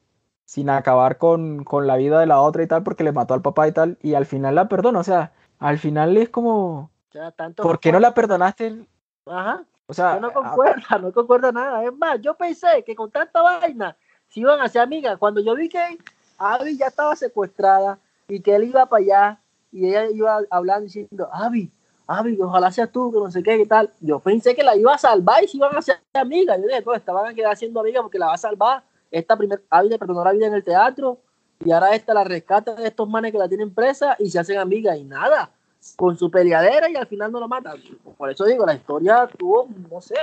sin 0.45 0.69
acabar 0.69 1.19
con, 1.19 1.63
con 1.63 1.87
la 1.87 1.97
vida 1.97 2.19
de 2.19 2.27
la 2.27 2.41
otra 2.41 2.63
y 2.63 2.67
tal, 2.67 2.83
porque 2.83 3.05
le 3.05 3.13
mató 3.13 3.35
al 3.35 3.43
papá 3.43 3.69
y 3.69 3.73
tal, 3.73 3.99
y 4.03 4.15
al 4.15 4.27
final 4.27 4.57
la 4.57 4.69
perdona, 4.69 4.99
o 4.99 5.05
sea, 5.05 5.33
al 5.61 5.79
final 5.79 6.17
es 6.17 6.29
como, 6.29 6.91
Ya, 7.13 7.31
tanto 7.31 7.63
¿por 7.63 7.79
qué 7.79 7.93
no 7.93 8.01
la 8.01 8.15
perdonaste? 8.15 8.85
Ajá, 9.27 9.63
O 9.87 9.95
sea, 9.95 10.15
yo 10.15 10.21
no 10.21 10.33
concuerda, 10.33 10.99
no 10.99 11.13
concuerda 11.13 11.53
nada. 11.53 11.85
Es 11.85 11.93
más, 11.97 12.21
yo 12.21 12.35
pensé 12.35 12.83
que 12.85 12.97
con 12.97 13.11
tanta 13.13 13.43
vaina 13.43 13.97
se 14.29 14.41
iban 14.41 14.61
a 14.61 14.69
ser 14.69 14.83
amigas. 14.83 15.19
Cuando 15.19 15.41
yo 15.41 15.55
vi 15.55 15.69
que 15.69 15.99
Abby 16.39 16.77
ya 16.77 16.87
estaba 16.87 17.15
secuestrada 17.15 17.99
y 18.27 18.41
que 18.41 18.55
él 18.57 18.65
iba 18.65 18.87
para 18.87 19.03
allá 19.03 19.41
y 19.73 19.87
ella 19.87 20.11
iba 20.11 20.41
hablando 20.51 20.85
diciendo, 20.85 21.29
Abby, 21.33 21.71
Abby, 22.07 22.41
ojalá 22.41 22.73
seas 22.73 22.91
tú, 22.91 23.13
que 23.13 23.19
no 23.19 23.31
sé 23.31 23.43
qué 23.43 23.57
y 23.57 23.67
tal. 23.67 23.93
Yo 24.01 24.19
pensé 24.19 24.55
que 24.55 24.65
la 24.65 24.75
iba 24.75 24.93
a 24.93 24.99
salvar 24.99 25.45
y 25.45 25.49
se 25.49 25.59
iban 25.59 25.77
a 25.77 25.83
ser 25.83 26.01
amigas. 26.13 26.59
Yo 26.61 26.67
dije, 26.67 26.83
pues 26.83 26.99
estaban 26.99 27.27
a 27.27 27.35
quedar 27.35 27.57
siendo 27.57 27.81
amigas 27.81 28.03
porque 28.03 28.19
la 28.19 28.27
va 28.27 28.35
a 28.35 28.39
salvar. 28.39 28.83
Esta 29.11 29.37
primera, 29.37 29.63
Abby 29.71 29.91
le 29.91 29.99
perdonó 29.99 30.25
la 30.25 30.33
vida 30.33 30.47
en 30.47 30.55
el 30.55 30.65
teatro 30.65 31.19
y 31.65 31.71
ahora 31.71 31.95
esta 31.95 32.15
la 32.15 32.25
rescata 32.25 32.75
de 32.75 32.89
estos 32.89 33.09
manes 33.09 33.33
que 33.33 33.39
la 33.39 33.49
tienen 33.49 33.73
presa 33.73 34.17
y 34.19 34.31
se 34.31 34.39
hacen 34.39 34.59
amigas 34.59 34.97
y 34.97 35.05
nada. 35.05 35.51
Con 35.97 36.17
su 36.17 36.31
peleadera 36.31 36.91
y 36.91 36.97
al 36.97 37.07
final 37.07 37.31
no 37.31 37.39
lo 37.39 37.49
matan. 37.49 37.81
Por 38.17 38.31
eso 38.31 38.45
digo, 38.45 38.67
la 38.67 38.75
historia 38.75 39.29
tuvo, 39.39 39.69
no 39.91 40.01
sé, 40.01 40.17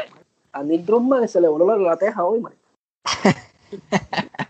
a 0.52 0.64
Neil 0.64 0.86
Druckmann 0.86 1.28
se 1.28 1.40
le 1.40 1.48
voló 1.48 1.78
la 1.78 1.98
teja 1.98 2.24
hoy, 2.26 2.42
man. 2.42 2.54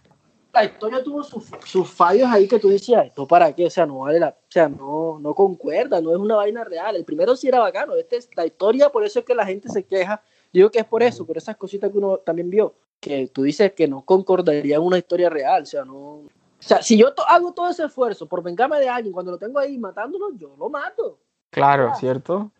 la 0.57 0.65
historia 0.65 1.03
tuvo 1.03 1.23
sus, 1.23 1.45
sus 1.65 1.89
fallos 1.89 2.27
ahí 2.29 2.47
que 2.47 2.59
tú 2.59 2.69
decías, 2.69 3.05
¿esto 3.07 3.27
para 3.27 3.53
qué? 3.53 3.65
O 3.65 3.69
sea, 3.69 3.85
no 3.85 3.99
vale 3.99 4.19
la, 4.19 4.29
o 4.29 4.51
sea, 4.51 4.67
no, 4.69 5.19
no 5.19 5.33
concuerda, 5.33 6.01
no 6.01 6.11
es 6.11 6.17
una 6.17 6.35
vaina 6.35 6.63
real. 6.63 6.95
El 6.95 7.05
primero 7.05 7.35
sí 7.35 7.47
era 7.47 7.59
bacano, 7.59 7.95
este 7.95 8.17
es 8.17 8.29
la 8.35 8.45
historia, 8.45 8.89
por 8.89 9.03
eso 9.03 9.19
es 9.19 9.25
que 9.25 9.35
la 9.35 9.45
gente 9.45 9.69
se 9.69 9.83
queja. 9.83 10.21
Digo 10.51 10.69
que 10.69 10.79
es 10.79 10.85
por 10.85 11.03
eso, 11.03 11.25
por 11.25 11.37
esas 11.37 11.55
cositas 11.57 11.91
que 11.91 11.97
uno 11.97 12.17
también 12.17 12.49
vio, 12.49 12.73
que 12.99 13.27
tú 13.27 13.43
dices 13.43 13.73
que 13.73 13.87
no 13.87 14.01
concordaría 14.03 14.77
en 14.77 14.81
una 14.81 14.97
historia 14.97 15.29
real, 15.29 15.63
o 15.63 15.65
sea, 15.65 15.85
no. 15.85 15.95
O 15.95 16.29
sea, 16.59 16.81
si 16.81 16.97
yo 16.97 17.13
to- 17.13 17.27
hago 17.27 17.53
todo 17.53 17.69
ese 17.69 17.85
esfuerzo 17.85 18.25
por 18.27 18.41
vengarme 18.41 18.79
de 18.79 18.89
alguien, 18.89 19.13
cuando 19.13 19.31
lo 19.31 19.37
tengo 19.37 19.59
ahí 19.59 19.77
matándolo, 19.77 20.31
yo 20.35 20.55
lo 20.57 20.69
mato. 20.69 21.19
claro, 21.51 21.93
¿cierto? 21.99 22.51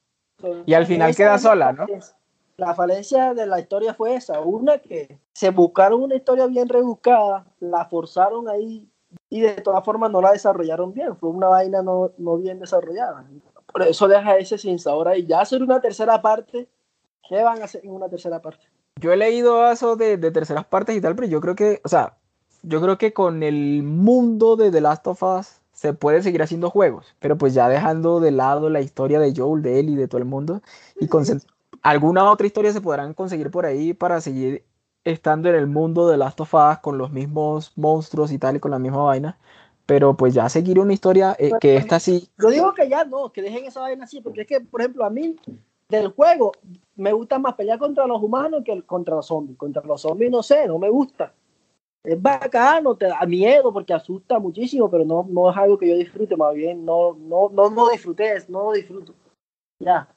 Y 0.67 0.73
al 0.75 0.85
final 0.85 1.15
queda 1.15 1.35
es 1.35 1.43
la 1.43 1.49
sola, 1.49 1.71
¿no? 1.73 1.85
falencia. 1.87 2.15
La 2.57 2.73
falencia 2.73 3.35
de 3.35 3.45
la 3.45 3.59
historia 3.59 3.93
fue 3.93 4.15
esa, 4.15 4.41
una 4.41 4.79
que 4.79 5.19
se 5.31 5.51
buscaron 5.51 6.01
una 6.01 6.15
historia 6.15 6.47
bien 6.47 6.67
rebuscada, 6.67 7.45
la 7.59 7.85
forzaron 7.85 8.49
ahí 8.49 8.89
y 9.29 9.41
de 9.41 9.61
todas 9.61 9.85
formas 9.85 10.09
no 10.09 10.21
la 10.21 10.31
desarrollaron 10.31 10.91
bien, 10.91 11.15
fue 11.17 11.29
una 11.29 11.49
vaina 11.49 11.83
no, 11.83 12.11
no 12.17 12.37
bien 12.37 12.59
desarrollada. 12.59 13.27
Por 13.71 13.83
eso 13.83 14.07
deja 14.07 14.37
ese 14.37 14.57
sin 14.57 14.79
sabor 14.79 15.07
ahí. 15.07 15.27
Ya 15.27 15.41
hacer 15.41 15.61
una 15.61 15.79
tercera 15.79 16.19
parte, 16.19 16.67
¿qué 17.29 17.43
van 17.43 17.61
a 17.61 17.65
hacer 17.65 17.85
en 17.85 17.91
una 17.91 18.09
tercera 18.09 18.41
parte? 18.41 18.65
Yo 18.99 19.13
he 19.13 19.17
leído 19.17 19.69
eso 19.71 19.95
de, 19.95 20.17
de 20.17 20.31
terceras 20.31 20.65
partes 20.65 20.95
y 20.95 21.01
tal, 21.01 21.15
pero 21.15 21.27
yo 21.27 21.39
creo 21.39 21.53
que, 21.53 21.79
o 21.83 21.89
sea, 21.89 22.17
yo 22.63 22.81
creo 22.81 22.97
que 22.97 23.13
con 23.13 23.43
el 23.43 23.83
mundo 23.83 24.55
de 24.55 24.71
The 24.71 24.81
Last 24.81 25.05
of 25.05 25.21
Us 25.21 25.61
se 25.73 25.93
puede 25.93 26.23
seguir 26.23 26.41
haciendo 26.41 26.71
juegos, 26.71 27.13
pero 27.19 27.37
pues 27.37 27.53
ya 27.53 27.69
dejando 27.69 28.19
de 28.19 28.31
lado 28.31 28.71
la 28.71 28.81
historia 28.81 29.19
de 29.19 29.31
Joel, 29.35 29.61
de 29.61 29.79
Ellie, 29.79 29.95
de 29.95 30.07
todo 30.07 30.17
el 30.17 30.25
mundo, 30.25 30.63
y 30.99 31.05
concent- 31.07 31.45
alguna 31.87 32.29
otra 32.29 32.45
historia 32.45 32.73
se 32.73 32.81
podrán 32.81 33.13
conseguir 33.13 33.49
por 33.49 33.65
ahí 33.65 33.93
para 33.93 34.19
seguir 34.19 34.65
estando 35.05 35.47
en 35.47 35.55
el 35.55 35.67
mundo 35.67 36.09
de 36.09 36.17
Last 36.17 36.41
of 36.41 36.53
Us 36.53 36.79
con 36.79 36.97
los 36.97 37.11
mismos 37.11 37.71
monstruos 37.77 38.31
y 38.33 38.37
tal, 38.37 38.57
y 38.57 38.59
con 38.59 38.71
la 38.71 38.79
misma 38.79 39.03
vaina, 39.03 39.37
pero 39.85 40.17
pues 40.17 40.33
ya 40.33 40.49
seguir 40.49 40.79
una 40.79 40.91
historia 40.91 41.33
eh, 41.39 41.51
que 41.61 41.77
esta 41.77 41.99
sí, 42.01 42.27
Yo 42.37 42.49
digo 42.49 42.73
que 42.73 42.89
ya 42.89 43.05
no, 43.05 43.31
que 43.31 43.41
dejen 43.41 43.65
esa 43.65 43.79
vaina 43.79 44.03
así, 44.03 44.19
porque 44.19 44.41
es 44.41 44.47
que, 44.47 44.59
por 44.59 44.81
ejemplo, 44.81 45.05
a 45.05 45.09
mí 45.09 45.37
del 45.87 46.09
juego 46.09 46.51
me 46.97 47.13
gusta 47.13 47.39
más 47.39 47.53
pelear 47.53 47.79
contra 47.79 48.05
los 48.05 48.21
humanos 48.21 48.63
que 48.65 48.81
contra 48.81 49.15
los 49.15 49.27
zombies. 49.27 49.57
Contra 49.57 49.81
los 49.83 50.01
zombies, 50.01 50.29
no 50.29 50.43
sé, 50.43 50.67
no 50.67 50.77
me 50.77 50.89
gusta. 50.89 51.33
es 52.03 52.21
bacano, 52.21 52.97
te 52.97 53.05
da 53.05 53.25
miedo 53.25 53.71
porque 53.71 53.93
asusta 53.93 54.39
muchísimo, 54.39 54.91
pero 54.91 55.05
no, 55.05 55.25
no 55.29 55.49
es 55.49 55.55
algo 55.55 55.77
que 55.77 55.87
yo 55.87 55.95
disfrute, 55.95 56.35
más 56.35 56.53
bien 56.53 56.83
no, 56.83 57.13
no, 57.13 57.47
no, 57.49 57.69
no 57.69 57.89
disfruté, 57.89 58.43
no 58.49 58.65
lo 58.65 58.71
disfruto. 58.73 59.13
Ya. 59.79 60.09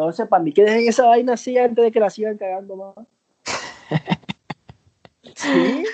Entonces, 0.00 0.28
para 0.28 0.42
mí 0.42 0.50
que 0.50 0.64
dejen 0.64 0.88
esa 0.88 1.04
vaina 1.04 1.34
así 1.34 1.58
antes 1.58 1.84
de 1.84 1.92
que 1.92 2.00
la 2.00 2.08
sigan 2.08 2.38
cagando 2.38 2.74
más. 2.74 2.94
sí. 5.36 5.84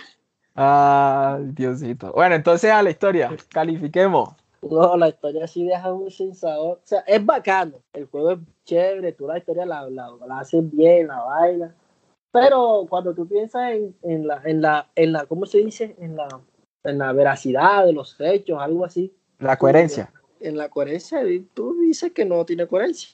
Ah, 0.55 1.41
Diosito. 1.43 2.13
Bueno, 2.13 2.37
entonces 2.37 2.71
a 2.71 2.85
la 2.85 2.91
historia, 2.91 3.37
califiquemos. 3.51 4.29
No, 4.63 4.97
la 4.97 5.09
historia 5.09 5.49
sí 5.49 5.67
deja 5.67 5.93
un 5.93 6.09
sin 6.13 6.37
sabor. 6.37 6.79
O 6.85 6.87
sea, 6.87 7.01
es 7.01 7.27
bacano. 7.27 7.81
El 7.93 8.07
juego 8.07 8.31
es 8.31 8.39
chévere, 8.65 9.11
tú 9.11 9.27
la 9.27 9.39
historia 9.39 9.67
la, 9.67 9.91
la, 9.91 10.09
la 10.25 10.39
haces 10.39 10.63
bien, 10.71 11.09
la 11.09 11.23
vaina. 11.23 11.75
Pero 12.31 12.87
cuando 12.89 13.13
tú 13.13 13.27
piensas 13.27 13.73
en, 13.73 13.97
en, 14.05 14.29
la, 14.29 14.41
en, 14.45 14.63
la, 14.63 14.89
en 14.95 15.13
la, 15.13 15.27
¿cómo 15.27 15.47
se 15.47 15.59
dice? 15.59 15.97
En 15.99 16.15
la, 16.15 16.29
en 16.85 16.99
la 16.99 17.13
veracidad 17.13 17.85
de 17.85 17.93
los 17.93 18.15
hechos, 18.21 18.61
algo 18.61 18.85
así. 18.85 19.13
La 19.41 19.57
coherencia. 19.57 20.13
En 20.39 20.57
la 20.57 20.69
coherencia, 20.69 21.23
tú 21.55 21.77
dices 21.81 22.13
que 22.13 22.25
no 22.25 22.47
tiene 22.47 22.69
coherencia. 22.69 23.11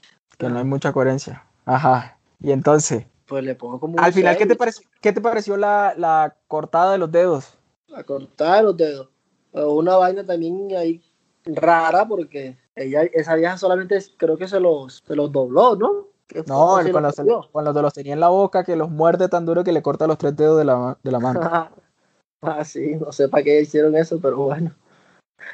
Que 0.47 0.53
no 0.53 0.59
hay 0.59 0.65
mucha 0.65 0.93
coherencia. 0.93 1.45
Ajá. 1.65 2.19
Y 2.41 2.53
entonces. 2.53 3.07
Pues 3.27 3.45
le 3.45 3.55
pongo 3.55 3.79
como. 3.79 3.99
Al 3.99 4.13
final, 4.13 4.37
¿qué 4.37 4.47
te, 4.47 4.57
pareció, 4.57 4.89
¿qué 5.01 5.13
te 5.13 5.21
pareció 5.21 5.57
la, 5.57 5.95
la 5.97 6.37
cortada 6.49 6.93
de 6.93 6.99
los 6.99 7.11
dedos? 7.13 7.57
La 7.87 8.05
cortada 8.05 8.57
de 8.57 8.63
los 8.63 8.77
dedos. 8.77 9.09
Una 9.53 9.97
vaina 9.97 10.25
también 10.25 10.69
ahí 10.77 11.03
rara 11.45 12.07
porque 12.07 12.59
ella, 12.75 13.03
esa 13.13 13.35
vieja 13.35 13.57
solamente 13.59 13.99
creo 14.17 14.37
que 14.37 14.49
se 14.49 14.61
los, 14.61 15.03
se 15.07 15.15
los 15.15 15.31
dobló, 15.31 15.77
¿no? 15.77 16.09
No, 16.47 16.79
cuando, 16.91 17.49
cuando, 17.53 17.83
los 17.83 17.93
tenía 17.93 18.15
en 18.15 18.21
la 18.21 18.31
boca, 18.31 18.65
que 18.65 18.75
los 18.75 18.91
muerde 18.91 19.29
tan 19.29 19.45
duro 19.45 19.65
que 19.65 19.73
le 19.73 19.83
corta 19.83 20.07
los 20.07 20.17
tres 20.17 20.35
dedos 20.35 20.59
de 20.59 20.65
la, 20.65 20.99
de 21.03 21.13
la 21.13 21.19
mano. 21.19 21.41
ah, 22.43 22.65
sí, 22.65 22.97
no 22.97 23.13
sé 23.13 23.29
para 23.29 23.45
qué 23.45 23.61
hicieron 23.61 23.95
eso, 23.97 24.19
pero 24.21 24.39
bueno. 24.39 24.75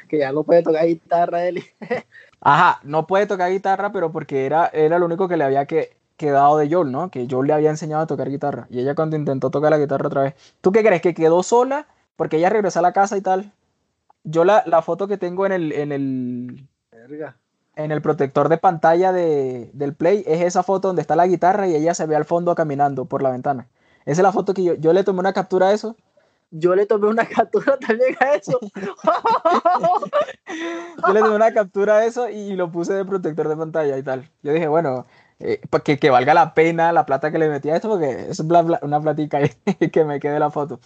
Que 0.07 0.19
ya 0.19 0.31
no 0.31 0.43
puede 0.43 0.63
tocar 0.63 0.85
guitarra 0.85 1.45
él. 1.45 1.63
Ajá, 2.41 2.79
no 2.83 3.05
puede 3.07 3.27
tocar 3.27 3.51
guitarra, 3.51 3.91
pero 3.91 4.11
porque 4.11 4.45
era, 4.45 4.67
era 4.67 4.99
lo 4.99 5.05
único 5.05 5.27
que 5.27 5.37
le 5.37 5.43
había 5.43 5.65
que, 5.65 5.97
quedado 6.17 6.57
de 6.57 6.69
Joel, 6.73 6.91
¿no? 6.91 7.09
Que 7.11 7.27
Joel 7.29 7.47
le 7.47 7.53
había 7.53 7.69
enseñado 7.69 8.03
a 8.03 8.07
tocar 8.07 8.29
guitarra. 8.29 8.67
Y 8.69 8.79
ella 8.79 8.95
cuando 8.95 9.15
intentó 9.17 9.49
tocar 9.51 9.71
la 9.71 9.77
guitarra 9.79 10.07
otra 10.07 10.21
vez. 10.23 10.35
¿Tú 10.61 10.71
qué 10.71 10.83
crees? 10.83 11.01
¿Que 11.01 11.13
quedó 11.13 11.43
sola? 11.43 11.87
Porque 12.15 12.37
ella 12.37 12.49
regresó 12.49 12.79
a 12.79 12.81
la 12.83 12.93
casa 12.93 13.17
y 13.17 13.21
tal. 13.21 13.51
Yo 14.23 14.45
la, 14.45 14.63
la 14.67 14.81
foto 14.81 15.07
que 15.07 15.17
tengo 15.17 15.45
en 15.45 15.51
el, 15.53 15.71
en 15.73 15.91
el, 15.91 16.67
en 17.75 17.91
el 17.91 18.01
protector 18.01 18.49
de 18.49 18.57
pantalla 18.57 19.11
de, 19.13 19.69
del 19.73 19.93
Play 19.95 20.23
es 20.27 20.41
esa 20.41 20.63
foto 20.63 20.89
donde 20.89 21.01
está 21.01 21.15
la 21.15 21.27
guitarra 21.27 21.67
y 21.67 21.75
ella 21.75 21.93
se 21.93 22.05
ve 22.05 22.15
al 22.15 22.25
fondo 22.25 22.53
caminando 22.55 23.05
por 23.05 23.21
la 23.23 23.31
ventana. 23.31 23.67
Esa 24.05 24.21
es 24.21 24.23
la 24.23 24.31
foto 24.31 24.53
que 24.53 24.63
yo, 24.63 24.73
yo 24.75 24.93
le 24.93 25.03
tomé 25.03 25.19
una 25.19 25.33
captura 25.33 25.67
a 25.69 25.73
eso. 25.73 25.95
Yo 26.51 26.75
le 26.75 26.85
tomé 26.85 27.07
una 27.07 27.25
captura 27.27 27.77
también 27.77 28.15
a 28.19 28.35
eso. 28.35 28.59
yo 31.07 31.13
le 31.13 31.19
tomé 31.19 31.35
una 31.35 31.53
captura 31.53 31.97
a 31.97 32.05
eso 32.05 32.29
y 32.29 32.55
lo 32.55 32.71
puse 32.71 32.93
de 32.93 33.05
protector 33.05 33.47
de 33.47 33.57
pantalla 33.57 33.97
y 33.97 34.03
tal. 34.03 34.29
Yo 34.43 34.53
dije, 34.53 34.67
bueno, 34.67 35.05
eh, 35.39 35.61
para 35.69 35.83
que, 35.83 36.09
valga 36.09 36.33
la 36.33 36.53
pena 36.53 36.91
la 36.91 37.05
plata 37.05 37.31
que 37.31 37.39
le 37.39 37.49
metí 37.49 37.69
a 37.69 37.75
esto, 37.75 37.89
porque 37.89 38.29
es 38.29 38.39
una 38.39 39.01
platica 39.01 39.39
que 39.91 40.05
me 40.05 40.19
quede 40.19 40.39
la 40.39 40.51
foto. 40.51 40.79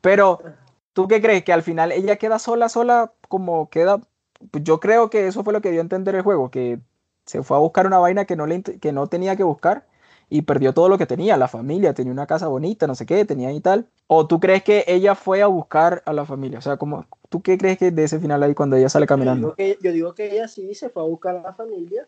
Pero 0.00 0.40
¿Tú 0.92 1.08
qué 1.08 1.20
crees? 1.22 1.44
¿Que 1.44 1.52
al 1.52 1.62
final 1.62 1.92
ella 1.92 2.16
queda 2.16 2.38
sola, 2.38 2.68
sola, 2.68 3.12
como 3.28 3.70
queda? 3.70 4.00
Pues 4.50 4.64
yo 4.64 4.80
creo 4.80 5.10
que 5.10 5.26
eso 5.26 5.44
fue 5.44 5.52
lo 5.52 5.60
que 5.60 5.70
dio 5.70 5.80
a 5.80 5.82
entender 5.82 6.14
el 6.14 6.22
juego, 6.22 6.50
que 6.50 6.80
se 7.26 7.42
fue 7.42 7.56
a 7.56 7.60
buscar 7.60 7.86
una 7.86 7.98
vaina 7.98 8.24
que 8.24 8.36
no, 8.36 8.46
le, 8.46 8.62
que 8.62 8.92
no 8.92 9.06
tenía 9.06 9.36
que 9.36 9.44
buscar 9.44 9.86
y 10.30 10.42
perdió 10.42 10.72
todo 10.72 10.88
lo 10.88 10.96
que 10.96 11.06
tenía, 11.06 11.36
la 11.36 11.48
familia, 11.48 11.92
tenía 11.92 12.12
una 12.12 12.26
casa 12.26 12.46
bonita, 12.46 12.86
no 12.86 12.94
sé 12.94 13.04
qué, 13.04 13.24
tenía 13.24 13.52
y 13.52 13.60
tal. 13.60 13.86
¿O 14.06 14.26
tú 14.26 14.38
crees 14.40 14.62
que 14.62 14.84
ella 14.86 15.16
fue 15.16 15.42
a 15.42 15.48
buscar 15.48 16.02
a 16.06 16.12
la 16.12 16.24
familia? 16.24 16.60
O 16.60 16.62
sea, 16.62 16.76
como, 16.76 17.04
¿tú 17.28 17.42
qué 17.42 17.58
crees 17.58 17.78
que 17.78 17.90
de 17.90 18.04
ese 18.04 18.20
final 18.20 18.42
ahí 18.42 18.54
cuando 18.54 18.76
ella 18.76 18.88
sale 18.88 19.06
caminando? 19.06 19.48
Yo 19.48 19.64
digo 19.64 19.78
que, 19.78 19.84
yo 19.84 19.92
digo 19.92 20.14
que 20.14 20.32
ella 20.32 20.48
sí 20.48 20.72
se 20.74 20.88
fue 20.88 21.02
a 21.02 21.06
buscar 21.06 21.36
a 21.36 21.42
la 21.42 21.52
familia, 21.52 22.06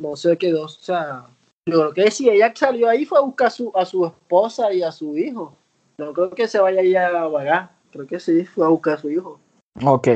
no 0.00 0.14
se 0.16 0.36
quedó, 0.36 0.64
o 0.64 0.68
sea, 0.68 1.26
yo 1.66 1.80
creo 1.80 1.94
que 1.94 2.10
si 2.10 2.28
ella 2.28 2.52
salió 2.54 2.88
ahí 2.88 3.06
fue 3.06 3.18
a 3.18 3.22
buscar 3.22 3.48
a 3.48 3.50
su, 3.50 3.72
a 3.74 3.86
su 3.86 4.04
esposa 4.04 4.72
y 4.72 4.82
a 4.82 4.92
su 4.92 5.16
hijo. 5.16 5.56
No 5.98 6.12
creo 6.12 6.30
que 6.30 6.48
se 6.48 6.58
vaya 6.58 6.80
ahí 6.80 6.94
a 6.94 7.26
vagar. 7.26 7.70
Creo 7.90 8.06
que 8.06 8.20
sí, 8.20 8.44
fue 8.44 8.64
a 8.64 8.68
buscar 8.68 8.94
a 8.94 8.98
su 8.98 9.10
hijo. 9.10 9.38
Ok. 9.84 10.08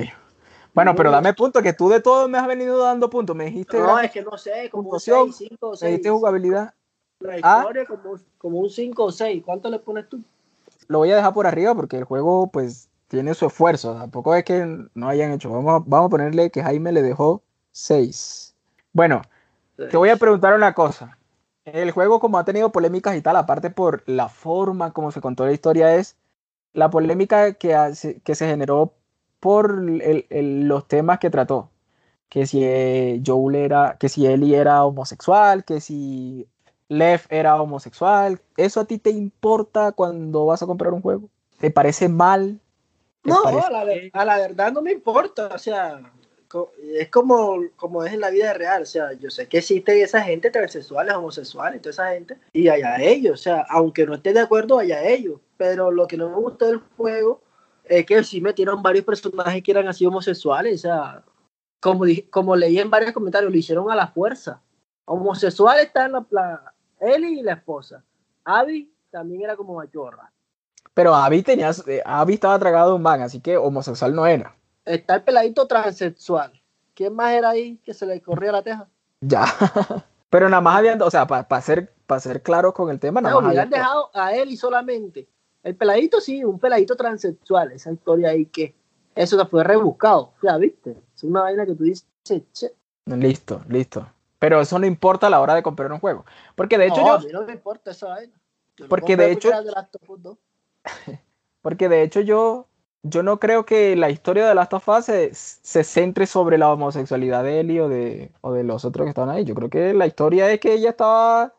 Bueno, 0.73 0.95
pero 0.97 1.11
dame 1.11 1.35
punto, 1.35 1.63
que 1.63 1.73
tú 1.73 1.89
de 1.89 2.01
todo 2.01 2.29
me 2.29 2.39
has 2.39 2.47
venido 2.47 2.79
dando 2.79 3.09
puntos. 3.09 3.37
Me 3.37 3.47
dijiste. 3.47 3.79
No, 3.79 3.99
es 4.01 4.11
que 4.11 4.23
no 4.23 4.37
sé, 4.37 4.69
como 4.71 4.99
6, 4.99 5.37
5 5.37 5.69
o 5.69 5.77
6. 5.77 5.83
Me 5.83 5.89
dijiste 5.89 6.11
jugabilidad. 6.11 6.75
La 7.21 7.35
ah. 7.43 7.59
historia 7.61 7.87
como, 7.87 8.17
como, 8.39 8.59
un 8.59 8.71
5 8.71 9.05
o 9.05 9.13
6. 9.13 9.43
¿Cuánto 9.45 9.71
le 9.71 9.79
pones 9.79 10.09
tú? 10.09 10.23
Lo 10.89 10.99
voy 10.99 11.11
a 11.11 11.17
dejar 11.17 11.33
por 11.33 11.47
arriba 11.47 11.75
porque 11.75 11.97
el 11.97 12.05
juego, 12.05 12.49
pues, 12.49 12.89
tiene 13.09 13.35
su 13.35 13.47
esfuerzo. 13.47 13.95
Tampoco 13.95 14.35
es 14.35 14.45
que 14.45 14.87
no 14.95 15.09
hayan 15.09 15.33
hecho. 15.33 15.51
Vamos, 15.51 15.85
vamos 15.87 16.07
a 16.07 16.11
ponerle 16.11 16.51
que 16.51 16.63
Jaime 16.63 16.93
le 16.93 17.03
dejó 17.03 17.43
6. 17.73 18.55
Bueno, 18.93 19.23
te 19.77 19.97
voy 19.97 20.09
a 20.09 20.17
preguntar 20.17 20.55
una 20.55 20.75
cosa. 20.75 21.19
El 21.65 21.91
juego, 21.93 22.21
como 22.21 22.39
ha 22.39 22.45
tenido 22.45 22.71
polémicas 22.71 23.17
y 23.17 23.23
tal, 23.23 23.37
aparte 23.37 23.71
por 23.71 24.03
la 24.07 24.29
forma 24.29 24.93
como 24.93 25.11
se 25.11 25.21
contó 25.21 25.47
la 25.47 25.53
historia, 25.53 25.97
es 25.97 26.17
la 26.75 26.91
polémica 26.91 27.55
que, 27.55 27.75
que 28.23 28.35
se 28.35 28.47
generó 28.47 28.95
por 29.41 29.81
los 29.81 30.89
temas 30.89 31.19
que 31.19 31.31
trató. 31.31 31.71
Que 32.29 32.47
si 32.47 32.65
eh, 32.65 33.23
Joel 33.25 33.57
era, 33.57 33.97
que 33.99 34.09
si 34.09 34.27
Ellie 34.27 34.57
era 34.57 34.85
homosexual, 34.85 35.65
que 35.65 35.81
si 35.81 36.49
Lev 36.89 37.23
era 37.29 37.61
homosexual. 37.61 38.41
¿Eso 38.57 38.81
a 38.81 38.85
ti 38.85 38.99
te 38.99 39.11
importa 39.11 39.93
cuando 39.93 40.47
vas 40.47 40.63
a 40.63 40.67
comprar 40.67 40.93
un 40.93 41.03
juego? 41.03 41.29
¿Te 41.59 41.71
parece 41.71 42.09
mal? 42.09 42.61
no, 43.23 43.43
A, 43.45 43.71
la, 43.71 43.85
a 44.13 44.25
la 44.25 44.37
verdad 44.37 44.73
no 44.73 44.83
me 44.83 44.93
importa. 44.93 45.49
O 45.55 45.59
sea, 45.59 46.01
es 46.95 47.09
como, 47.11 47.63
como 47.77 48.05
es 48.05 48.13
en 48.13 48.21
la 48.21 48.31
vida 48.31 48.53
real, 48.55 48.83
o 48.83 48.87
sea, 48.87 49.13
yo 49.15 49.31
sé 49.31 49.49
que 49.49 49.59
existe 49.59 50.01
esa 50.01 50.23
gente 50.23 50.51
transexuales, 50.51 51.15
homosexuales, 51.15 51.81
toda 51.81 51.91
esa 51.91 52.11
gente, 52.11 52.39
y 52.53 52.69
allá 52.69 53.01
ellos, 53.01 53.41
o 53.41 53.43
sea, 53.43 53.67
aunque 53.69 54.07
no 54.07 54.15
esté 54.15 54.33
de 54.33 54.41
acuerdo, 54.41 54.79
allá 54.79 55.03
ellos, 55.05 55.41
pero 55.57 55.91
lo 55.91 56.07
que 56.07 56.17
no 56.17 56.29
me 56.29 56.37
gustó 56.37 56.67
del 56.67 56.81
juego 56.97 57.43
es 57.85 58.07
que 58.07 58.23
sí 58.23 58.41
metieron 58.41 58.83
varios 58.83 59.05
personajes 59.05 59.63
que 59.63 59.71
eran 59.71 59.89
así 59.89 60.07
homosexuales, 60.07 60.81
o 60.81 60.83
sea, 60.83 61.25
como, 61.81 62.05
como 62.31 62.57
leí 62.57 62.79
en 62.79 62.91
varios 62.91 63.13
comentarios, 63.13 63.53
lo 63.53 63.59
hicieron 63.59 63.91
a 63.91 63.97
la 63.97 64.09
fuerza. 64.09 64.61
Homosexual 65.07 65.79
está 65.81 66.07
en 66.07 66.13
la, 66.13 66.23
plaza 66.23 66.74
Eli 67.05 67.41
y 67.41 67.43
la 67.43 67.55
esposa. 67.55 68.03
Abby 68.45 68.93
también 69.11 69.43
era 69.43 69.57
como 69.57 69.75
machorra. 69.75 70.31
Pero 70.93 71.15
Abby 71.15 71.43
tenía, 71.43 71.71
eh, 71.87 72.03
Abby 72.05 72.35
estaba 72.35 72.59
tragado 72.59 72.97
un 72.97 73.03
man, 73.03 73.23
así 73.23 73.41
que 73.41 73.57
homosexual 73.57 74.15
no 74.15 74.27
era 74.27 74.55
está 74.85 75.17
el 75.17 75.23
peladito 75.23 75.67
transexual. 75.67 76.53
¿Quién 76.95 77.15
más 77.15 77.33
era 77.33 77.51
ahí 77.51 77.79
que 77.79 77.95
se 77.95 78.07
le 78.07 78.21
corría 78.21 78.53
la 78.53 78.63
teja? 78.63 78.89
Ya. 79.21 79.45
Pero 80.31 80.49
nada 80.49 80.61
más 80.61 80.79
habían, 80.79 81.01
o 81.01 81.11
sea, 81.11 81.27
para 81.27 81.61
ser, 81.61 81.93
para 82.07 82.21
ser 82.21 82.43
claro 82.43 82.73
con 82.75 82.91
el 82.91 82.99
tema, 83.01 83.21
nada 83.21 83.35
no, 83.35 83.41
más. 83.41 83.51
Habían 83.51 83.71
dejado 83.71 84.11
a 84.15 84.35
él 84.35 84.51
y 84.51 84.57
solamente. 84.57 85.29
El 85.63 85.77
peladito 85.77 86.21
sí, 86.21 86.45
un 86.45 86.59
peladito 86.59 86.97
transexual, 86.97 87.73
esa 87.73 87.93
historia 87.93 88.31
ahí 88.31 88.47
que 88.47 88.75
eso 89.15 89.47
fue 89.47 89.65
rebuscado, 89.65 90.33
ya 90.43 90.57
viste. 90.57 90.97
Es 91.15 91.25
una 91.25 91.43
vaina 91.43 91.65
que 91.65 91.75
tú 91.75 91.85
dices, 91.85 92.07
che. 92.23 92.75
Listo, 93.07 93.63
listo. 93.69 94.07
Pero 94.45 94.61
eso 94.61 94.79
no 94.79 94.85
importa 94.85 95.29
a 95.29 95.31
la 95.31 95.41
hora 95.41 95.55
de 95.55 95.63
comprar 95.63 95.91
un 95.91 96.01
juego. 96.01 96.27
Porque 96.55 96.77
de 96.77 96.89
hecho 96.89 97.01
no, 97.01 97.07
yo. 97.07 97.13
A 97.15 97.19
mí 97.21 97.29
no 97.33 97.45
me 97.45 97.53
importa 97.55 97.93
esa 97.93 98.09
vaina. 98.09 98.35
porque 98.91 99.17
de 99.17 99.33
hecho. 99.33 99.51
porque 101.63 101.89
de 101.89 102.03
hecho 102.03 102.21
yo 102.21 102.67
yo 103.03 103.23
no 103.23 103.41
creo 103.41 103.65
que 103.65 103.97
la 103.97 104.11
historia 104.11 104.47
de 104.47 104.55
Last 104.55 104.75
of 104.75 104.87
Us 104.87 105.07
se, 105.07 105.85
centre 105.85 106.27
sobre 106.27 106.59
la 106.59 106.71
homosexualidad 106.71 107.43
de 107.43 107.61
Ellie 107.61 107.81
o 107.81 107.89
de, 107.89 108.33
o 108.43 108.53
de 108.53 108.65
los 108.65 108.85
otros 108.85 109.07
que 109.07 109.09
estaban 109.09 109.31
ahí. 109.35 109.47
Yo 109.47 109.55
creo 109.55 109.71
que 109.71 109.95
la 109.95 110.07
historia 110.07 110.53
es 110.53 110.61
que 110.61 110.75
ella 110.75 110.91
estaba, 110.91 111.55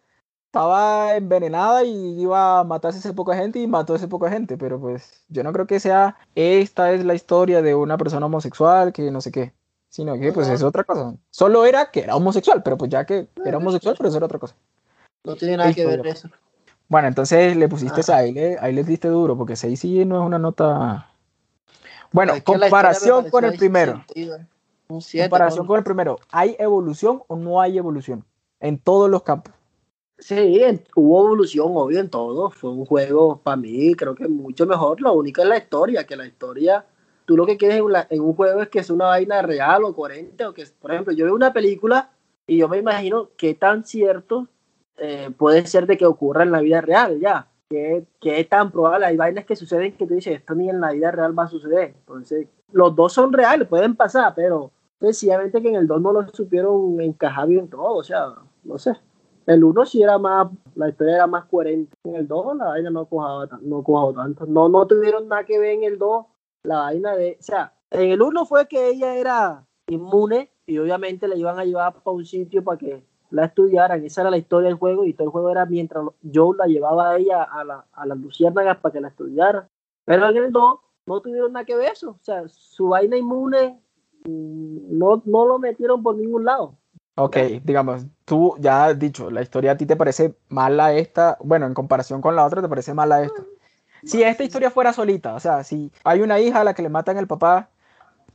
estaba 0.46 1.16
envenenada 1.16 1.84
y 1.84 2.22
iba 2.22 2.60
a 2.60 2.64
matarse 2.66 3.00
ese 3.00 3.14
poco 3.14 3.34
gente 3.34 3.58
y 3.58 3.66
mató 3.66 3.94
a 3.94 3.96
ese 3.96 4.08
poco 4.08 4.30
gente. 4.30 4.58
Pero 4.58 4.80
pues 4.80 5.26
yo 5.30 5.44
no 5.44 5.52
creo 5.54 5.66
que 5.66 5.80
sea 5.80 6.18
esta 6.36 6.92
es 6.92 7.04
la 7.04 7.16
historia 7.16 7.64
de 7.64 7.74
una 7.74 7.98
persona 7.98 8.28
homosexual 8.28 8.94
que 8.94 9.10
no 9.10 9.22
sé 9.22 9.32
qué. 9.32 9.54
Sino 9.90 10.20
que 10.20 10.34
pues 10.34 10.50
es 10.50 10.62
otra 10.64 10.84
cosa. 10.84 11.16
Solo 11.30 11.66
era 11.66 11.90
que 11.92 12.02
era 12.02 12.16
homosexual, 12.16 12.62
pero 12.64 12.78
pues 12.78 12.92
ya 12.92 13.06
que 13.06 13.30
era 13.46 13.58
homosexual, 13.58 13.96
pero 13.98 14.10
eso 14.10 14.18
era 14.18 14.26
otra 14.26 14.40
cosa. 14.40 14.56
No 15.24 15.36
tiene 15.36 15.58
nada 15.58 15.74
que 15.74 15.86
ver 15.86 16.06
eso. 16.06 16.30
Bueno, 16.88 17.08
entonces 17.08 17.56
le 17.56 17.68
pusiste 17.68 18.02
ah. 18.12 18.18
ahí, 18.18 18.32
le, 18.32 18.58
ahí 18.60 18.74
le 18.74 18.84
diste 18.84 19.08
duro, 19.08 19.38
porque 19.38 19.56
6 19.56 19.80
sí 19.80 20.06
no 20.06 20.22
es 20.22 20.26
una 20.26 20.38
nota 20.38 21.10
bueno, 22.16 22.34
comparación 22.46 23.30
con 23.30 23.44
el 23.44 23.58
primero. 23.58 24.02
comparación 24.88 25.68
con 25.68 25.78
el 25.78 25.84
primero. 25.84 26.18
¿Hay 26.32 26.56
evolución 26.60 27.22
o 27.28 27.36
no 27.36 27.60
hay 27.60 27.78
evolución? 27.78 28.24
En 28.62 28.78
todos 28.78 29.10
los 29.10 29.24
campos. 29.24 29.54
Sí, 30.18 30.64
hubo 30.96 31.26
evolución, 31.26 31.72
obvio, 31.76 32.00
en 32.00 32.10
todo. 32.10 32.50
Fue 32.52 32.70
un 32.70 32.86
juego, 32.86 33.42
para 33.44 33.58
mí, 33.58 33.94
creo 33.96 34.16
que 34.16 34.30
mucho 34.30 34.66
mejor. 34.66 35.02
Lo 35.02 35.12
único 35.12 35.42
es 35.42 35.48
la 35.50 35.58
historia, 35.58 36.06
que 36.06 36.16
la 36.16 36.26
historia, 36.26 36.86
tú 37.26 37.36
lo 37.36 37.46
que 37.46 37.58
quieres 37.58 37.82
en, 38.10 38.22
un 38.22 38.36
juego 38.36 38.62
es 38.62 38.70
que 38.70 38.80
es 38.80 38.90
una 38.90 39.06
vaina 39.06 39.42
real 39.42 39.84
o 39.84 39.94
coherente. 39.94 40.46
O 40.46 40.54
que, 40.54 40.66
por 40.80 40.92
ejemplo, 40.92 41.14
yo 41.14 41.26
veo 41.26 41.36
una 41.36 41.54
película 41.54 42.10
y 42.48 42.58
yo 42.58 42.70
me 42.70 42.78
imagino 42.78 43.30
qué 43.38 43.54
tan 43.54 43.86
cierto 43.86 44.48
eh, 44.98 45.32
puede 45.38 45.66
ser 45.68 45.88
de 45.88 45.98
que 45.98 46.06
ocurra 46.06 46.44
en 46.44 46.52
la 46.52 46.62
vida 46.62 46.82
real, 46.82 47.20
ya. 47.20 47.48
¿qué, 47.70 48.06
¿qué, 48.22 48.44
tan 48.44 48.72
probable? 48.72 49.08
Hay 49.08 49.18
vainas 49.18 49.46
que 49.46 49.56
suceden 49.56 49.96
que 49.98 50.06
tú 50.06 50.14
dices, 50.14 50.38
esto 50.38 50.56
ni 50.56 50.70
en 50.70 50.80
la 50.80 50.92
vida 50.92 51.12
real 51.12 51.38
va 51.38 51.44
a 51.44 51.48
suceder. 51.48 51.94
Entonces, 52.00 52.48
los 52.72 52.96
dos 52.96 53.14
son 53.14 53.34
reales, 53.34 53.68
pueden 53.68 53.96
pasar, 53.96 54.34
pero 54.36 54.72
sencillamente 55.00 55.62
que 55.62 55.70
en 55.70 55.76
el 55.76 55.88
2 55.88 56.02
no 56.02 56.14
lo 56.14 56.28
supieron 56.30 57.00
encajar 57.02 57.48
bien 57.48 57.70
todo, 57.70 57.96
o 57.96 58.04
sea, 58.04 58.34
no 58.64 58.78
sé. 58.78 58.94
El 59.46 59.64
1 59.64 59.86
sí 59.86 60.02
era 60.02 60.18
más, 60.18 60.48
la 60.76 60.90
historia 60.90 61.16
era 61.16 61.28
más 61.28 61.46
coherente. 61.46 61.96
En 62.04 62.16
el 62.16 62.28
2 62.28 62.58
la 62.58 62.66
vaina 62.66 62.90
no 62.90 63.06
cojaba, 63.06 63.48
no 63.62 63.84
cojaba 63.84 64.24
tanto. 64.24 64.46
No, 64.48 64.70
no 64.70 64.88
tuvieron 64.88 65.28
nada 65.28 65.44
que 65.44 65.60
ver 65.60 65.76
en 65.76 65.84
el 65.84 66.00
2 66.00 66.26
la 66.66 66.78
vaina 66.80 67.16
de, 67.16 67.38
o 67.40 67.44
sea, 67.44 67.74
en 67.92 68.12
el 68.12 68.22
1 68.22 68.46
fue 68.46 68.68
que 68.68 68.90
ella 68.90 69.16
era 69.16 69.66
inmune 69.88 70.52
y 70.66 70.78
obviamente 70.78 71.28
la 71.28 71.36
iban 71.36 71.60
a 71.60 71.66
llevar 71.66 71.94
para 71.94 72.16
un 72.16 72.26
sitio 72.26 72.64
para 72.64 72.78
que 72.78 73.04
la 73.30 73.46
estudiaran. 73.46 74.04
Esa 74.04 74.22
era 74.22 74.32
la 74.32 74.38
historia 74.38 74.70
del 74.70 74.78
juego 74.78 75.06
y 75.06 75.14
todo 75.14 75.26
el 75.26 75.32
juego 75.32 75.52
era 75.52 75.66
mientras 75.66 76.06
Joe 76.34 76.58
la 76.58 76.66
llevaba 76.66 77.12
a 77.12 77.18
ella 77.18 77.44
a, 77.44 77.64
la, 77.64 77.86
a 77.94 78.06
las 78.06 78.18
luciérnagas 78.18 78.78
para 78.78 78.94
que 78.94 79.02
la 79.02 79.10
estudiara. 79.10 79.70
Pero 80.06 80.30
en 80.30 80.38
el 80.38 80.52
2 80.52 80.80
no 81.08 81.22
tuvieron 81.22 81.54
nada 81.54 81.66
que 81.66 81.76
ver 81.76 81.92
eso. 81.92 82.12
O 82.12 82.24
sea, 82.24 82.48
su 82.48 82.90
vaina 82.90 83.18
inmune 83.18 83.80
mm, 84.26 84.98
no, 84.98 85.22
no 85.26 85.46
lo 85.46 85.60
metieron 85.60 86.02
por 86.02 86.16
ningún 86.16 86.46
lado. 86.46 86.76
Ok, 87.18 87.38
digamos, 87.64 88.06
tú 88.26 88.56
ya 88.60 88.88
has 88.88 89.00
dicho, 89.00 89.32
la 89.32 89.42
historia 89.42 89.72
a 89.72 89.78
ti 89.78 89.86
te 89.86 89.96
parece 89.96 90.36
mala 90.50 90.94
esta, 90.94 91.38
bueno, 91.42 91.66
en 91.66 91.74
comparación 91.74 92.20
con 92.20 92.36
la 92.36 92.46
otra 92.46 92.62
te 92.62 92.68
parece 92.68 92.94
mala 92.94 93.24
esta. 93.24 93.42
Si 94.06 94.24
esta 94.24 94.44
historia 94.44 94.70
fuera 94.70 94.94
solita, 94.94 95.34
o 95.34 95.40
sea, 95.40 95.64
si 95.64 95.92
hay 96.04 96.22
una 96.22 96.40
hija 96.40 96.62
a 96.62 96.64
la 96.64 96.74
que 96.74 96.82
le 96.82 96.90
matan 96.90 97.18
el 97.18 97.28
papá, 97.28 97.70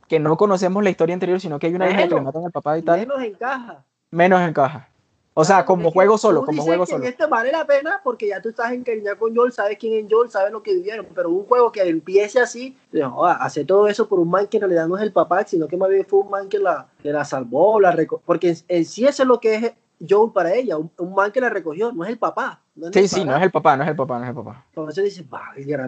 que 0.07 0.19
no 0.19 0.35
conocemos 0.37 0.83
la 0.83 0.89
historia 0.89 1.13
anterior, 1.13 1.39
sino 1.39 1.57
que 1.57 1.67
hay 1.67 1.75
una 1.75 1.89
hija 1.89 2.07
que 2.07 2.15
le 2.15 2.21
matan 2.21 2.43
el 2.43 2.51
papá 2.51 2.77
y 2.77 2.81
tal. 2.81 2.99
Menos 2.99 3.21
encaja. 3.23 3.83
Menos 4.11 4.41
encaja. 4.41 4.89
O 5.33 5.45
sea, 5.45 5.65
como 5.65 5.91
juego 5.91 6.17
solo, 6.17 6.43
como 6.43 6.61
juego 6.61 6.85
solo. 6.85 7.05
Este 7.05 7.25
vale 7.25 7.53
la 7.53 7.65
pena 7.65 8.01
porque 8.03 8.27
ya 8.27 8.41
tú 8.41 8.49
estás 8.49 8.73
encariñado 8.73 9.17
con 9.17 9.33
Joel, 9.33 9.53
sabes 9.53 9.77
quién 9.77 9.93
es 9.93 10.11
Joel, 10.11 10.29
sabes 10.29 10.51
lo 10.51 10.61
que 10.61 10.75
vivieron, 10.75 11.07
pero 11.15 11.29
un 11.29 11.45
juego 11.45 11.71
que 11.71 11.81
empiece 11.83 12.41
así, 12.41 12.77
no, 12.91 13.23
hace 13.23 13.63
todo 13.63 13.87
eso 13.87 14.09
por 14.09 14.19
un 14.19 14.29
man 14.29 14.47
que 14.47 14.57
en 14.57 14.61
realidad 14.61 14.89
no 14.89 14.97
es 14.97 15.03
el 15.03 15.13
papá, 15.13 15.45
sino 15.45 15.67
que 15.67 15.77
más 15.77 15.89
bien 15.89 16.05
fue 16.05 16.19
un 16.19 16.29
man 16.29 16.49
que 16.49 16.59
la, 16.59 16.87
la 17.03 17.23
salvó, 17.23 17.79
la 17.79 17.95
porque 18.25 18.57
en, 18.67 18.85
sí 18.85 19.07
eso 19.07 19.23
es 19.23 19.27
lo 19.27 19.39
que 19.39 19.55
es 19.55 19.73
Joel 20.07 20.33
para 20.33 20.53
ella, 20.53 20.77
un, 20.77 21.13
man 21.15 21.31
que 21.31 21.39
la 21.39 21.49
recogió, 21.49 21.93
no 21.93 22.03
es 22.03 22.09
el 22.09 22.17
papá. 22.17 22.60
Sí, 22.93 23.07
sí, 23.07 23.25
no 23.25 23.35
es 23.35 23.43
el 23.43 23.51
papá, 23.51 23.77
no 23.77 23.83
es 23.83 23.89
el 23.89 23.95
papá, 23.95 24.17
no 24.17 24.23
es 24.23 24.29
el 24.29 24.35
papá. 24.35 24.65
Entonces 24.69 25.03
dices, 25.03 25.25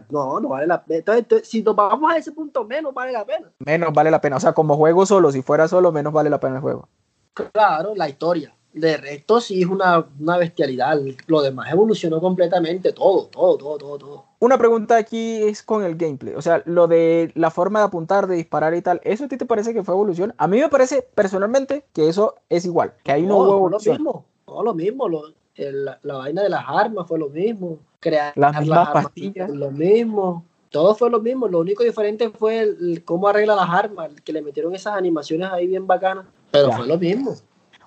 no, 0.09 0.39
no 0.39 0.49
vale 0.49 0.67
la 0.67 0.83
pena. 0.83 1.17
Entonces, 1.17 1.47
si 1.47 1.61
nos 1.61 1.75
vamos 1.75 2.11
a 2.11 2.17
ese 2.17 2.31
punto, 2.31 2.65
menos 2.65 2.93
vale 2.93 3.11
la 3.11 3.25
pena. 3.25 3.51
Menos 3.59 3.93
vale 3.93 4.11
la 4.11 4.21
pena, 4.21 4.37
o 4.37 4.39
sea, 4.39 4.53
como 4.53 4.75
juego 4.75 5.05
solo, 5.05 5.31
si 5.31 5.41
fuera 5.41 5.67
solo, 5.67 5.91
menos 5.91 6.13
vale 6.13 6.29
la 6.29 6.39
pena 6.39 6.55
el 6.55 6.61
juego. 6.61 6.87
Claro, 7.33 7.95
la 7.95 8.09
historia 8.09 8.53
de 8.73 8.97
resto 8.97 9.39
sí 9.39 9.61
es 9.61 9.67
una, 9.67 10.05
una, 10.19 10.37
bestialidad. 10.37 10.99
Lo 11.27 11.41
demás 11.41 11.71
evolucionó 11.71 12.19
completamente, 12.19 12.91
todo, 12.91 13.27
todo, 13.27 13.57
todo, 13.57 13.77
todo, 13.77 13.97
todo. 13.97 14.25
Una 14.39 14.57
pregunta 14.57 14.97
aquí 14.97 15.43
es 15.43 15.63
con 15.63 15.83
el 15.83 15.95
gameplay. 15.95 16.33
O 16.35 16.41
sea, 16.41 16.63
lo 16.65 16.87
de 16.87 17.31
la 17.35 17.51
forma 17.51 17.79
de 17.79 17.85
apuntar, 17.85 18.27
de 18.27 18.35
disparar 18.35 18.73
y 18.73 18.81
tal, 18.81 18.99
¿eso 19.03 19.25
a 19.25 19.27
ti 19.27 19.37
te 19.37 19.45
parece 19.45 19.73
que 19.73 19.83
fue 19.83 19.93
evolución? 19.93 20.33
A 20.37 20.47
mí 20.47 20.59
me 20.59 20.69
parece 20.69 21.07
personalmente 21.15 21.85
que 21.93 22.09
eso 22.09 22.35
es 22.49 22.65
igual, 22.65 22.93
que 23.03 23.11
hay 23.11 23.23
no, 23.23 23.37
hubo 23.37 23.69
lo 23.69 23.79
mismo, 23.79 24.25
todo 24.45 24.63
lo 24.63 24.73
mismo. 24.73 25.07
Lo, 25.07 25.21
la, 25.55 25.99
vaina 26.03 26.43
de 26.43 26.49
las 26.49 26.63
armas 26.67 27.07
fue 27.07 27.19
lo 27.19 27.29
mismo. 27.29 27.79
Crear 27.99 28.33
las 28.35 28.59
mismas 28.59 28.89
pastillas. 28.89 29.49
Lo 29.49 29.71
mismo. 29.71 30.45
Todo 30.69 30.95
fue 30.95 31.09
lo 31.09 31.19
mismo. 31.19 31.47
Lo 31.47 31.59
único 31.59 31.83
diferente 31.83 32.29
fue 32.29 32.59
el, 32.59 33.03
cómo 33.05 33.27
arregla 33.27 33.55
las 33.55 33.69
armas, 33.69 34.09
que 34.23 34.33
le 34.33 34.41
metieron 34.41 34.73
esas 34.73 34.95
animaciones 34.95 35.49
ahí 35.51 35.67
bien 35.67 35.85
bacanas. 35.85 36.25
Pero 36.51 36.71
fue 36.71 36.87
lo 36.87 36.97
mismo. 36.97 37.35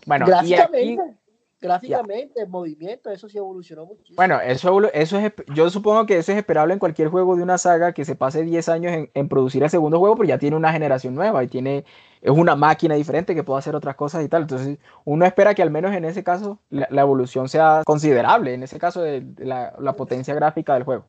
Bueno, 0.06 0.24
gráficamente, 0.26 1.16
gráficamente 1.60 2.42
el 2.42 2.48
movimiento, 2.48 3.10
eso 3.10 3.28
sí 3.28 3.38
evolucionó 3.38 3.86
muchísimo. 3.86 4.16
Bueno, 4.16 4.40
eso, 4.40 4.82
eso 4.92 5.18
es, 5.18 5.32
yo 5.52 5.68
supongo 5.68 6.06
que 6.06 6.18
eso 6.18 6.30
es 6.32 6.38
esperable 6.38 6.74
en 6.74 6.78
cualquier 6.78 7.08
juego 7.08 7.34
de 7.36 7.42
una 7.42 7.58
saga 7.58 7.92
que 7.92 8.04
se 8.04 8.14
pase 8.14 8.44
10 8.44 8.68
años 8.68 9.08
en, 9.12 9.28
producir 9.28 9.64
el 9.64 9.70
segundo 9.70 9.98
juego, 9.98 10.16
pero 10.16 10.28
ya 10.28 10.38
tiene 10.38 10.56
una 10.56 10.72
generación 10.72 11.16
nueva 11.16 11.42
y 11.42 11.48
tiene, 11.48 11.84
es 12.26 12.36
una 12.36 12.56
máquina 12.56 12.94
diferente 12.94 13.34
que 13.34 13.44
puede 13.44 13.60
hacer 13.60 13.74
otras 13.74 13.96
cosas 13.96 14.24
y 14.24 14.28
tal. 14.28 14.42
Entonces, 14.42 14.78
uno 15.04 15.24
espera 15.24 15.54
que 15.54 15.62
al 15.62 15.70
menos 15.70 15.94
en 15.94 16.04
ese 16.04 16.24
caso 16.24 16.58
la, 16.70 17.00
evolución 17.00 17.48
sea 17.48 17.82
considerable, 17.84 18.54
en 18.54 18.62
ese 18.62 18.78
caso 18.78 19.00
de, 19.00 19.24
la, 19.38 19.74
la 19.78 19.92
potencia 19.94 20.34
gráfica 20.34 20.74
del 20.74 20.82
juego. 20.82 21.06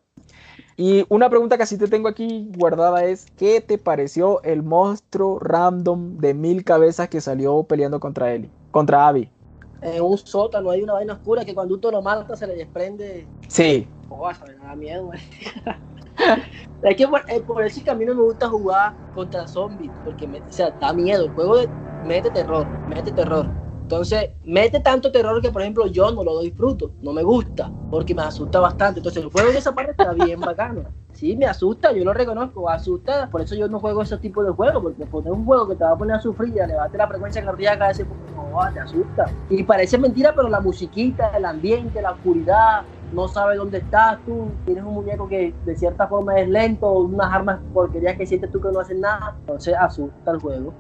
Y 0.75 1.05
una 1.09 1.29
pregunta 1.29 1.57
que 1.57 1.65
sí 1.65 1.77
te 1.77 1.87
tengo 1.87 2.07
aquí 2.07 2.51
guardada 2.55 3.03
es, 3.03 3.25
¿qué 3.37 3.61
te 3.61 3.77
pareció 3.77 4.41
el 4.43 4.63
monstruo 4.63 5.39
random 5.39 6.17
de 6.17 6.33
mil 6.33 6.63
cabezas 6.63 7.09
que 7.09 7.19
salió 7.19 7.63
peleando 7.63 7.99
contra 7.99 8.33
él? 8.33 8.49
contra 8.77 9.07
Abby. 9.07 9.27
En 9.81 10.03
un 10.03 10.17
sótano 10.19 10.69
hay 10.69 10.83
una 10.83 10.93
vaina 10.93 11.13
oscura 11.13 11.43
que 11.43 11.55
cuando 11.55 11.73
uno 11.75 11.91
lo 11.91 12.01
mata 12.01 12.35
se 12.35 12.45
le 12.45 12.55
desprende. 12.55 13.25
Sí. 13.47 13.87
Oh, 14.09 14.29
me 14.45 14.53
da 14.53 14.75
miedo, 14.75 15.11
es 16.81 16.95
que 16.95 17.03
eh, 17.03 17.41
por, 17.45 17.63
eso 17.63 17.81
que 17.83 17.89
a 17.89 17.95
mí 17.95 18.05
no 18.05 18.15
me 18.15 18.21
gusta 18.21 18.47
jugar 18.47 18.95
contra 19.13 19.47
zombies, 19.47 19.91
porque 20.03 20.27
me, 20.27 20.39
o 20.39 20.51
sea, 20.51 20.71
da 20.71 20.93
miedo. 20.93 21.25
El 21.25 21.31
juego 21.31 21.57
de, 21.57 21.69
mete 22.01 22.31
terror, 22.31 22.67
mete 22.85 23.11
terror. 23.11 23.49
Entonces, 23.83 24.31
mete 24.43 24.81
tanto 24.81 25.11
terror 25.11 25.41
que, 25.41 25.49
por 25.49 25.61
ejemplo, 25.61 25.87
yo 25.87 26.11
no 26.11 26.23
lo 26.23 26.41
disfruto, 26.41 26.91
no 27.01 27.13
me 27.13 27.23
gusta, 27.23 27.71
porque 27.89 28.13
me 28.13 28.21
asusta 28.21 28.59
bastante. 28.59 28.99
Entonces, 28.99 29.23
el 29.23 29.29
juego 29.29 29.51
de 29.51 29.59
esa 29.59 29.73
parte 29.73 29.91
está 29.91 30.11
bien 30.13 30.39
bacano. 30.41 30.83
Sí, 31.13 31.35
me 31.35 31.45
asusta, 31.45 31.91
yo 31.93 32.03
lo 32.03 32.13
reconozco, 32.13 32.69
asusta, 32.69 33.27
por 33.31 33.41
eso 33.41 33.55
yo 33.55 33.67
no 33.67 33.79
juego 33.79 34.03
ese 34.03 34.17
tipo 34.17 34.43
de 34.43 34.51
juegos, 34.51 34.83
porque 34.83 35.05
poner 35.07 35.31
un 35.31 35.45
juego 35.45 35.67
que 35.67 35.75
te 35.75 35.83
va 35.83 35.93
a 35.93 35.97
poner 35.97 36.17
a 36.17 36.19
sufrir 36.19 36.53
y 36.53 36.59
a 36.59 36.67
levante 36.67 36.95
la 36.95 37.07
frecuencia 37.07 37.43
cardíaca, 37.43 37.89
ese 37.89 38.05
no, 38.05 38.59
te 38.71 38.79
asusta. 38.81 39.25
Y 39.49 39.63
parece 39.63 39.97
mentira, 39.97 40.35
pero 40.35 40.47
la 40.47 40.59
musiquita, 40.59 41.31
el 41.35 41.45
ambiente, 41.45 42.01
la 42.03 42.11
oscuridad, 42.11 42.85
no 43.11 43.27
sabes 43.27 43.57
dónde 43.57 43.79
estás 43.79 44.19
tú, 44.25 44.59
tienes 44.65 44.83
un 44.83 44.93
muñeco 44.93 45.27
que 45.27 45.57
de 45.63 45.75
cierta 45.75 46.07
forma 46.07 46.39
es 46.39 46.49
lento, 46.49 46.91
unas 46.91 47.31
armas 47.33 47.61
porquerías 47.71 48.17
que 48.17 48.25
sientes 48.25 48.51
tú 48.51 48.59
que 48.59 48.69
no 48.71 48.79
hacen 48.79 48.99
nada, 48.99 49.35
entonces 49.39 49.75
asusta 49.79 50.31
el 50.31 50.39
juego. 50.39 50.73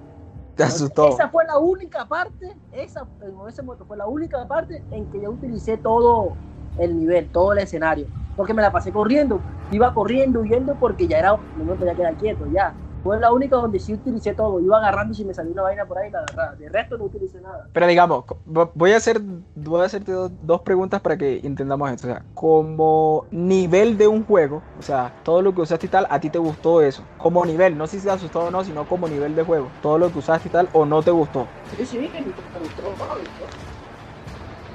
Esa 1.09 1.29
fue 1.29 1.45
la 1.45 1.59
única 1.59 2.07
parte, 2.07 2.61
esa, 2.71 3.07
en 3.21 3.47
ese 3.47 3.61
momento 3.63 3.85
fue 3.85 3.97
la 3.97 4.07
única 4.07 4.47
parte 4.47 4.85
en 4.89 5.07
que 5.07 5.21
yo 5.21 5.31
utilicé 5.31 5.77
todo 5.77 6.35
el 6.75 6.97
nivel, 6.97 7.29
todo 7.31 7.53
el 7.53 7.59
escenario. 7.59 8.07
Porque 8.35 8.53
me 8.53 8.61
la 8.61 8.71
pasé 8.71 8.91
corriendo, 8.91 9.41
iba 9.69 9.93
corriendo, 9.93 10.41
huyendo 10.41 10.77
porque 10.77 11.07
ya 11.07 11.19
era, 11.19 11.39
no 11.55 11.65
me 11.65 11.75
podía 11.75 11.95
quedar 11.95 12.17
quieto, 12.17 12.45
ya 12.47 12.75
fue 13.01 13.19
la 13.19 13.31
única 13.31 13.55
donde 13.55 13.79
sí 13.79 13.93
utilicé 13.93 14.33
todo. 14.33 14.59
Iba 14.59 14.77
agarrando 14.77 15.13
y 15.13 15.15
si 15.15 15.25
me 15.25 15.33
salió 15.33 15.51
una 15.51 15.61
vaina 15.63 15.85
por 15.85 15.97
ahí 15.97 16.11
la 16.11 16.19
agarraba. 16.19 16.55
De 16.55 16.69
resto 16.69 16.97
no 16.97 17.05
utilicé 17.05 17.39
nada. 17.41 17.69
Pero 17.73 17.87
digamos, 17.87 18.25
voy 18.45 18.91
a 18.91 18.97
hacer 18.97 19.21
voy 19.55 19.81
a 19.81 19.85
hacerte 19.85 20.11
dos, 20.11 20.61
preguntas 20.61 21.01
para 21.01 21.17
que 21.17 21.39
entendamos 21.43 21.89
esto. 21.91 22.07
O 22.07 22.11
sea, 22.11 22.25
como 22.33 23.25
nivel 23.31 23.97
de 23.97 24.07
un 24.07 24.25
juego, 24.25 24.63
o 24.77 24.81
sea, 24.81 25.13
todo 25.23 25.41
lo 25.41 25.53
que 25.53 25.61
usaste 25.61 25.85
y 25.85 25.89
tal, 25.89 26.07
a 26.09 26.19
ti 26.19 26.29
te 26.29 26.39
gustó 26.39 26.81
eso. 26.81 27.03
Como 27.17 27.45
nivel, 27.45 27.77
no 27.77 27.87
sé 27.87 27.99
si 27.99 28.05
te 28.05 28.11
asustó 28.11 28.45
o 28.45 28.51
no, 28.51 28.63
sino 28.63 28.85
como 28.85 29.07
nivel 29.07 29.35
de 29.35 29.43
juego. 29.43 29.71
Todo 29.81 29.97
lo 29.97 30.11
que 30.11 30.19
usaste 30.19 30.47
y 30.49 30.51
tal, 30.51 30.69
o 30.73 30.85
no 30.85 31.01
te 31.01 31.11
gustó. 31.11 31.47
Sí, 31.77 31.85
sí, 31.85 31.99
me 31.99 32.21
gustó. 32.21 32.43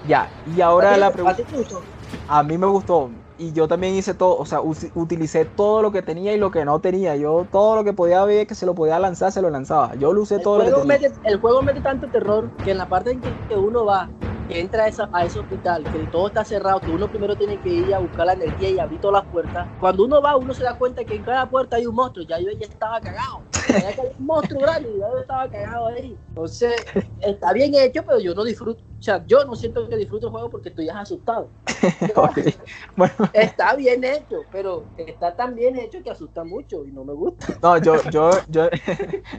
Ya, 0.05 0.29
y 0.45 0.61
ahora 0.61 0.97
la 0.97 1.11
pregunta. 1.11 1.43
¿A 2.29 2.43
mí 2.43 2.59
me 2.59 2.67
gustó 2.67 3.11
y 3.43 3.53
yo 3.53 3.67
también 3.67 3.95
hice 3.95 4.15
todo, 4.15 4.37
o 4.39 4.47
sea, 4.47 4.61
utilicé 4.61 5.45
todo 5.45 5.83
lo 5.83 5.91
que 5.91 6.03
tenía 6.03 6.33
y 6.33 6.39
lo 6.39 6.53
que 6.53 6.65
no 6.65 6.81
tenía. 6.81 7.17
Yo 7.17 7.49
todo 7.51 7.75
lo 7.75 7.83
que 7.83 7.93
podía 7.93 8.25
ver 8.25 8.47
que 8.47 8.55
se 8.55 8.67
lo 8.67 8.75
podía 8.75 9.01
lanzar, 9.01 9.33
se 9.33 9.43
lo 9.43 9.51
lanzaba. 9.51 9.95
Yo 9.97 10.13
lo 10.13 10.23
usé 10.23 10.39
todo 10.39 10.59
lo 10.59 10.65
que 10.65 10.95
tenía. 10.95 11.13
el 11.25 11.41
juego 11.41 11.63
mete 11.63 11.81
tanto 11.81 12.09
terror 12.09 12.53
que 12.63 12.71
en 12.71 12.79
la 12.79 12.89
parte 12.89 13.11
en 13.11 13.21
que 13.21 13.57
uno 13.57 13.85
va 13.85 14.13
que 14.47 14.61
entra 14.61 14.85
a, 14.85 14.89
esa, 14.89 15.09
a, 15.13 15.25
ese 15.25 15.39
hospital, 15.39 15.89
que 15.89 16.07
todo 16.07 16.29
está 16.29 16.45
cerrado, 16.45 16.83
que 16.83 16.91
uno 16.91 17.09
primero 17.09 17.37
tiene 17.37 17.61
que 17.61 17.69
ir 17.69 17.95
a 17.95 17.99
buscar 17.99 18.27
la 18.27 18.33
energía 18.33 18.71
y 18.71 18.79
abrir 18.79 19.01
todas 19.01 19.23
las 19.23 19.31
puertas. 19.31 19.69
Cuando 19.79 20.05
uno 20.05 20.21
va, 20.21 20.37
uno 20.37 20.53
se 20.55 20.65
da 20.65 20.77
cuenta 20.77 21.05
que 21.05 21.17
en 21.17 21.23
cada 21.23 21.49
puerta 21.49 21.77
hay 21.77 21.87
un 21.87 21.95
monstruo. 21.95 22.27
Ya 22.27 22.39
yo 22.39 22.51
ya 22.51 22.67
estaba 22.67 23.01
cagado. 23.01 23.45
Ya 23.69 23.95
que 23.95 24.01
hay 24.01 24.09
un 24.19 24.27
monstruo 24.27 24.61
grande 24.61 24.89
ya 24.99 25.07
yo 25.09 25.21
estaba 25.21 25.49
cagado 25.49 25.87
ahí. 25.89 26.19
Entonces, 26.29 26.75
está 27.21 27.53
bien 27.53 27.75
hecho, 27.75 28.05
pero 28.05 28.19
yo 28.21 28.35
no 28.35 28.45
disfruto. 28.45 28.83
O 29.03 29.05
sea, 29.05 29.27
yo 29.27 29.45
no 29.45 29.57
siento 29.57 29.89
que 29.89 29.97
disfruto 29.97 30.29
el 30.29 30.33
juego 30.33 30.49
porque 30.49 30.69
estoy 30.69 30.89
asustado. 30.89 31.49
bueno. 32.97 33.15
Está 33.33 33.75
bien 33.75 34.05
hecho, 34.05 34.43
pero 34.53 34.85
está 34.97 35.35
tan 35.35 35.57
bien 35.57 35.77
hecho 35.77 36.01
que 36.05 36.11
asusta 36.11 36.45
mucho 36.45 36.87
y 36.87 36.93
no 36.93 37.05
me 37.05 37.13
gusta. 37.13 37.59
No, 37.61 37.79
yo, 37.79 38.01
yo, 38.13 38.31
yo, 38.47 38.69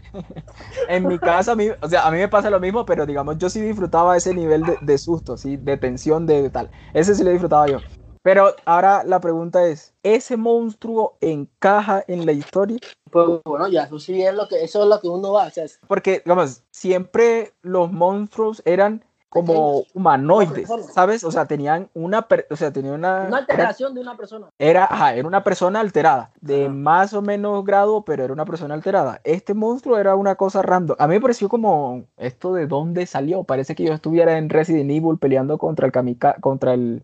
en 0.90 1.08
mi 1.08 1.18
casa, 1.18 1.54
a 1.54 1.56
mí, 1.56 1.70
o 1.82 1.88
sea, 1.88 2.06
a 2.06 2.12
mí 2.12 2.18
me 2.18 2.28
pasa 2.28 2.50
lo 2.50 2.60
mismo, 2.60 2.86
pero 2.86 3.06
digamos, 3.06 3.38
yo 3.38 3.50
sí 3.50 3.62
disfrutaba 3.62 4.18
ese 4.18 4.34
nivel 4.34 4.64
de 4.64 4.78
de 4.82 4.98
susto, 4.98 5.38
¿sí? 5.38 5.56
de 5.56 5.78
tensión, 5.78 6.28
de, 6.28 6.50
tal. 6.50 6.70
Ese 6.94 7.16
sí 7.16 7.24
lo 7.24 7.30
disfrutaba 7.32 7.66
yo. 7.68 7.80
Pero 8.22 8.54
ahora 8.66 9.06
la 9.06 9.22
pregunta 9.22 9.66
es, 9.66 9.94
¿ese 10.04 10.36
monstruo 10.36 11.18
encaja 11.22 12.04
en 12.10 12.26
la 12.26 12.34
historia? 12.34 12.80
Pues 13.10 13.28
bueno, 13.46 13.70
ya 13.70 13.84
eso 13.84 13.98
sí 13.98 14.22
es 14.22 14.34
lo 14.34 14.46
que, 14.50 14.62
eso 14.62 14.84
es 14.84 14.90
lo 14.90 15.00
que 15.00 15.08
uno 15.08 15.32
va 15.32 15.44
a 15.44 15.48
hacer. 15.48 15.72
Porque, 15.88 16.22
digamos, 16.26 16.64
siempre 16.70 17.54
los 17.62 17.92
monstruos 17.94 18.62
eran 18.66 19.06
como 19.34 19.84
humanoides, 19.94 20.70
¿sabes? 20.94 21.24
O 21.24 21.32
sea, 21.32 21.46
tenían 21.46 21.90
una, 21.94 22.28
o 22.50 22.56
sea, 22.56 22.72
tenían 22.72 22.94
una... 22.96 23.26
Una 23.28 23.38
alteración 23.38 23.94
de 23.96 24.02
una 24.02 24.16
persona. 24.16 24.48
Era, 24.60 24.86
ajá, 24.86 25.16
era 25.16 25.28
una 25.28 25.44
persona 25.44 25.80
alterada, 25.80 26.32
de 26.40 26.70
más 26.70 27.14
o 27.14 27.22
menos 27.22 27.66
grado, 27.66 28.04
pero 28.06 28.24
era 28.24 28.34
una 28.34 28.46
persona 28.46 28.76
alterada. 28.76 29.20
Este 29.24 29.54
monstruo 29.54 29.98
era 29.98 30.16
una 30.16 30.36
cosa 30.36 30.62
random. 30.62 30.96
A 31.00 31.08
mí 31.08 31.16
me 31.16 31.22
pareció 31.22 31.50
como, 31.50 32.04
¿esto 32.18 32.54
de 32.54 32.68
dónde 32.68 33.06
salió? 33.06 33.44
Parece 33.44 33.76
que 33.76 33.84
yo 33.84 33.94
estuviera 33.94 34.38
en 34.38 34.50
Resident 34.50 34.92
Evil 34.92 35.18
peleando 35.18 35.58
contra 35.58 35.86
el 35.88 35.92
kamika 35.92 36.36
contra 36.40 36.74
el, 36.74 37.04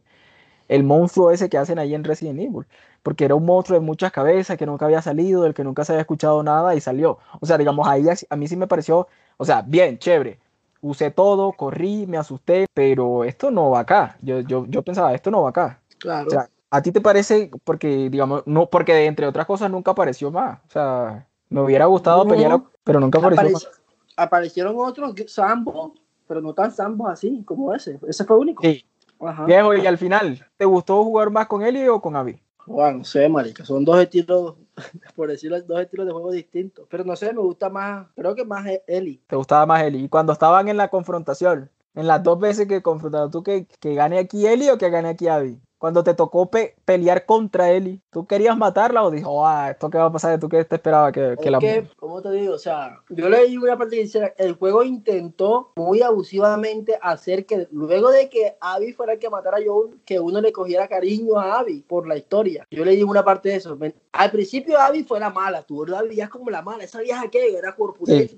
el 0.67 0.83
monstruo 0.83 1.31
ese 1.31 1.49
que 1.49 1.57
hacen 1.57 1.79
ahí 1.79 1.95
en 1.95 2.03
Resident 2.03 2.39
Evil, 2.39 2.65
porque 3.03 3.25
era 3.25 3.35
un 3.35 3.45
monstruo 3.45 3.79
de 3.79 3.85
muchas 3.85 4.11
cabezas 4.11 4.57
que 4.57 4.65
nunca 4.65 4.85
había 4.85 5.01
salido, 5.01 5.43
del 5.43 5.53
que 5.53 5.63
nunca 5.63 5.83
se 5.83 5.93
había 5.93 6.01
escuchado 6.01 6.43
nada 6.43 6.75
y 6.75 6.81
salió. 6.81 7.17
O 7.39 7.45
sea, 7.45 7.57
digamos, 7.57 7.87
ahí 7.87 8.05
a 8.29 8.35
mí 8.35 8.47
sí 8.47 8.55
me 8.55 8.67
pareció, 8.67 9.07
o 9.37 9.45
sea, 9.45 9.63
bien, 9.63 9.97
chévere. 9.97 10.39
Usé 10.81 11.11
todo, 11.11 11.51
corrí, 11.53 12.07
me 12.07 12.17
asusté, 12.17 12.65
pero 12.73 13.23
esto 13.23 13.51
no 13.51 13.71
va 13.71 13.81
acá. 13.81 14.17
Yo, 14.21 14.39
yo, 14.39 14.65
yo 14.67 14.81
pensaba, 14.81 15.13
esto 15.13 15.29
no 15.29 15.43
va 15.43 15.49
acá. 15.49 15.81
Claro. 15.97 16.27
O 16.27 16.29
sea, 16.29 16.49
¿a 16.69 16.81
ti 16.81 16.91
te 16.91 17.01
parece, 17.01 17.51
porque, 17.63 18.09
digamos, 18.09 18.43
no, 18.45 18.67
porque 18.69 19.05
entre 19.05 19.27
otras 19.27 19.45
cosas 19.45 19.69
nunca 19.69 19.91
apareció 19.91 20.31
más? 20.31 20.59
O 20.67 20.71
sea, 20.71 21.27
me 21.49 21.61
hubiera 21.61 21.85
gustado 21.85 22.25
pelear, 22.25 22.61
pero 22.83 22.99
nunca 22.99 23.19
apareció 23.19 23.51
más. 23.51 23.69
Aparecieron 24.15 24.75
otros 24.77 25.13
Sambo, 25.27 25.93
pero 26.27 26.41
no 26.41 26.53
tan 26.53 26.71
Sambo 26.71 27.07
así 27.07 27.43
como 27.45 27.73
ese. 27.73 27.99
Ese 28.07 28.23
fue 28.23 28.37
único. 28.37 28.61
Sí. 28.63 28.85
Ajá. 29.19 29.45
Viejo, 29.45 29.73
y 29.73 29.85
al 29.85 29.97
final, 29.97 30.45
¿te 30.55 30.63
gustó 30.63 31.03
jugar 31.03 31.29
más 31.29 31.47
con 31.47 31.61
Eli 31.61 31.87
o 31.89 31.99
con 31.99 32.15
Abby? 32.15 32.41
Bueno, 32.65 32.99
no 32.99 33.03
sé, 33.03 33.27
marica, 33.27 33.65
son 33.65 33.83
dos 33.83 33.99
estilos, 33.99 34.55
por 35.15 35.29
decirlo, 35.29 35.61
dos 35.61 35.81
estilos 35.81 36.05
de 36.05 36.11
juego 36.11 36.31
distintos. 36.31 36.87
Pero 36.89 37.03
no 37.03 37.15
sé, 37.15 37.33
me 37.33 37.41
gusta 37.41 37.69
más, 37.69 38.07
creo 38.15 38.35
que 38.35 38.45
más 38.45 38.65
Eli. 38.87 39.21
¿Te 39.27 39.35
gustaba 39.35 39.65
más 39.65 39.83
Eli? 39.83 40.05
Y 40.05 40.09
cuando 40.09 40.33
estaban 40.33 40.67
en 40.67 40.77
la 40.77 40.89
confrontación, 40.89 41.69
en 41.95 42.07
las 42.07 42.23
dos 42.23 42.39
veces 42.39 42.67
que 42.67 42.81
confrontaron, 42.81 43.31
¿tú 43.31 43.43
que, 43.43 43.67
que 43.79 43.95
gane 43.95 44.19
aquí 44.19 44.45
Eli 44.45 44.69
o 44.69 44.77
que 44.77 44.89
gane 44.89 45.09
aquí 45.09 45.27
Abby? 45.27 45.61
cuando 45.79 46.03
te 46.03 46.13
tocó 46.13 46.51
pelear 46.85 47.25
contra 47.25 47.71
Eli, 47.71 48.01
¿tú 48.11 48.27
querías 48.27 48.55
matarla 48.57 49.01
o 49.01 49.09
dijo, 49.09 49.47
ah, 49.47 49.71
esto 49.71 49.89
qué 49.89 49.97
va 49.97 50.05
a 50.05 50.11
pasar? 50.11 50.37
¿Tú 50.37 50.49
qué 50.49 50.65
te 50.65 50.75
esperaba 50.75 51.09
que, 51.11 51.37
que 51.41 51.49
la... 51.49 51.59
Que, 51.59 51.87
¿Cómo 51.95 52.21
te 52.21 52.31
digo? 52.31 52.53
O 52.53 52.59
sea, 52.59 52.99
yo 53.07 53.29
leí 53.29 53.55
una 53.57 53.77
parte 53.77 53.95
que 53.95 54.01
dice, 54.03 54.33
el 54.37 54.55
juego 54.55 54.83
intentó 54.83 55.71
muy 55.77 56.01
abusivamente 56.01 56.99
hacer 57.01 57.45
que 57.45 57.69
luego 57.71 58.11
de 58.11 58.29
que 58.29 58.57
Abby 58.59 58.91
fuera 58.91 59.13
el 59.13 59.19
que 59.19 59.29
matara 59.29 59.57
a 59.57 59.61
Joel, 59.65 60.01
que 60.05 60.19
uno 60.19 60.41
le 60.41 60.51
cogiera 60.51 60.89
cariño 60.89 61.39
a 61.39 61.59
Abby 61.59 61.85
por 61.87 62.05
la 62.05 62.17
historia. 62.17 62.67
Yo 62.69 62.83
leí 62.83 63.01
una 63.01 63.23
parte 63.23 63.47
de 63.47 63.55
eso. 63.55 63.77
Al 64.11 64.31
principio 64.31 64.79
Abby 64.79 65.03
fue 65.03 65.19
la 65.19 65.29
mala, 65.29 65.61
tú 65.61 65.85
la 65.85 66.01
veías 66.01 66.29
como 66.29 66.49
la 66.49 66.63
mala, 66.63 66.83
esa 66.83 66.99
vieja 66.99 67.29
que 67.29 67.55
era 67.55 67.75
corpulenta, 67.75 68.35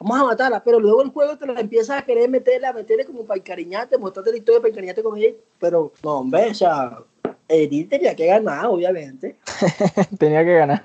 vamos 0.00 0.20
a 0.20 0.24
matarla, 0.24 0.64
pero 0.64 0.80
luego 0.80 1.02
el 1.02 1.10
juego 1.10 1.38
te 1.38 1.46
la 1.46 1.60
empiezas 1.60 2.02
a 2.02 2.04
querer 2.04 2.28
meterle, 2.28 2.66
a 2.66 2.72
meterle 2.72 3.04
como 3.04 3.24
para 3.24 3.38
encariñarte, 3.38 3.96
mostrarte 3.96 4.32
la 4.32 4.38
historia 4.38 4.60
para 4.60 4.70
encariñarte 4.70 5.02
con 5.04 5.16
ella, 5.16 5.34
pero 5.60 5.92
no, 6.02 6.18
hombre, 6.18 6.50
o 6.50 6.54
sea, 6.54 6.98
Edith 7.48 7.90
tenía 7.90 8.14
que 8.14 8.26
ganar, 8.26 8.66
obviamente. 8.66 9.36
tenía 10.18 10.44
que 10.44 10.54
ganar. 10.54 10.82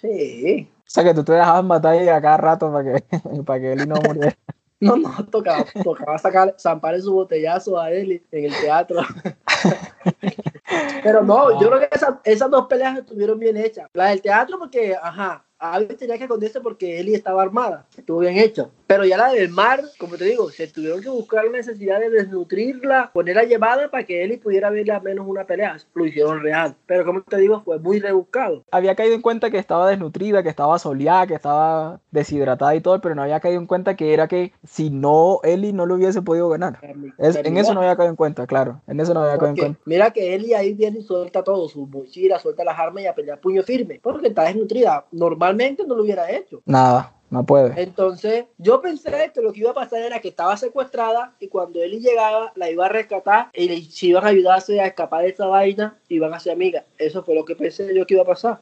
Sí. 0.00 0.68
O 0.80 0.90
sea 0.90 1.04
que 1.04 1.14
tú 1.14 1.24
te 1.24 1.32
dejabas 1.32 1.64
matar 1.64 1.96
a 1.96 2.20
cada 2.20 2.36
rato 2.36 2.72
para 2.72 2.84
que, 2.84 3.04
para 3.44 3.60
que 3.60 3.72
Eli 3.72 3.86
no 3.86 3.96
muriera. 3.96 4.36
No, 4.80 4.96
no, 4.98 5.10
tocaba, 5.30 5.64
tocaba 5.82 6.18
sacar, 6.18 6.56
zamparle 6.58 7.00
su 7.00 7.14
botellazo 7.14 7.80
a 7.80 7.90
Eli 7.90 8.22
en 8.30 8.44
el 8.44 8.52
teatro. 8.60 9.00
Pero 11.02 11.22
no, 11.22 11.60
yo 11.60 11.68
creo 11.68 11.80
que 11.80 11.88
esas, 11.90 12.14
esas 12.24 12.50
dos 12.50 12.66
peleas 12.66 12.98
estuvieron 12.98 13.38
bien 13.38 13.56
hechas. 13.56 13.88
La 13.94 14.06
del 14.06 14.22
teatro 14.22 14.58
porque, 14.58 14.96
ajá, 15.00 15.44
Abby 15.72 15.94
tenía 15.94 16.18
que 16.18 16.24
esconderse 16.24 16.60
porque 16.60 17.00
Eli 17.00 17.14
estaba 17.14 17.42
armada. 17.42 17.86
Estuvo 17.96 18.18
bien 18.18 18.36
hecho. 18.36 18.70
Pero 18.86 19.04
ya 19.04 19.16
la 19.16 19.32
del 19.32 19.48
mar, 19.48 19.82
como 19.98 20.16
te 20.16 20.24
digo, 20.24 20.50
se 20.50 20.66
tuvieron 20.66 21.00
que 21.00 21.08
buscar 21.08 21.44
la 21.44 21.52
necesidad 21.52 22.00
de 22.00 22.10
desnutrirla, 22.10 23.10
ponerla 23.12 23.44
llevada 23.44 23.90
para 23.90 24.04
que 24.04 24.22
Eli 24.22 24.36
pudiera 24.36 24.70
ver 24.70 24.90
al 24.90 25.02
menos 25.02 25.26
una 25.26 25.44
pelea. 25.44 25.76
Lo 25.94 26.04
hicieron 26.04 26.42
real. 26.42 26.74
Pero 26.86 27.04
como 27.04 27.22
te 27.22 27.38
digo, 27.38 27.62
fue 27.64 27.78
muy 27.78 28.00
rebuscado. 28.00 28.64
Había 28.70 28.94
caído 28.94 29.14
en 29.14 29.22
cuenta 29.22 29.50
que 29.50 29.58
estaba 29.58 29.88
desnutrida, 29.88 30.42
que 30.42 30.48
estaba 30.48 30.78
soleada, 30.78 31.26
que 31.26 31.34
estaba 31.34 32.00
deshidratada 32.10 32.74
y 32.74 32.80
todo, 32.80 33.00
pero 33.00 33.14
no 33.14 33.22
había 33.22 33.40
caído 33.40 33.60
en 33.60 33.66
cuenta 33.66 33.96
que 33.96 34.12
era 34.12 34.28
que 34.28 34.52
si 34.64 34.90
no, 34.90 35.40
Eli 35.42 35.72
no 35.72 35.86
lo 35.86 35.94
hubiese 35.94 36.22
podido 36.22 36.48
ganar. 36.48 36.78
en 36.82 37.56
eso 37.56 37.74
no 37.74 37.80
había 37.80 37.96
caído 37.96 38.10
en 38.10 38.16
cuenta, 38.16 38.46
claro. 38.46 38.80
En 38.86 39.00
eso 39.00 39.14
no 39.14 39.20
había 39.20 39.38
caído 39.38 39.50
en 39.50 39.56
cuenta. 39.56 39.80
Mira 39.86 40.10
que 40.10 40.34
Eli 40.34 40.54
ahí 40.54 40.74
viene 40.74 40.98
y 40.98 41.02
suelta 41.02 41.42
todo, 41.42 41.68
su 41.68 41.86
mochila, 41.86 42.38
suelta 42.38 42.64
las 42.64 42.78
armas 42.78 43.02
y 43.02 43.06
a 43.06 43.14
pelear 43.14 43.40
puño 43.40 43.62
firme. 43.62 44.00
Porque 44.02 44.28
está 44.28 44.42
desnutrida. 44.42 45.06
Normalmente 45.54 45.86
no 45.86 45.94
lo 45.94 46.02
hubiera 46.02 46.30
hecho. 46.30 46.62
Nada. 46.64 47.14
No 47.30 47.44
puede. 47.44 47.82
Entonces, 47.82 48.44
yo 48.58 48.80
pensé 48.80 49.32
que 49.34 49.40
lo 49.40 49.52
que 49.52 49.58
iba 49.60 49.72
a 49.72 49.74
pasar 49.74 50.00
era 50.02 50.20
que 50.20 50.28
estaba 50.28 50.56
secuestrada 50.56 51.34
y 51.40 51.48
cuando 51.48 51.82
él 51.82 52.00
llegaba 52.00 52.52
la 52.54 52.70
iba 52.70 52.86
a 52.86 52.88
rescatar 52.88 53.50
y 53.52 53.82
si 53.86 54.10
iban 54.10 54.24
a 54.24 54.28
ayudarse 54.28 54.80
a 54.80 54.86
escapar 54.86 55.22
de 55.22 55.30
esa 55.30 55.46
vaina, 55.46 55.98
iban 56.08 56.32
a 56.32 56.38
ser 56.38 56.52
amigas. 56.52 56.84
Eso 56.96 57.24
fue 57.24 57.34
lo 57.34 57.44
que 57.44 57.56
pensé 57.56 57.92
yo 57.92 58.06
que 58.06 58.14
iba 58.14 58.22
a 58.22 58.26
pasar. 58.26 58.60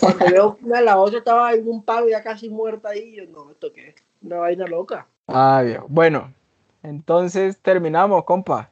cuando 0.00 0.24
veo 0.26 0.56
que 0.56 0.66
la 0.66 0.98
otra 0.98 1.18
estaba 1.18 1.52
en 1.52 1.68
un 1.68 1.84
palo 1.84 2.08
ya 2.08 2.20
casi 2.20 2.48
muerta 2.48 2.88
ahí, 2.88 3.14
yo 3.14 3.26
no, 3.26 3.52
¿esto 3.52 3.72
qué 3.72 3.90
es? 3.90 3.94
Una 4.22 4.38
vaina 4.38 4.66
loca. 4.66 5.06
Ah, 5.28 5.62
Dios. 5.64 5.84
Bueno, 5.86 6.34
entonces 6.82 7.60
terminamos, 7.60 8.24
compa. 8.24 8.70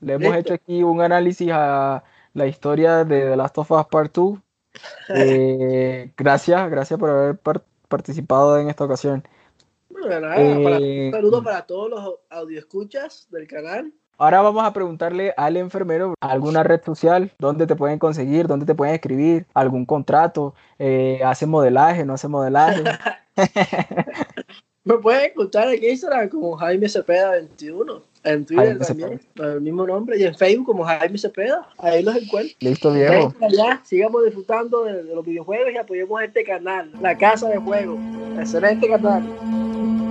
Le 0.00 0.14
hemos 0.14 0.34
hecho 0.34 0.54
aquí 0.54 0.82
un 0.82 1.00
análisis 1.00 1.48
a 1.52 2.02
la 2.34 2.46
historia 2.48 3.04
de 3.04 3.20
The 3.20 3.36
Last 3.36 3.56
of 3.58 3.70
Us 3.70 3.86
Part 3.86 4.14
2. 4.14 4.38
Eh, 5.08 6.12
gracias, 6.16 6.70
gracias 6.70 6.98
por 6.98 7.10
haber 7.10 7.38
participado 7.88 8.58
en 8.58 8.68
esta 8.68 8.84
ocasión. 8.84 9.24
Eh, 10.36 11.06
un 11.06 11.12
saludo 11.12 11.42
para 11.42 11.66
todos 11.66 11.90
los 11.90 12.50
escuchas 12.52 13.26
del 13.30 13.46
canal. 13.46 13.92
Ahora 14.20 14.42
vamos 14.42 14.64
a 14.64 14.72
preguntarle 14.72 15.32
al 15.36 15.56
enfermero 15.56 16.14
alguna 16.20 16.64
red 16.64 16.82
social, 16.84 17.30
dónde 17.38 17.68
te 17.68 17.76
pueden 17.76 18.00
conseguir, 18.00 18.48
dónde 18.48 18.66
te 18.66 18.74
pueden 18.74 18.94
escribir, 18.94 19.46
algún 19.54 19.86
contrato, 19.86 20.54
eh, 20.80 21.20
hace 21.24 21.46
modelaje, 21.46 22.04
no 22.04 22.14
hace 22.14 22.26
modelaje. 22.26 22.82
Me 24.84 24.98
pueden 24.98 25.26
escuchar 25.26 25.68
en 25.68 25.84
Instagram 25.84 26.28
como 26.30 26.56
Jaime 26.56 26.88
Cepeda 26.88 27.30
21. 27.30 28.02
En 28.24 28.44
Twitter 28.44 28.78
también, 28.78 29.20
el 29.36 29.60
mismo 29.60 29.86
nombre. 29.86 30.18
Y 30.18 30.24
en 30.24 30.34
Facebook 30.34 30.66
como 30.66 30.84
Jaime 30.84 31.18
Cepeda. 31.18 31.68
Ahí 31.78 32.02
los 32.02 32.16
encuentro. 32.16 32.56
Listo, 32.60 32.92
viejo. 32.92 33.34
Allá, 33.40 33.80
sigamos 33.84 34.24
disfrutando 34.24 34.84
de, 34.84 35.04
de, 35.04 35.14
los 35.14 35.24
videojuegos 35.24 35.72
y 35.72 35.76
apoyemos 35.76 36.22
este 36.22 36.44
canal, 36.44 36.90
La 37.00 37.16
Casa 37.16 37.48
de 37.48 37.58
Juegos. 37.58 37.98
Excelente 38.38 38.88
canal. 38.88 40.07